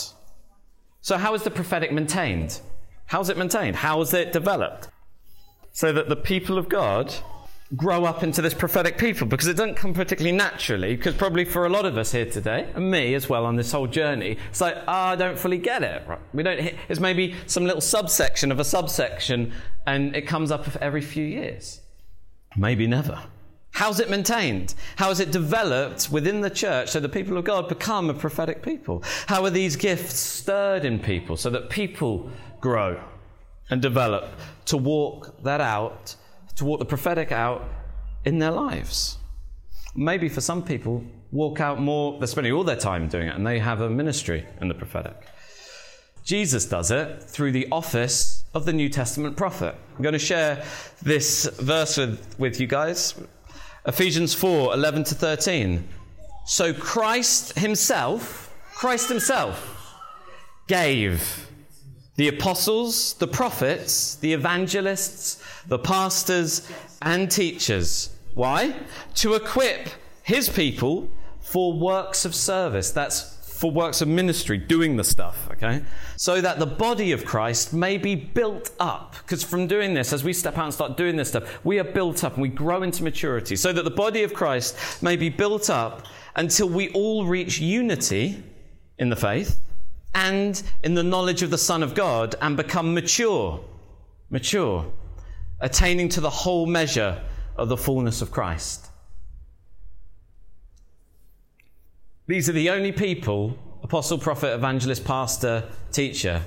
So, 1.00 1.16
how 1.16 1.32
is 1.34 1.42
the 1.42 1.50
prophetic 1.50 1.90
maintained? 1.90 2.60
How's 3.06 3.30
it 3.30 3.38
maintained? 3.38 3.76
How 3.76 4.00
is 4.02 4.12
it 4.12 4.32
developed? 4.32 4.88
So 5.72 5.92
that 5.92 6.10
the 6.10 6.16
people 6.16 6.58
of 6.58 6.68
God 6.68 7.14
grow 7.76 8.04
up 8.04 8.22
into 8.22 8.40
this 8.40 8.54
prophetic 8.54 8.96
people 8.96 9.26
because 9.26 9.46
it 9.46 9.54
doesn't 9.54 9.74
come 9.74 9.92
particularly 9.92 10.36
naturally. 10.36 10.96
Because 10.96 11.14
probably 11.14 11.44
for 11.44 11.66
a 11.66 11.68
lot 11.68 11.84
of 11.84 11.98
us 11.98 12.12
here 12.12 12.24
today, 12.24 12.68
and 12.74 12.90
me 12.90 13.14
as 13.14 13.28
well 13.28 13.44
on 13.44 13.56
this 13.56 13.72
whole 13.72 13.86
journey, 13.86 14.38
it's 14.48 14.60
like, 14.60 14.76
oh, 14.76 14.92
I 14.92 15.16
don't 15.16 15.38
fully 15.38 15.58
get 15.58 15.82
it. 15.82 16.06
Right? 16.06 16.20
We 16.32 16.42
don't. 16.42 16.74
It's 16.88 17.00
maybe 17.00 17.34
some 17.46 17.64
little 17.64 17.80
subsection 17.80 18.50
of 18.50 18.58
a 18.58 18.64
subsection, 18.64 19.52
and 19.86 20.16
it 20.16 20.22
comes 20.22 20.50
up 20.50 20.66
every 20.76 21.02
few 21.02 21.24
years, 21.24 21.80
maybe 22.56 22.86
never. 22.86 23.22
How's 23.72 24.00
it 24.00 24.10
maintained? 24.10 24.74
How 24.96 25.10
is 25.10 25.20
it 25.20 25.30
developed 25.30 26.10
within 26.10 26.40
the 26.40 26.50
church 26.50 26.90
so 26.90 27.00
the 27.00 27.08
people 27.08 27.36
of 27.36 27.44
God 27.44 27.68
become 27.68 28.10
a 28.10 28.14
prophetic 28.14 28.60
people? 28.60 29.04
How 29.26 29.44
are 29.44 29.50
these 29.50 29.76
gifts 29.76 30.16
stirred 30.16 30.84
in 30.84 30.98
people 30.98 31.36
so 31.36 31.48
that 31.50 31.70
people 31.70 32.30
grow 32.60 33.00
and 33.70 33.80
develop 33.80 34.30
to 34.64 34.76
walk 34.76 35.42
that 35.44 35.60
out 35.60 36.16
to 36.58 36.64
walk 36.64 36.78
the 36.78 36.84
prophetic 36.84 37.32
out 37.32 37.64
in 38.24 38.38
their 38.38 38.50
lives. 38.50 39.18
Maybe 39.96 40.28
for 40.28 40.40
some 40.40 40.62
people, 40.62 41.04
walk 41.32 41.60
out 41.60 41.80
more, 41.80 42.18
they're 42.18 42.26
spending 42.26 42.52
all 42.52 42.64
their 42.64 42.76
time 42.76 43.08
doing 43.08 43.28
it, 43.28 43.34
and 43.34 43.46
they 43.46 43.58
have 43.58 43.80
a 43.80 43.88
ministry 43.88 44.44
in 44.60 44.68
the 44.68 44.74
prophetic. 44.74 45.16
Jesus 46.24 46.66
does 46.66 46.90
it 46.90 47.22
through 47.22 47.52
the 47.52 47.68
office 47.72 48.44
of 48.54 48.66
the 48.66 48.72
New 48.72 48.88
Testament 48.88 49.36
prophet. 49.36 49.74
I'm 49.96 50.02
going 50.02 50.12
to 50.12 50.18
share 50.18 50.64
this 51.02 51.46
verse 51.58 51.96
with, 51.96 52.38
with 52.38 52.60
you 52.60 52.66
guys 52.66 53.14
Ephesians 53.86 54.34
4 54.34 54.74
11 54.74 55.04
to 55.04 55.14
13. 55.14 55.88
So 56.44 56.74
Christ 56.74 57.58
Himself, 57.58 58.54
Christ 58.74 59.08
Himself, 59.08 59.94
gave 60.66 61.47
the 62.18 62.26
apostles, 62.26 63.14
the 63.14 63.28
prophets, 63.28 64.16
the 64.16 64.32
evangelists, 64.32 65.40
the 65.68 65.78
pastors, 65.78 66.68
and 67.00 67.30
teachers. 67.30 68.10
Why? 68.34 68.74
To 69.14 69.34
equip 69.34 69.88
his 70.24 70.48
people 70.48 71.08
for 71.38 71.78
works 71.78 72.24
of 72.24 72.34
service. 72.34 72.90
That's 72.90 73.36
for 73.60 73.70
works 73.70 74.00
of 74.00 74.08
ministry, 74.08 74.58
doing 74.58 74.96
the 74.96 75.04
stuff, 75.04 75.48
okay? 75.52 75.82
So 76.16 76.40
that 76.40 76.58
the 76.58 76.66
body 76.66 77.12
of 77.12 77.24
Christ 77.24 77.72
may 77.72 77.96
be 77.98 78.16
built 78.16 78.72
up. 78.80 79.14
Because 79.22 79.44
from 79.44 79.68
doing 79.68 79.94
this, 79.94 80.12
as 80.12 80.24
we 80.24 80.32
step 80.32 80.58
out 80.58 80.64
and 80.64 80.74
start 80.74 80.96
doing 80.96 81.14
this 81.14 81.28
stuff, 81.28 81.64
we 81.64 81.78
are 81.78 81.84
built 81.84 82.24
up 82.24 82.34
and 82.34 82.42
we 82.42 82.48
grow 82.48 82.82
into 82.82 83.04
maturity. 83.04 83.54
So 83.54 83.72
that 83.72 83.84
the 83.84 83.92
body 83.92 84.24
of 84.24 84.34
Christ 84.34 85.02
may 85.04 85.14
be 85.14 85.28
built 85.28 85.70
up 85.70 86.06
until 86.34 86.68
we 86.68 86.88
all 86.90 87.26
reach 87.26 87.60
unity 87.60 88.42
in 88.98 89.08
the 89.08 89.16
faith 89.16 89.60
and 90.18 90.64
in 90.82 90.94
the 90.94 91.02
knowledge 91.02 91.42
of 91.42 91.50
the 91.50 91.58
Son 91.58 91.80
of 91.80 91.94
God 91.94 92.34
and 92.40 92.56
become 92.56 92.92
mature, 92.92 93.64
mature, 94.30 94.84
attaining 95.60 96.08
to 96.08 96.20
the 96.20 96.28
whole 96.28 96.66
measure 96.66 97.22
of 97.56 97.68
the 97.68 97.76
fullness 97.76 98.20
of 98.20 98.32
Christ. 98.32 98.88
These 102.26 102.48
are 102.48 102.52
the 102.52 102.68
only 102.70 102.90
people, 102.90 103.56
apostle, 103.84 104.18
prophet, 104.18 104.54
evangelist, 104.54 105.04
pastor, 105.04 105.68
teacher, 105.92 106.42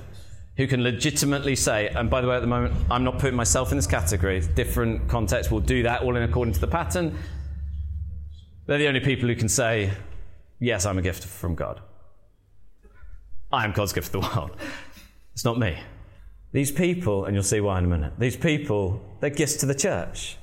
who 0.57 0.67
can 0.67 0.83
legitimately 0.83 1.55
say, 1.55 1.87
and 1.87 2.09
by 2.09 2.19
the 2.19 2.27
way, 2.27 2.35
at 2.35 2.41
the 2.41 2.47
moment, 2.47 2.75
I'm 2.91 3.05
not 3.05 3.19
putting 3.19 3.37
myself 3.37 3.71
in 3.71 3.77
this 3.77 3.87
category, 3.87 4.41
different 4.53 5.07
contexts 5.07 5.49
will 5.49 5.61
do 5.61 5.83
that 5.83 6.03
all 6.03 6.17
in 6.17 6.23
according 6.23 6.53
to 6.55 6.59
the 6.59 6.67
pattern. 6.67 7.17
They're 8.65 8.77
the 8.77 8.87
only 8.89 8.99
people 8.99 9.29
who 9.29 9.35
can 9.35 9.49
say, 9.49 9.91
Yes, 10.59 10.85
I'm 10.85 10.97
a 10.97 11.01
gift 11.01 11.23
from 11.23 11.55
God. 11.55 11.81
I 13.53 13.65
am 13.65 13.71
God's 13.71 13.93
gift 13.93 14.07
to 14.07 14.13
the 14.13 14.19
world. 14.19 14.55
It's 15.33 15.45
not 15.45 15.57
me. 15.57 15.77
These 16.51 16.71
people, 16.71 17.25
and 17.25 17.35
you'll 17.35 17.43
see 17.43 17.61
why 17.61 17.77
in 17.79 17.85
a 17.85 17.87
minute, 17.87 18.13
these 18.19 18.35
people, 18.35 19.01
they're 19.19 19.29
gifts 19.29 19.55
to 19.57 19.65
the 19.65 19.75
church. 19.75 20.37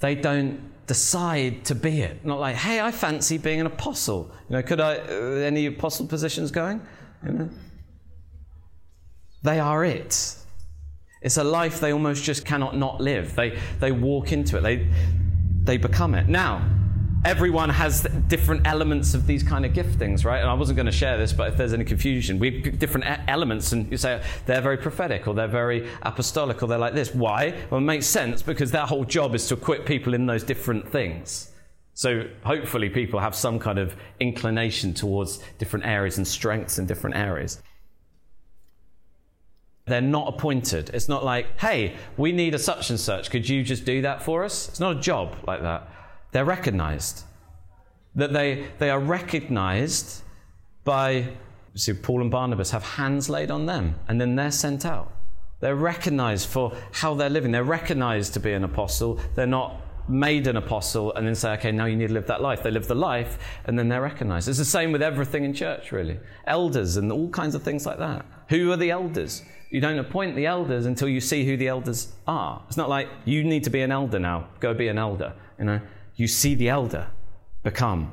They 0.00 0.14
don't 0.14 0.60
decide 0.86 1.64
to 1.66 1.74
be 1.74 2.00
it. 2.00 2.24
Not 2.24 2.40
like, 2.40 2.56
hey, 2.56 2.80
I 2.80 2.90
fancy 2.90 3.38
being 3.38 3.60
an 3.60 3.66
apostle. 3.66 4.30
You 4.48 4.56
know, 4.56 4.62
could 4.62 4.80
I, 4.80 4.96
uh, 4.96 5.12
any 5.44 5.66
apostle 5.66 6.06
positions 6.06 6.50
going? 6.50 6.80
You 7.24 7.32
know? 7.32 7.50
They 9.42 9.60
are 9.60 9.84
it. 9.84 10.36
It's 11.22 11.36
a 11.36 11.44
life 11.44 11.80
they 11.80 11.92
almost 11.92 12.24
just 12.24 12.44
cannot 12.44 12.76
not 12.76 13.00
live. 13.00 13.34
They, 13.36 13.58
they 13.80 13.92
walk 13.92 14.32
into 14.32 14.58
it, 14.58 14.62
they, 14.62 14.88
they 15.62 15.76
become 15.76 16.14
it. 16.14 16.28
Now, 16.28 16.68
everyone 17.26 17.68
has 17.68 18.06
different 18.28 18.64
elements 18.68 19.12
of 19.12 19.26
these 19.26 19.42
kind 19.42 19.66
of 19.66 19.72
giftings, 19.72 20.24
right? 20.24 20.40
And 20.40 20.48
I 20.48 20.54
wasn't 20.54 20.76
going 20.76 20.86
to 20.86 20.92
share 20.92 21.18
this, 21.18 21.32
but 21.32 21.48
if 21.48 21.56
there's 21.56 21.72
any 21.72 21.84
confusion, 21.84 22.38
we 22.38 22.62
have 22.62 22.78
different 22.78 23.04
elements, 23.26 23.72
and 23.72 23.90
you 23.90 23.96
say 23.96 24.22
they're 24.46 24.60
very 24.60 24.76
prophetic 24.76 25.26
or 25.26 25.34
they're 25.34 25.48
very 25.48 25.88
apostolic 26.02 26.62
or 26.62 26.68
they're 26.68 26.78
like 26.78 26.94
this. 26.94 27.12
Why? 27.12 27.52
Well, 27.68 27.78
it 27.78 27.84
makes 27.84 28.06
sense 28.06 28.42
because 28.42 28.70
their 28.70 28.86
whole 28.86 29.04
job 29.04 29.34
is 29.34 29.48
to 29.48 29.54
equip 29.54 29.84
people 29.84 30.14
in 30.14 30.26
those 30.26 30.44
different 30.44 30.88
things. 30.88 31.50
So 31.94 32.28
hopefully, 32.44 32.90
people 32.90 33.18
have 33.18 33.34
some 33.34 33.58
kind 33.58 33.80
of 33.80 33.96
inclination 34.20 34.94
towards 34.94 35.38
different 35.58 35.84
areas 35.84 36.18
and 36.18 36.28
strengths 36.28 36.78
in 36.78 36.86
different 36.86 37.16
areas. 37.16 37.60
They're 39.86 40.00
not 40.00 40.28
appointed. 40.28 40.90
It's 40.94 41.08
not 41.08 41.24
like, 41.24 41.58
hey, 41.58 41.96
we 42.16 42.30
need 42.30 42.54
a 42.54 42.58
such 42.58 42.90
and 42.90 43.00
such. 43.00 43.30
Could 43.30 43.48
you 43.48 43.64
just 43.64 43.84
do 43.84 44.02
that 44.02 44.22
for 44.22 44.44
us? 44.44 44.68
It's 44.68 44.80
not 44.80 44.98
a 44.98 45.00
job 45.00 45.36
like 45.46 45.62
that. 45.62 45.88
They're 46.32 46.44
recognized. 46.44 47.24
That 48.14 48.32
they, 48.32 48.66
they 48.78 48.90
are 48.90 49.00
recognized 49.00 50.22
by, 50.84 51.28
see, 51.74 51.92
Paul 51.92 52.22
and 52.22 52.30
Barnabas 52.30 52.70
have 52.70 52.82
hands 52.82 53.28
laid 53.28 53.50
on 53.50 53.66
them, 53.66 53.96
and 54.08 54.20
then 54.20 54.36
they're 54.36 54.50
sent 54.50 54.86
out. 54.86 55.12
They're 55.60 55.74
recognized 55.74 56.48
for 56.48 56.76
how 56.92 57.14
they're 57.14 57.30
living. 57.30 57.50
They're 57.50 57.64
recognized 57.64 58.34
to 58.34 58.40
be 58.40 58.52
an 58.52 58.64
apostle. 58.64 59.18
They're 59.34 59.46
not 59.46 59.80
made 60.08 60.46
an 60.46 60.56
apostle 60.56 61.12
and 61.14 61.26
then 61.26 61.34
say, 61.34 61.52
okay, 61.54 61.72
now 61.72 61.86
you 61.86 61.96
need 61.96 62.08
to 62.08 62.12
live 62.12 62.26
that 62.26 62.40
life. 62.40 62.62
They 62.62 62.70
live 62.70 62.86
the 62.86 62.94
life 62.94 63.38
and 63.64 63.78
then 63.78 63.88
they're 63.88 64.02
recognized. 64.02 64.48
It's 64.48 64.58
the 64.58 64.64
same 64.64 64.92
with 64.92 65.02
everything 65.02 65.44
in 65.44 65.52
church, 65.52 65.92
really. 65.92 66.20
Elders 66.46 66.96
and 66.96 67.10
all 67.10 67.28
kinds 67.30 67.54
of 67.54 67.62
things 67.62 67.86
like 67.86 67.98
that. 67.98 68.24
Who 68.48 68.70
are 68.70 68.76
the 68.76 68.90
elders? 68.90 69.42
You 69.70 69.80
don't 69.80 69.98
appoint 69.98 70.36
the 70.36 70.46
elders 70.46 70.86
until 70.86 71.08
you 71.08 71.20
see 71.20 71.44
who 71.44 71.56
the 71.56 71.68
elders 71.68 72.12
are. 72.26 72.62
It's 72.68 72.76
not 72.76 72.88
like 72.88 73.08
you 73.24 73.42
need 73.42 73.64
to 73.64 73.70
be 73.70 73.80
an 73.80 73.90
elder 73.90 74.18
now, 74.18 74.48
go 74.60 74.72
be 74.74 74.88
an 74.88 74.98
elder. 74.98 75.32
You 75.58 75.64
know, 75.64 75.80
you 76.16 76.26
see 76.26 76.54
the 76.54 76.68
elder 76.68 77.08
become, 77.62 78.12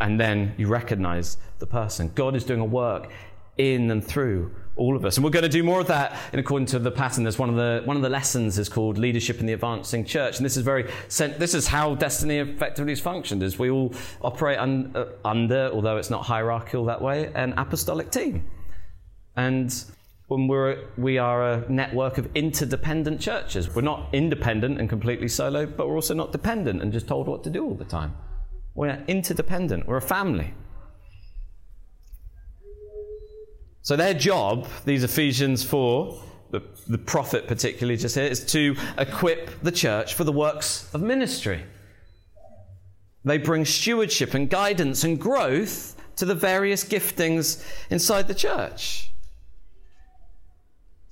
and 0.00 0.18
then 0.18 0.54
you 0.56 0.68
recognize 0.68 1.36
the 1.58 1.66
person. 1.66 2.10
God 2.14 2.34
is 2.34 2.44
doing 2.44 2.60
a 2.60 2.64
work 2.64 3.10
in 3.58 3.90
and 3.90 4.04
through 4.04 4.54
all 4.76 4.96
of 4.96 5.04
us. 5.04 5.16
And 5.16 5.24
we're 5.24 5.30
going 5.30 5.42
to 5.42 5.48
do 5.48 5.62
more 5.62 5.80
of 5.80 5.86
that 5.88 6.18
in 6.32 6.38
according 6.38 6.66
to 6.66 6.78
the 6.78 6.90
pattern. 6.90 7.24
There's 7.24 7.38
one 7.38 7.50
of 7.50 7.56
the 7.56 7.82
one 7.84 7.96
of 7.96 8.02
the 8.02 8.08
lessons 8.08 8.58
is 8.58 8.68
called 8.68 8.96
leadership 8.96 9.40
in 9.40 9.46
the 9.46 9.52
advancing 9.52 10.04
church, 10.04 10.38
and 10.38 10.46
this 10.46 10.56
is 10.56 10.62
very 10.62 10.90
this 11.08 11.54
is 11.54 11.66
how 11.66 11.94
destiny 11.94 12.38
effectively 12.38 12.92
has 12.92 13.00
functioned. 13.00 13.42
Is 13.42 13.58
we 13.58 13.70
all 13.70 13.92
operate 14.22 14.58
un, 14.58 14.92
uh, 14.94 15.06
under, 15.24 15.70
although 15.72 15.98
it's 15.98 16.10
not 16.10 16.24
hierarchical 16.24 16.86
that 16.86 17.02
way, 17.02 17.30
an 17.34 17.52
apostolic 17.56 18.10
team, 18.10 18.48
and 19.36 19.84
when 20.32 20.48
we're, 20.48 20.78
we 20.96 21.18
are 21.18 21.52
a 21.52 21.70
network 21.70 22.16
of 22.16 22.26
interdependent 22.34 23.20
churches. 23.20 23.74
We're 23.74 23.82
not 23.82 24.08
independent 24.14 24.80
and 24.80 24.88
completely 24.88 25.28
solo, 25.28 25.66
but 25.66 25.86
we're 25.86 25.94
also 25.94 26.14
not 26.14 26.32
dependent 26.32 26.80
and 26.80 26.90
just 26.90 27.06
told 27.06 27.28
what 27.28 27.44
to 27.44 27.50
do 27.50 27.64
all 27.64 27.74
the 27.74 27.84
time. 27.84 28.16
We're 28.74 29.04
interdependent. 29.08 29.86
We're 29.86 29.98
a 29.98 30.02
family. 30.02 30.54
So 33.82 33.94
their 33.94 34.14
job, 34.14 34.66
these 34.86 35.04
Ephesians 35.04 35.62
4, 35.64 36.18
the, 36.50 36.62
the 36.88 36.98
prophet 36.98 37.46
particularly 37.46 37.98
just 37.98 38.14
here, 38.14 38.24
is 38.24 38.42
to 38.46 38.74
equip 38.96 39.62
the 39.62 39.72
church 39.72 40.14
for 40.14 40.24
the 40.24 40.32
works 40.32 40.88
of 40.94 41.02
ministry. 41.02 41.62
They 43.24 43.36
bring 43.36 43.66
stewardship 43.66 44.32
and 44.32 44.48
guidance 44.48 45.04
and 45.04 45.20
growth 45.20 45.94
to 46.16 46.24
the 46.24 46.34
various 46.34 46.84
giftings 46.84 47.62
inside 47.90 48.28
the 48.28 48.34
church 48.34 49.11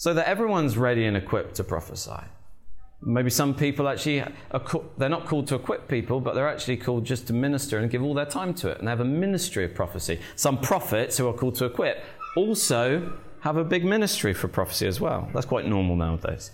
so 0.00 0.14
that 0.14 0.26
everyone's 0.26 0.78
ready 0.78 1.04
and 1.04 1.14
equipped 1.14 1.56
to 1.56 1.62
prophesy. 1.62 2.24
Maybe 3.02 3.28
some 3.28 3.54
people 3.54 3.86
actually 3.86 4.22
are, 4.22 4.62
they're 4.96 5.10
not 5.10 5.26
called 5.26 5.46
to 5.48 5.56
equip 5.56 5.88
people, 5.88 6.22
but 6.22 6.34
they're 6.34 6.48
actually 6.48 6.78
called 6.78 7.04
just 7.04 7.26
to 7.26 7.34
minister 7.34 7.76
and 7.76 7.90
give 7.90 8.02
all 8.02 8.14
their 8.14 8.24
time 8.24 8.54
to 8.54 8.70
it. 8.70 8.78
And 8.78 8.88
have 8.88 9.00
a 9.00 9.04
ministry 9.04 9.62
of 9.62 9.74
prophecy. 9.74 10.18
Some 10.36 10.58
prophets 10.58 11.18
who 11.18 11.28
are 11.28 11.34
called 11.34 11.56
to 11.56 11.66
equip 11.66 12.02
also 12.34 13.12
have 13.40 13.58
a 13.58 13.64
big 13.64 13.84
ministry 13.84 14.32
for 14.32 14.48
prophecy 14.48 14.86
as 14.86 15.02
well. 15.02 15.28
That's 15.34 15.44
quite 15.44 15.66
normal 15.66 15.96
nowadays. 15.96 16.50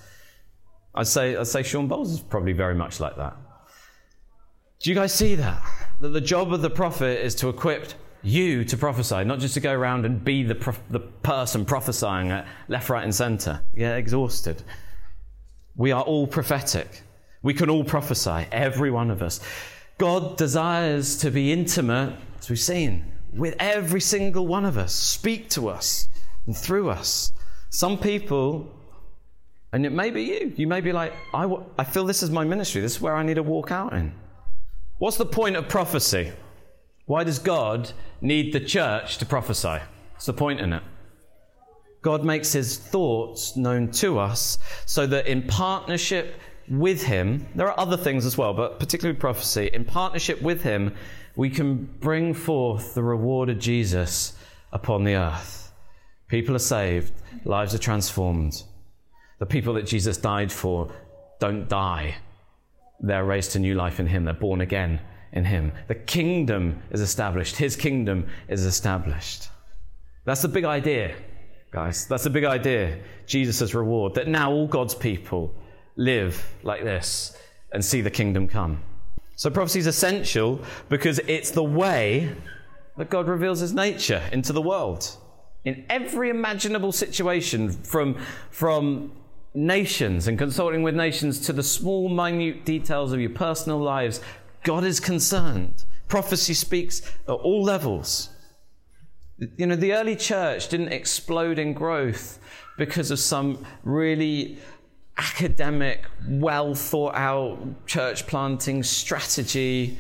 I'd 0.96 1.06
say, 1.06 1.36
I'd 1.36 1.46
say 1.46 1.62
Shawn 1.62 1.88
Bolz 1.88 2.14
is 2.14 2.20
probably 2.20 2.52
very 2.52 2.74
much 2.74 2.98
like 2.98 3.14
that. 3.14 3.36
Do 4.80 4.90
you 4.90 4.96
guys 4.96 5.14
see 5.14 5.36
that? 5.36 5.62
that 6.00 6.08
the 6.08 6.20
job 6.20 6.52
of 6.52 6.62
the 6.62 6.70
prophet 6.70 7.24
is 7.24 7.36
to 7.36 7.48
equip 7.48 7.92
you 8.26 8.64
to 8.64 8.76
prophesy, 8.76 9.24
not 9.24 9.38
just 9.38 9.54
to 9.54 9.60
go 9.60 9.72
around 9.72 10.04
and 10.04 10.22
be 10.24 10.42
the, 10.42 10.54
prof- 10.54 10.82
the 10.90 11.00
person 11.00 11.64
prophesying 11.64 12.30
at 12.30 12.46
left, 12.68 12.90
right, 12.90 13.04
and 13.04 13.14
center. 13.14 13.60
You 13.72 13.80
get 13.80 13.96
exhausted. 13.96 14.62
We 15.76 15.92
are 15.92 16.02
all 16.02 16.26
prophetic. 16.26 17.02
We 17.42 17.54
can 17.54 17.70
all 17.70 17.84
prophesy, 17.84 18.46
every 18.50 18.90
one 18.90 19.10
of 19.10 19.22
us. 19.22 19.40
God 19.98 20.36
desires 20.36 21.16
to 21.18 21.30
be 21.30 21.52
intimate, 21.52 22.16
as 22.38 22.50
we've 22.50 22.58
seen, 22.58 23.12
with 23.32 23.54
every 23.58 24.00
single 24.00 24.46
one 24.46 24.64
of 24.64 24.76
us, 24.76 24.92
speak 24.92 25.48
to 25.50 25.68
us 25.68 26.08
and 26.46 26.56
through 26.56 26.90
us. 26.90 27.32
Some 27.70 27.98
people, 27.98 28.74
and 29.72 29.86
it 29.86 29.92
may 29.92 30.10
be 30.10 30.22
you, 30.22 30.52
you 30.56 30.66
may 30.66 30.80
be 30.80 30.92
like, 30.92 31.12
I, 31.32 31.42
w- 31.42 31.64
I 31.78 31.84
feel 31.84 32.04
this 32.04 32.22
is 32.22 32.30
my 32.30 32.44
ministry, 32.44 32.80
this 32.80 32.96
is 32.96 33.00
where 33.00 33.14
I 33.14 33.22
need 33.22 33.34
to 33.34 33.42
walk 33.42 33.70
out 33.70 33.92
in. 33.92 34.12
What's 34.98 35.16
the 35.16 35.26
point 35.26 35.56
of 35.56 35.68
prophecy? 35.68 36.32
Why 37.04 37.22
does 37.22 37.38
God 37.38 37.92
need 38.20 38.52
the 38.52 38.60
church 38.60 39.18
to 39.18 39.26
prophesy? 39.26 39.78
What's 40.12 40.26
the 40.26 40.32
point 40.32 40.60
in 40.60 40.72
it? 40.72 40.82
God 42.02 42.24
makes 42.24 42.52
his 42.52 42.78
thoughts 42.78 43.56
known 43.56 43.90
to 43.92 44.18
us 44.18 44.58
so 44.84 45.06
that 45.06 45.26
in 45.26 45.42
partnership 45.42 46.40
with 46.68 47.02
him, 47.02 47.46
there 47.54 47.68
are 47.68 47.78
other 47.78 47.96
things 47.96 48.24
as 48.24 48.38
well, 48.38 48.54
but 48.54 48.78
particularly 48.78 49.18
prophecy, 49.18 49.70
in 49.72 49.84
partnership 49.84 50.40
with 50.40 50.62
him, 50.62 50.94
we 51.36 51.50
can 51.50 51.84
bring 52.00 52.32
forth 52.32 52.94
the 52.94 53.02
reward 53.02 53.48
of 53.48 53.58
Jesus 53.58 54.36
upon 54.72 55.04
the 55.04 55.16
earth. 55.16 55.72
People 56.28 56.56
are 56.56 56.60
saved, 56.60 57.12
lives 57.44 57.74
are 57.74 57.78
transformed. 57.78 58.62
The 59.38 59.46
people 59.46 59.74
that 59.74 59.86
Jesus 59.86 60.16
died 60.16 60.50
for 60.50 60.90
don't 61.38 61.68
die, 61.68 62.16
they're 63.00 63.24
raised 63.24 63.52
to 63.52 63.58
new 63.58 63.74
life 63.74 64.00
in 64.00 64.06
him, 64.06 64.24
they're 64.24 64.34
born 64.34 64.60
again 64.60 65.00
in 65.32 65.44
him. 65.44 65.72
The 65.88 65.94
kingdom 65.94 66.82
is 66.90 67.00
established, 67.00 67.56
his 67.56 67.76
kingdom 67.76 68.26
is 68.48 68.64
established. 68.64 69.48
That's 70.24 70.42
the 70.42 70.48
big 70.48 70.64
idea, 70.64 71.14
guys. 71.70 72.06
That's 72.06 72.24
the 72.24 72.30
big 72.30 72.44
idea. 72.44 72.98
Jesus' 73.26 73.74
reward 73.74 74.14
that 74.14 74.28
now 74.28 74.50
all 74.50 74.66
God's 74.66 74.94
people 74.94 75.54
live 75.96 76.44
like 76.62 76.82
this 76.82 77.36
and 77.72 77.84
see 77.84 78.00
the 78.00 78.10
kingdom 78.10 78.48
come. 78.48 78.82
So 79.36 79.50
prophecy 79.50 79.80
is 79.80 79.86
essential 79.86 80.60
because 80.88 81.18
it's 81.26 81.50
the 81.50 81.62
way 81.62 82.34
that 82.96 83.10
God 83.10 83.28
reveals 83.28 83.60
his 83.60 83.72
nature 83.72 84.22
into 84.32 84.52
the 84.52 84.62
world. 84.62 85.14
In 85.64 85.84
every 85.90 86.30
imaginable 86.30 86.92
situation, 86.92 87.70
from, 87.70 88.16
from 88.50 89.12
nations 89.54 90.28
and 90.28 90.38
consulting 90.38 90.82
with 90.82 90.94
nations 90.94 91.40
to 91.40 91.52
the 91.52 91.62
small, 91.62 92.08
minute 92.08 92.64
details 92.64 93.12
of 93.12 93.20
your 93.20 93.30
personal 93.30 93.78
lives, 93.78 94.20
God 94.66 94.82
is 94.82 94.98
concerned. 94.98 95.84
Prophecy 96.08 96.52
speaks 96.52 97.00
at 97.28 97.30
all 97.30 97.62
levels. 97.62 98.30
You 99.56 99.66
know, 99.66 99.76
the 99.76 99.92
early 99.92 100.16
church 100.16 100.68
didn't 100.68 100.88
explode 100.88 101.60
in 101.60 101.72
growth 101.72 102.40
because 102.76 103.12
of 103.12 103.20
some 103.20 103.64
really 103.84 104.58
academic, 105.18 106.04
well 106.28 106.74
thought 106.74 107.14
out 107.14 107.86
church 107.86 108.26
planting 108.26 108.82
strategy. 108.82 109.98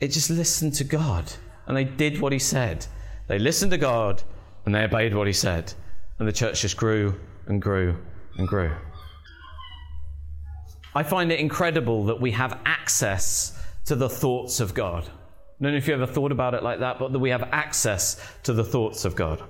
It 0.00 0.08
just 0.08 0.28
listened 0.28 0.74
to 0.74 0.84
God 0.84 1.32
and 1.68 1.76
they 1.76 1.84
did 1.84 2.20
what 2.20 2.32
He 2.32 2.40
said. 2.40 2.84
They 3.28 3.38
listened 3.38 3.70
to 3.70 3.78
God 3.78 4.24
and 4.66 4.74
they 4.74 4.82
obeyed 4.82 5.14
what 5.14 5.28
He 5.28 5.32
said. 5.32 5.72
And 6.18 6.26
the 6.26 6.32
church 6.32 6.62
just 6.62 6.76
grew 6.76 7.14
and 7.46 7.62
grew 7.62 7.96
and 8.38 8.48
grew. 8.48 8.72
I 10.94 11.02
find 11.02 11.32
it 11.32 11.40
incredible 11.40 12.04
that 12.04 12.20
we 12.20 12.32
have 12.32 12.58
access 12.64 13.58
to 13.86 13.96
the 13.96 14.08
thoughts 14.08 14.60
of 14.60 14.74
God. 14.74 15.04
I 15.04 15.64
don't 15.64 15.72
know 15.72 15.78
if 15.78 15.88
you 15.88 15.94
ever 15.94 16.06
thought 16.06 16.32
about 16.32 16.54
it 16.54 16.62
like 16.62 16.80
that, 16.80 16.98
but 16.98 17.12
that 17.12 17.18
we 17.18 17.30
have 17.30 17.48
access 17.52 18.20
to 18.42 18.52
the 18.52 18.64
thoughts 18.64 19.04
of 19.04 19.14
God. 19.14 19.42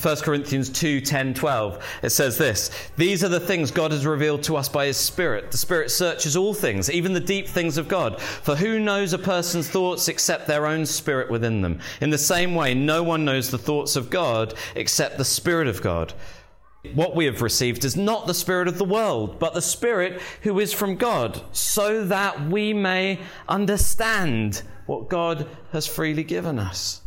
1 0.00 0.16
Corinthians 0.16 0.70
2 0.70 1.00
10, 1.00 1.34
12. 1.34 1.84
It 2.02 2.10
says 2.10 2.38
this 2.38 2.70
These 2.96 3.22
are 3.22 3.28
the 3.28 3.38
things 3.38 3.70
God 3.70 3.92
has 3.92 4.06
revealed 4.06 4.42
to 4.44 4.56
us 4.56 4.68
by 4.68 4.86
His 4.86 4.96
Spirit. 4.96 5.50
The 5.50 5.58
Spirit 5.58 5.90
searches 5.90 6.36
all 6.36 6.54
things, 6.54 6.90
even 6.90 7.12
the 7.12 7.20
deep 7.20 7.46
things 7.46 7.76
of 7.76 7.88
God. 7.88 8.20
For 8.20 8.56
who 8.56 8.80
knows 8.80 9.12
a 9.12 9.18
person's 9.18 9.68
thoughts 9.68 10.08
except 10.08 10.46
their 10.46 10.66
own 10.66 10.86
spirit 10.86 11.30
within 11.30 11.60
them? 11.60 11.78
In 12.00 12.10
the 12.10 12.18
same 12.18 12.54
way, 12.54 12.74
no 12.74 13.02
one 13.02 13.24
knows 13.24 13.50
the 13.50 13.58
thoughts 13.58 13.94
of 13.94 14.08
God 14.08 14.54
except 14.74 15.18
the 15.18 15.24
Spirit 15.24 15.68
of 15.68 15.82
God. 15.82 16.14
What 16.94 17.14
we 17.14 17.26
have 17.26 17.42
received 17.42 17.84
is 17.84 17.96
not 17.96 18.26
the 18.26 18.34
Spirit 18.34 18.66
of 18.66 18.76
the 18.76 18.84
world, 18.84 19.38
but 19.38 19.54
the 19.54 19.62
Spirit 19.62 20.20
who 20.42 20.58
is 20.58 20.72
from 20.72 20.96
God, 20.96 21.40
so 21.52 22.04
that 22.06 22.48
we 22.48 22.72
may 22.72 23.20
understand 23.48 24.62
what 24.86 25.08
God 25.08 25.46
has 25.70 25.86
freely 25.86 26.24
given 26.24 26.58
us. 26.58 27.02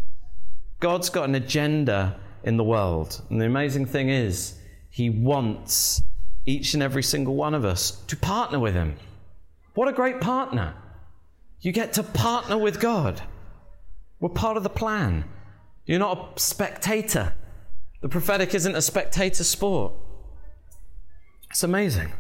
God's 0.79 1.09
got 1.09 1.27
an 1.27 1.35
agenda 1.35 2.17
in 2.43 2.55
the 2.55 2.63
world. 2.63 3.21
And 3.29 3.41
the 3.41 3.45
amazing 3.45 3.85
thing 3.85 4.09
is, 4.09 4.55
He 4.89 5.09
wants 5.09 6.01
each 6.45 6.73
and 6.73 6.81
every 6.81 7.03
single 7.03 7.35
one 7.35 7.53
of 7.53 7.65
us 7.65 7.91
to 8.07 8.15
partner 8.15 8.59
with 8.59 8.75
Him. 8.75 8.95
What 9.73 9.89
a 9.89 9.93
great 9.93 10.21
partner! 10.21 10.73
You 11.59 11.73
get 11.73 11.93
to 11.93 12.03
partner 12.03 12.57
with 12.57 12.79
God. 12.79 13.21
We're 14.19 14.29
part 14.29 14.55
of 14.55 14.63
the 14.63 14.69
plan. 14.69 15.25
You're 15.85 15.99
not 15.99 16.37
a 16.37 16.39
spectator. 16.39 17.33
The 18.01 18.09
prophetic 18.09 18.53
isn't 18.53 18.75
a 18.75 18.81
spectator 18.81 19.43
sport. 19.43 19.93
It's 21.49 21.63
amazing. 21.63 22.11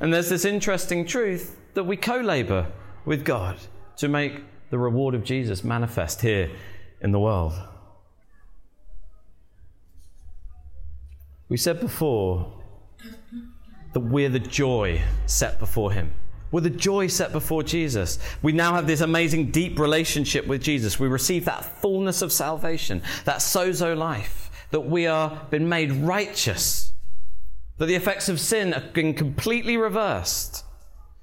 And 0.00 0.12
there's 0.12 0.30
this 0.30 0.44
interesting 0.44 1.06
truth 1.06 1.58
that 1.74 1.84
we 1.84 1.96
co 1.96 2.16
labor 2.16 2.66
with 3.04 3.24
God 3.24 3.58
to 3.96 4.08
make 4.08 4.40
the 4.70 4.78
reward 4.78 5.14
of 5.14 5.22
Jesus 5.24 5.62
manifest 5.62 6.22
here 6.22 6.50
in 7.00 7.12
the 7.12 7.18
world. 7.18 7.52
We 11.48 11.58
said 11.58 11.80
before 11.80 12.50
that 13.92 14.00
we're 14.00 14.30
the 14.30 14.38
joy 14.38 15.02
set 15.26 15.58
before 15.58 15.92
Him. 15.92 16.14
We're 16.50 16.62
the 16.62 16.70
joy 16.70 17.06
set 17.08 17.32
before 17.32 17.62
Jesus. 17.62 18.18
We 18.42 18.52
now 18.52 18.74
have 18.74 18.86
this 18.86 19.02
amazing 19.02 19.50
deep 19.50 19.78
relationship 19.78 20.46
with 20.46 20.62
Jesus. 20.62 20.98
We 20.98 21.08
receive 21.08 21.44
that 21.44 21.64
fullness 21.80 22.22
of 22.22 22.32
salvation, 22.32 23.02
that 23.24 23.38
sozo 23.38 23.96
life 23.96 24.41
that 24.72 24.80
we 24.80 25.06
are 25.06 25.46
been 25.50 25.68
made 25.68 25.92
righteous, 25.92 26.92
that 27.78 27.86
the 27.86 27.94
effects 27.94 28.28
of 28.28 28.40
sin 28.40 28.72
have 28.72 28.92
been 28.92 29.14
completely 29.14 29.76
reversed, 29.76 30.64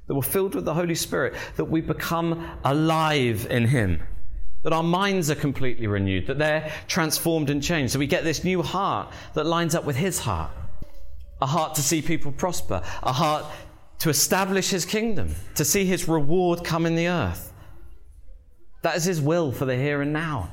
that 0.07 0.15
we're 0.15 0.21
filled 0.21 0.55
with 0.55 0.65
the 0.65 0.73
Holy 0.73 0.95
Spirit, 0.95 1.33
that 1.57 1.65
we 1.65 1.81
become 1.81 2.49
alive 2.63 3.45
in 3.49 3.67
Him, 3.67 4.01
that 4.63 4.73
our 4.73 4.83
minds 4.83 5.29
are 5.29 5.35
completely 5.35 5.87
renewed, 5.87 6.27
that 6.27 6.39
they're 6.39 6.71
transformed 6.87 7.49
and 7.49 7.61
changed. 7.61 7.93
So 7.93 7.99
we 7.99 8.07
get 8.07 8.23
this 8.23 8.43
new 8.43 8.61
heart 8.61 9.11
that 9.33 9.45
lines 9.45 9.75
up 9.75 9.83
with 9.83 9.97
His 9.97 10.19
heart 10.19 10.51
a 11.41 11.45
heart 11.45 11.75
to 11.75 11.81
see 11.81 12.01
people 12.01 12.31
prosper, 12.31 12.81
a 13.01 13.13
heart 13.13 13.45
to 13.99 14.09
establish 14.09 14.69
His 14.69 14.85
kingdom, 14.85 15.35
to 15.55 15.65
see 15.65 15.85
His 15.85 16.07
reward 16.07 16.63
come 16.63 16.85
in 16.85 16.95
the 16.95 17.07
earth. 17.07 17.53
That 18.81 18.95
is 18.95 19.05
His 19.05 19.21
will 19.21 19.51
for 19.51 19.65
the 19.65 19.75
here 19.75 20.01
and 20.01 20.13
now. 20.13 20.49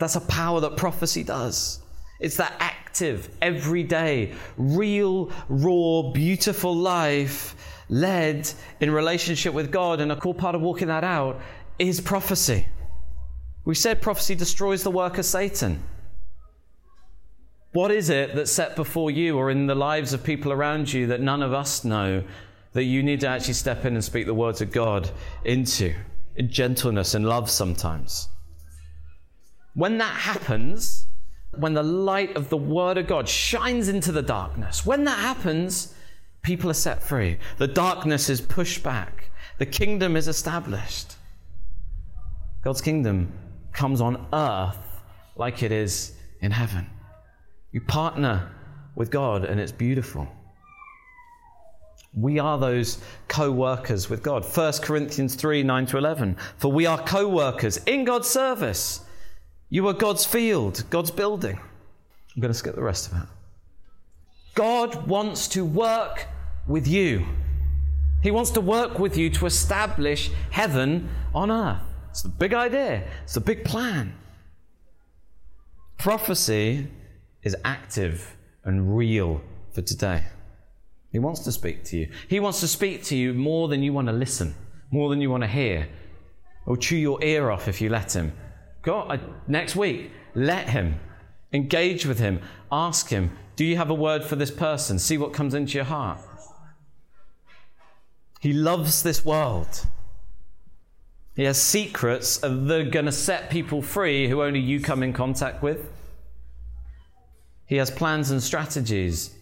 That's 0.00 0.16
a 0.16 0.20
power 0.22 0.60
that 0.60 0.76
prophecy 0.76 1.22
does. 1.22 1.80
It's 2.20 2.36
that 2.38 2.54
active, 2.58 3.28
everyday, 3.40 4.32
real, 4.56 5.30
raw, 5.48 6.10
beautiful 6.10 6.74
life 6.74 7.54
led 7.88 8.50
in 8.80 8.90
relationship 8.90 9.52
with 9.52 9.70
God. 9.70 10.00
And 10.00 10.10
a 10.10 10.16
cool 10.16 10.34
part 10.34 10.54
of 10.54 10.62
walking 10.62 10.88
that 10.88 11.04
out 11.04 11.40
is 11.78 12.00
prophecy. 12.00 12.66
We 13.64 13.74
said 13.74 14.00
prophecy 14.00 14.34
destroys 14.34 14.82
the 14.82 14.90
work 14.90 15.18
of 15.18 15.26
Satan. 15.26 15.82
What 17.72 17.90
is 17.90 18.08
it 18.08 18.34
that's 18.34 18.50
set 18.50 18.76
before 18.76 19.10
you 19.10 19.36
or 19.36 19.50
in 19.50 19.66
the 19.66 19.74
lives 19.74 20.12
of 20.14 20.24
people 20.24 20.50
around 20.50 20.92
you 20.92 21.06
that 21.08 21.20
none 21.20 21.42
of 21.42 21.52
us 21.52 21.84
know 21.84 22.24
that 22.72 22.84
you 22.84 23.02
need 23.02 23.20
to 23.20 23.28
actually 23.28 23.54
step 23.54 23.84
in 23.84 23.94
and 23.94 24.04
speak 24.04 24.26
the 24.26 24.34
words 24.34 24.62
of 24.62 24.72
God 24.72 25.10
into 25.44 25.94
in 26.36 26.50
gentleness 26.50 27.14
and 27.14 27.26
love 27.26 27.50
sometimes? 27.50 28.28
When 29.74 29.98
that 29.98 30.14
happens, 30.14 31.06
when 31.56 31.74
the 31.74 31.82
light 31.82 32.36
of 32.36 32.48
the 32.48 32.56
Word 32.56 32.98
of 32.98 33.06
God 33.06 33.28
shines 33.28 33.88
into 33.88 34.12
the 34.12 34.22
darkness, 34.22 34.84
when 34.84 35.04
that 35.04 35.18
happens, 35.18 35.94
people 36.42 36.70
are 36.70 36.74
set 36.74 37.02
free. 37.02 37.38
The 37.58 37.68
darkness 37.68 38.28
is 38.28 38.40
pushed 38.40 38.82
back. 38.82 39.30
The 39.58 39.66
kingdom 39.66 40.16
is 40.16 40.28
established. 40.28 41.16
God's 42.62 42.80
kingdom 42.80 43.32
comes 43.72 44.00
on 44.00 44.26
earth 44.32 45.02
like 45.36 45.62
it 45.62 45.72
is 45.72 46.12
in 46.40 46.50
heaven. 46.50 46.86
You 47.72 47.80
partner 47.80 48.50
with 48.94 49.10
God, 49.10 49.44
and 49.44 49.60
it's 49.60 49.72
beautiful. 49.72 50.28
We 52.12 52.38
are 52.38 52.58
those 52.58 52.98
co 53.28 53.52
workers 53.52 54.10
with 54.10 54.22
God. 54.22 54.44
1 54.44 54.72
Corinthians 54.82 55.36
3 55.36 55.62
9 55.62 55.86
to 55.86 55.98
11. 55.98 56.36
For 56.58 56.72
we 56.72 56.86
are 56.86 56.98
co 56.98 57.28
workers 57.28 57.76
in 57.78 58.04
God's 58.04 58.28
service. 58.28 59.04
You 59.70 59.86
are 59.86 59.92
God's 59.92 60.24
field, 60.24 60.82
God's 60.90 61.12
building. 61.12 61.56
I'm 61.56 62.42
going 62.42 62.52
to 62.52 62.58
skip 62.58 62.74
the 62.74 62.82
rest 62.82 63.10
of 63.10 63.18
it. 63.18 63.28
God 64.54 65.06
wants 65.06 65.46
to 65.48 65.64
work 65.64 66.26
with 66.66 66.88
you. 66.88 67.24
He 68.22 68.32
wants 68.32 68.50
to 68.50 68.60
work 68.60 68.98
with 68.98 69.16
you 69.16 69.30
to 69.30 69.46
establish 69.46 70.30
heaven 70.50 71.08
on 71.34 71.50
earth. 71.50 71.82
It's 72.10 72.22
the 72.22 72.28
big 72.28 72.52
idea, 72.52 73.04
it's 73.22 73.34
the 73.34 73.40
big 73.40 73.64
plan. 73.64 74.14
Prophecy 75.98 76.88
is 77.42 77.56
active 77.64 78.36
and 78.64 78.96
real 78.96 79.40
for 79.72 79.82
today. 79.82 80.24
He 81.12 81.18
wants 81.18 81.40
to 81.40 81.52
speak 81.52 81.84
to 81.84 81.96
you. 81.96 82.10
He 82.28 82.40
wants 82.40 82.60
to 82.60 82.68
speak 82.68 83.04
to 83.04 83.16
you 83.16 83.34
more 83.34 83.68
than 83.68 83.82
you 83.82 83.92
want 83.92 84.08
to 84.08 84.12
listen, 84.12 84.54
more 84.90 85.10
than 85.10 85.20
you 85.20 85.30
want 85.30 85.42
to 85.42 85.48
hear. 85.48 85.88
Or 86.66 86.76
chew 86.76 86.96
your 86.96 87.22
ear 87.22 87.50
off 87.50 87.68
if 87.68 87.80
you 87.80 87.88
let 87.88 88.14
him. 88.14 88.32
Go 88.82 89.18
next 89.46 89.76
week, 89.76 90.10
let 90.34 90.70
him. 90.70 90.98
Engage 91.52 92.06
with 92.06 92.18
him. 92.18 92.40
Ask 92.70 93.08
him, 93.08 93.36
do 93.56 93.64
you 93.64 93.76
have 93.76 93.90
a 93.90 93.94
word 93.94 94.24
for 94.24 94.36
this 94.36 94.50
person? 94.50 94.98
See 94.98 95.18
what 95.18 95.32
comes 95.32 95.54
into 95.54 95.74
your 95.74 95.84
heart. 95.84 96.20
He 98.40 98.52
loves 98.52 99.02
this 99.02 99.24
world. 99.24 99.86
He 101.36 101.44
has 101.44 101.60
secrets 101.60 102.38
that 102.38 102.50
are 102.50 102.84
going 102.84 103.06
to 103.06 103.12
set 103.12 103.50
people 103.50 103.82
free 103.82 104.28
who 104.28 104.42
only 104.42 104.60
you 104.60 104.80
come 104.80 105.02
in 105.02 105.12
contact 105.12 105.62
with. 105.62 105.90
He 107.66 107.76
has 107.76 107.90
plans 107.90 108.30
and 108.30 108.42
strategies 108.42 109.34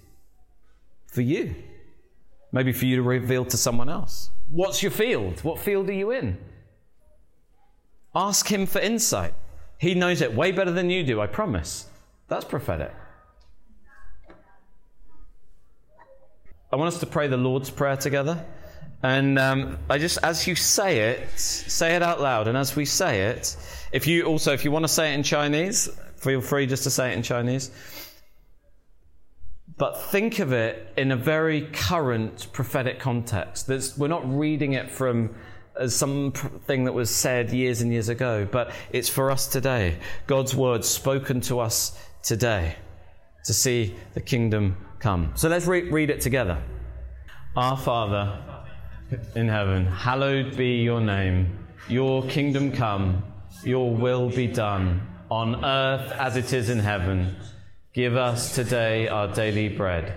for 1.07 1.23
you. 1.23 1.55
Maybe 2.51 2.73
for 2.73 2.87
you 2.87 2.97
to 2.97 3.03
reveal 3.03 3.45
to 3.45 3.57
someone 3.57 3.89
else. 3.89 4.31
What's 4.51 4.83
your 4.83 4.91
field? 4.91 5.41
What 5.45 5.59
field 5.59 5.89
are 5.91 5.95
you 5.95 6.11
in? 6.11 6.39
Ask 8.15 8.49
him 8.49 8.67
for 8.67 8.81
insight. 8.81 9.35
He 9.79 9.95
knows 9.95 10.21
it 10.21 10.35
way 10.35 10.53
better 10.53 10.73
than 10.73 10.91
you 10.91 11.05
do, 11.05 11.21
I 11.21 11.27
promise. 11.27 11.89
That's 12.29 12.45
prophetic. 12.45 12.93
I 16.71 16.77
want 16.77 16.93
us 16.93 17.01
to 17.01 17.07
pray 17.07 17.29
the 17.29 17.37
Lord's 17.37 17.71
Prayer 17.71 17.97
together. 17.97 18.45
And 19.03 19.39
um, 19.39 19.79
I 19.89 19.99
just, 19.99 20.19
as 20.23 20.47
you 20.47 20.57
say 20.57 21.11
it, 21.11 21.39
say 21.39 21.95
it 21.95 22.03
out 22.03 22.21
loud. 22.21 22.49
And 22.49 22.59
as 22.59 22.75
we 22.75 22.85
say 22.85 23.23
it, 23.29 23.57
if 23.93 24.07
you 24.07 24.25
also, 24.25 24.53
if 24.53 24.65
you 24.65 24.71
want 24.71 24.85
to 24.85 24.89
say 24.89 25.13
it 25.13 25.15
in 25.15 25.23
Chinese, 25.23 25.89
feel 26.17 26.41
free 26.41 26.67
just 26.67 26.83
to 26.83 26.91
say 26.91 27.13
it 27.13 27.17
in 27.17 27.23
Chinese. 27.23 27.71
But 29.79 30.03
think 30.11 30.41
of 30.41 30.53
it 30.53 30.93
in 30.97 31.13
a 31.13 31.17
very 31.17 31.69
current 31.73 32.49
prophetic 32.53 32.99
context. 32.99 33.69
There's, 33.69 33.97
we're 33.97 34.09
not 34.09 34.29
reading 34.29 34.73
it 34.73 34.91
from 34.91 35.37
as 35.79 35.95
something 35.95 36.85
that 36.85 36.93
was 36.93 37.11
said 37.11 37.53
years 37.53 37.81
and 37.81 37.93
years 37.93 38.09
ago, 38.09 38.47
but 38.51 38.73
it's 38.91 39.09
for 39.09 39.31
us 39.31 39.47
today. 39.47 39.99
God's 40.27 40.55
word 40.55 40.85
spoken 40.85 41.41
to 41.43 41.61
us 41.61 41.99
today 42.23 42.77
to 43.45 43.55
see 43.55 43.95
the 44.15 44.21
kingdom 44.21 44.77
come. 44.99 45.33
So 45.35 45.49
let's 45.49 45.67
re- 45.67 45.89
read 45.89 46.11
it 46.11 46.21
together. 46.21 46.63
Our 47.57 47.77
Father 47.77 48.43
in 49.35 49.49
heaven, 49.49 49.87
hallowed 49.87 50.57
be 50.57 50.83
your 50.83 51.01
name. 51.01 51.59
Your 51.89 52.23
kingdom 52.25 52.73
come, 52.73 53.23
your 53.65 53.95
will 53.95 54.29
be 54.29 54.47
done, 54.47 55.01
on 55.31 55.65
earth 55.65 56.13
as 56.13 56.37
it 56.37 56.53
is 56.53 56.69
in 56.69 56.79
heaven. 56.79 57.37
Give 57.95 58.17
us 58.17 58.55
today 58.55 59.09
our 59.09 59.29
daily 59.33 59.69
bread, 59.69 60.15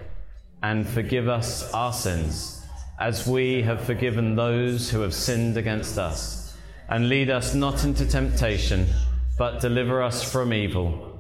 and 0.61 0.87
forgive 0.87 1.29
us 1.29 1.71
our 1.73 1.93
sins, 1.93 2.60
as 3.01 3.27
we 3.27 3.63
have 3.63 3.81
forgiven 3.81 4.35
those 4.35 4.87
who 4.87 5.01
have 5.01 5.13
sinned 5.13 5.57
against 5.57 5.97
us. 5.97 6.55
And 6.87 7.09
lead 7.09 7.31
us 7.31 7.55
not 7.55 7.83
into 7.83 8.05
temptation, 8.05 8.85
but 9.39 9.59
deliver 9.59 10.03
us 10.03 10.23
from 10.23 10.53
evil. 10.53 11.19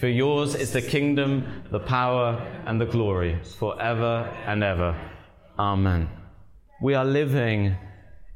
For 0.00 0.08
yours 0.08 0.56
is 0.56 0.72
the 0.72 0.82
kingdom, 0.82 1.62
the 1.70 1.78
power, 1.78 2.44
and 2.66 2.80
the 2.80 2.86
glory, 2.86 3.38
forever 3.60 4.28
and 4.44 4.64
ever. 4.64 4.98
Amen. 5.56 6.08
We 6.82 6.94
are 6.94 7.04
living 7.04 7.76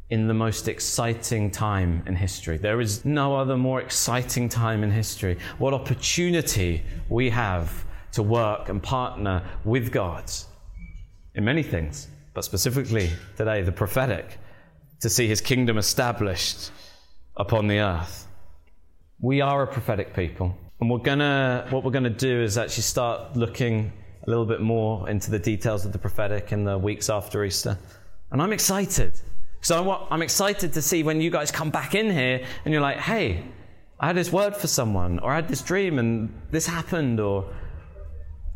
in 0.08 0.28
the 0.28 0.34
most 0.34 0.68
exciting 0.68 1.50
time 1.50 2.04
in 2.06 2.14
history. 2.14 2.58
There 2.58 2.80
is 2.80 3.04
no 3.04 3.34
other 3.34 3.56
more 3.56 3.80
exciting 3.80 4.48
time 4.48 4.84
in 4.84 4.92
history. 4.92 5.36
What 5.58 5.74
opportunity 5.74 6.84
we 7.08 7.28
have 7.30 7.84
to 8.12 8.22
work 8.22 8.68
and 8.68 8.80
partner 8.80 9.42
with 9.64 9.90
God 9.90 10.30
in 11.34 11.44
many 11.44 11.62
things, 11.62 12.08
but 12.34 12.44
specifically 12.44 13.10
today, 13.36 13.62
the 13.62 13.72
prophetic, 13.72 14.38
to 15.00 15.08
see 15.08 15.26
his 15.26 15.40
kingdom 15.40 15.78
established 15.78 16.70
upon 17.36 17.66
the 17.66 17.80
earth. 17.80 18.26
We 19.20 19.40
are 19.40 19.62
a 19.62 19.66
prophetic 19.66 20.14
people. 20.14 20.56
And 20.80 20.90
we're 20.90 20.98
gonna, 20.98 21.66
what 21.70 21.84
we're 21.84 21.90
going 21.90 22.04
to 22.04 22.10
do 22.10 22.42
is 22.42 22.56
actually 22.56 22.84
start 22.84 23.36
looking 23.36 23.92
a 24.26 24.30
little 24.30 24.46
bit 24.46 24.60
more 24.60 25.08
into 25.08 25.30
the 25.30 25.38
details 25.38 25.84
of 25.84 25.92
the 25.92 25.98
prophetic 25.98 26.52
in 26.52 26.64
the 26.64 26.78
weeks 26.78 27.10
after 27.10 27.44
Easter. 27.44 27.78
And 28.30 28.40
I'm 28.40 28.52
excited. 28.52 29.20
So 29.62 30.06
I'm 30.10 30.22
excited 30.22 30.72
to 30.72 30.82
see 30.82 31.02
when 31.02 31.20
you 31.20 31.30
guys 31.30 31.50
come 31.50 31.70
back 31.70 31.94
in 31.94 32.10
here 32.10 32.46
and 32.64 32.72
you're 32.72 32.82
like, 32.82 32.96
hey, 32.96 33.44
I 33.98 34.06
had 34.06 34.16
this 34.16 34.32
word 34.32 34.56
for 34.56 34.66
someone, 34.66 35.18
or 35.18 35.32
I 35.32 35.36
had 35.36 35.48
this 35.48 35.60
dream 35.60 35.98
and 35.98 36.32
this 36.50 36.66
happened, 36.66 37.20
or 37.20 37.52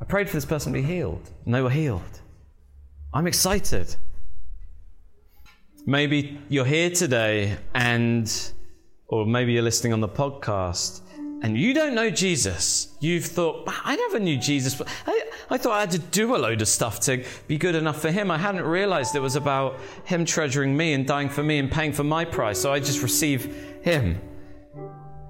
I 0.01 0.05
prayed 0.07 0.31
for 0.31 0.37
this 0.37 0.47
person 0.47 0.73
to 0.73 0.81
be 0.81 0.87
healed 0.87 1.31
and 1.45 1.55
they 1.55 1.61
were 1.61 1.71
healed. 1.71 2.21
I'm 3.15 3.29
excited. 3.29 3.95
Maybe 5.87 6.37
you're 6.49 6.65
here 6.65 6.91
today 6.91 7.57
and, 7.73 8.53
or 9.07 9.25
maybe 9.25 9.53
you're 9.53 9.63
listening 9.63 9.93
on 9.93 10.01
the 10.01 10.09
podcast 10.09 11.03
and 11.43 11.57
you 11.57 11.75
don't 11.75 11.95
know 11.95 12.11
Jesus, 12.11 12.89
you've 12.99 13.27
thought, 13.27 13.69
I 13.69 13.95
never 13.95 14.19
knew 14.19 14.37
Jesus. 14.37 14.83
I, 15.07 15.31
I 15.49 15.59
thought 15.59 15.75
I 15.75 15.81
had 15.81 15.93
to 15.93 16.01
do 16.01 16.35
a 16.35 16.39
load 16.39 16.61
of 16.61 16.67
stuff 16.67 16.99
to 17.01 17.25
be 17.47 17.57
good 17.57 17.77
enough 17.77 18.01
for 18.01 18.11
him. 18.11 18.33
I 18.33 18.39
hadn't 18.39 18.65
realized 18.65 19.15
it 19.15 19.21
was 19.21 19.37
about 19.37 19.79
him 20.03 20.25
treasuring 20.25 20.77
me 20.77 20.95
and 20.95 21.07
dying 21.07 21.29
for 21.29 21.45
me 21.45 21.61
and 21.61 21.71
paying 21.71 21.93
for 21.93 22.03
my 22.03 22.25
price, 22.25 22.61
so 22.61 22.73
I 22.73 22.81
just 22.81 23.01
receive 23.01 23.79
him. 23.83 24.21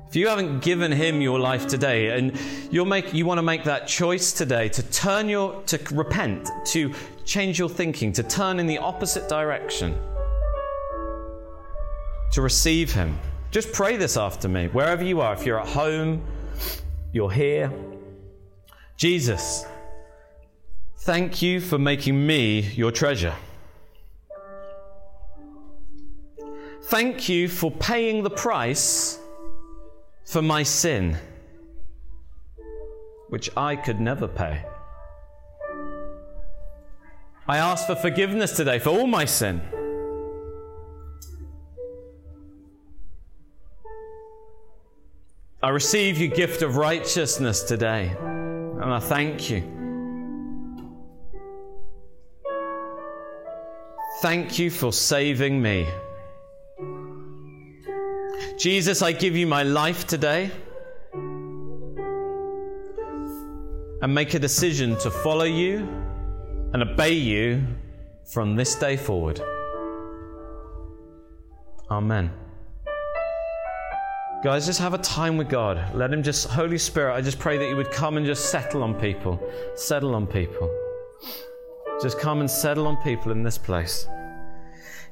If 0.09 0.17
you 0.17 0.29
haven't 0.29 0.61
given 0.63 0.93
him 0.93 1.21
your 1.21 1.41
life 1.41 1.67
today 1.67 2.17
and 2.17 2.39
you'll 2.71 2.87
make, 2.87 3.13
you 3.13 3.27
want 3.27 3.39
to 3.39 3.43
make 3.43 3.65
that 3.65 3.89
choice 3.89 4.33
today 4.33 4.69
to 4.69 4.83
turn 4.85 5.29
your, 5.29 5.61
to 5.63 5.79
repent, 5.93 6.49
to 6.67 6.95
change 7.25 7.59
your 7.59 7.69
thinking, 7.69 8.13
to 8.13 8.23
turn 8.23 8.61
in 8.61 8.67
the 8.67 8.79
opposite 8.79 9.29
direction, 9.29 9.99
to 12.33 12.43
receive 12.43 12.93
him, 12.93 13.19
just 13.51 13.73
pray 13.73 13.97
this 13.97 14.17
after 14.17 14.49
me, 14.49 14.67
wherever 14.69 15.05
you 15.05 15.21
are. 15.21 15.33
If 15.33 15.47
you're 15.47 15.61
at 15.61 15.69
home, 15.69 16.25
you're 17.13 17.31
here. 17.31 17.73
Jesus, 18.97 19.65
thank 20.99 21.41
you 21.41 21.61
for 21.61 21.79
making 21.79 22.27
me 22.27 22.61
your 22.61 22.91
treasure. 22.91 23.35
Thank 26.85 27.29
you 27.29 27.49
for 27.49 27.71
paying 27.71 28.23
the 28.23 28.31
price 28.31 29.19
for 30.27 30.43
my 30.43 30.63
sin, 30.63 31.17
which 33.29 33.51
I 33.57 33.77
could 33.77 34.01
never 34.01 34.29
pay. 34.29 34.65
I 37.47 37.59
ask 37.59 37.87
for 37.87 37.95
forgiveness 37.95 38.57
today 38.57 38.79
for 38.79 38.89
all 38.89 39.07
my 39.07 39.27
sin. 39.27 39.61
I 45.63 45.69
receive 45.69 46.19
your 46.19 46.35
gift 46.35 46.63
of 46.63 46.77
righteousness 46.77 47.63
today, 47.63 48.17
and 48.19 48.85
I 48.85 48.99
thank 48.99 49.51
you. 49.51 49.63
Thank 54.23 54.59
you 54.59 54.71
for 54.71 54.91
saving 54.91 55.61
me. 55.61 55.87
Jesus, 58.57 59.03
I 59.03 59.13
give 59.13 59.37
you 59.37 59.47
my 59.47 59.65
life 59.65 60.07
today 60.07 60.51
and 64.01 64.15
make 64.15 64.33
a 64.33 64.39
decision 64.39 64.97
to 65.01 65.11
follow 65.11 65.45
you 65.45 66.04
and 66.75 66.83
obey 66.83 67.13
you 67.13 67.65
from 68.25 68.57
this 68.57 68.75
day 68.75 68.97
forward. 68.97 69.41
Amen. 71.89 72.33
Guys, 74.43 74.67
just 74.67 74.81
have 74.81 74.93
a 74.93 74.99
time 74.99 75.37
with 75.37 75.49
God. 75.49 75.95
Let 75.95 76.13
Him 76.13 76.25
just, 76.25 76.49
Holy 76.49 76.77
Spirit, 76.77 77.15
I 77.15 77.21
just 77.21 77.39
pray 77.39 77.57
that 77.59 77.69
you 77.69 77.77
would 77.77 77.93
come 77.93 78.17
and 78.17 78.27
just 78.27 78.51
settle 78.51 78.83
on 78.83 78.93
people. 78.95 79.41
Settle 79.77 80.17
on 80.17 80.27
people. 80.27 80.69
Just 82.03 82.19
come 82.19 82.41
and 82.41 82.51
settle 82.51 82.89
on 82.89 82.97
people 83.05 83.31
in 83.31 83.45
this 83.45 83.57
place. 83.57 84.09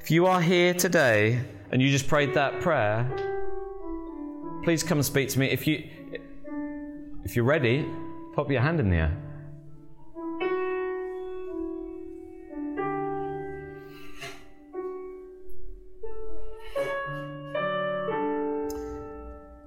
If 0.01 0.11
you 0.11 0.27
are 0.27 0.41
here 0.41 0.75
today 0.75 1.41
and 1.71 1.81
you 1.81 1.91
just 1.91 2.09
prayed 2.09 2.35
that 2.35 2.61
prayer, 2.61 3.09
please 4.65 4.83
come 4.83 4.99
and 4.99 5.05
speak 5.07 5.29
to 5.29 5.39
me. 5.39 5.47
If 5.47 5.69
you 5.69 5.89
if 7.25 7.37
you're 7.37 7.45
ready, 7.45 7.87
pop 8.35 8.51
your 8.51 8.63
hand 8.63 8.81
in 8.81 8.91
the 8.91 8.97
air. 8.97 9.32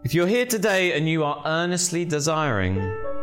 If 0.05 0.13
you're 0.13 0.27
here 0.27 0.45
today 0.45 0.95
and 0.95 1.09
you 1.09 1.23
are 1.23 1.41
earnestly 1.45 2.05
desiring 2.05 2.75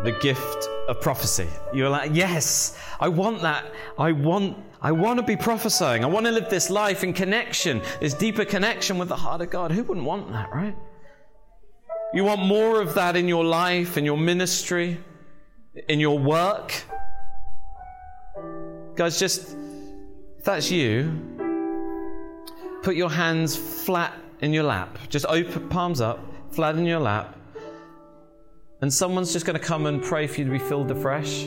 the 0.02 0.18
gift 0.20 0.68
of 0.88 1.00
prophecy. 1.00 1.46
You're 1.72 1.88
like, 1.88 2.10
yes, 2.12 2.76
I 2.98 3.06
want 3.06 3.40
that. 3.42 3.72
I 3.96 4.10
want, 4.10 4.56
I 4.80 4.90
want 4.90 5.20
to 5.20 5.24
be 5.24 5.36
prophesying. 5.36 6.02
I 6.02 6.08
want 6.08 6.26
to 6.26 6.32
live 6.32 6.50
this 6.50 6.70
life 6.70 7.04
in 7.04 7.12
connection, 7.12 7.82
this 8.00 8.14
deeper 8.14 8.44
connection 8.44 8.98
with 8.98 9.08
the 9.08 9.14
heart 9.14 9.40
of 9.40 9.48
God. 9.48 9.70
Who 9.70 9.84
wouldn't 9.84 10.04
want 10.04 10.32
that, 10.32 10.52
right? 10.52 10.74
You 12.12 12.24
want 12.24 12.42
more 12.42 12.80
of 12.80 12.94
that 12.94 13.14
in 13.14 13.28
your 13.28 13.44
life, 13.44 13.96
in 13.96 14.04
your 14.04 14.18
ministry, 14.18 14.98
in 15.88 16.00
your 16.00 16.18
work. 16.18 16.82
Guys, 18.96 19.20
just, 19.20 19.56
if 20.36 20.44
that's 20.44 20.68
you, 20.68 21.16
put 22.82 22.96
your 22.96 23.10
hands 23.10 23.56
flat 23.56 24.14
in 24.40 24.52
your 24.52 24.64
lap. 24.64 24.98
Just 25.08 25.26
open, 25.26 25.68
palms 25.68 26.00
up, 26.00 26.18
flat 26.52 26.76
in 26.76 26.84
your 26.84 27.00
lap. 27.00 27.36
And 28.80 28.92
someone's 28.92 29.32
just 29.32 29.46
going 29.46 29.58
to 29.58 29.64
come 29.64 29.86
and 29.86 30.02
pray 30.02 30.26
for 30.26 30.40
you 30.40 30.44
to 30.44 30.50
be 30.50 30.58
filled 30.58 30.90
afresh. 30.90 31.44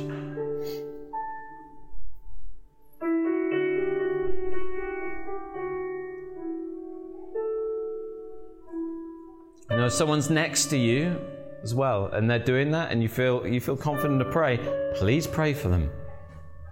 You 9.70 9.82
know, 9.82 9.90
someone's 9.90 10.30
next 10.30 10.68
to 10.68 10.78
you 10.78 11.20
as 11.62 11.76
well, 11.76 12.08
and 12.08 12.30
they're 12.30 12.40
doing 12.40 12.72
that, 12.72 12.92
and 12.92 13.02
you 13.02 13.10
feel 13.10 13.46
you 13.46 13.60
feel 13.60 13.76
confident 13.76 14.20
to 14.20 14.26
pray. 14.32 14.58
Please 14.96 15.28
pray 15.28 15.54
for 15.54 15.68
them. 15.68 15.92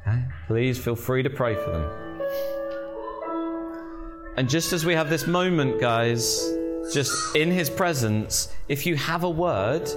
Okay? 0.07 0.23
Please 0.47 0.77
feel 0.77 0.95
free 0.95 1.23
to 1.23 1.29
pray 1.29 1.55
for 1.55 1.71
them. 1.71 2.13
And 4.37 4.49
just 4.49 4.71
as 4.71 4.85
we 4.85 4.93
have 4.93 5.09
this 5.09 5.27
moment, 5.27 5.81
guys, 5.81 6.49
just 6.91 7.35
in 7.35 7.51
His 7.51 7.69
presence, 7.69 8.51
if 8.67 8.85
you 8.85 8.95
have 8.95 9.23
a 9.23 9.29
word, 9.29 9.89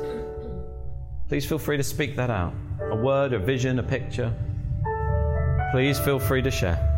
please 1.28 1.44
feel 1.46 1.58
free 1.58 1.76
to 1.76 1.82
speak 1.82 2.16
that 2.16 2.30
out. 2.30 2.54
A 2.90 2.96
word, 2.96 3.32
a 3.32 3.38
vision, 3.38 3.78
a 3.78 3.82
picture. 3.82 4.32
Please 5.72 5.98
feel 5.98 6.18
free 6.18 6.42
to 6.42 6.50
share. 6.50 6.95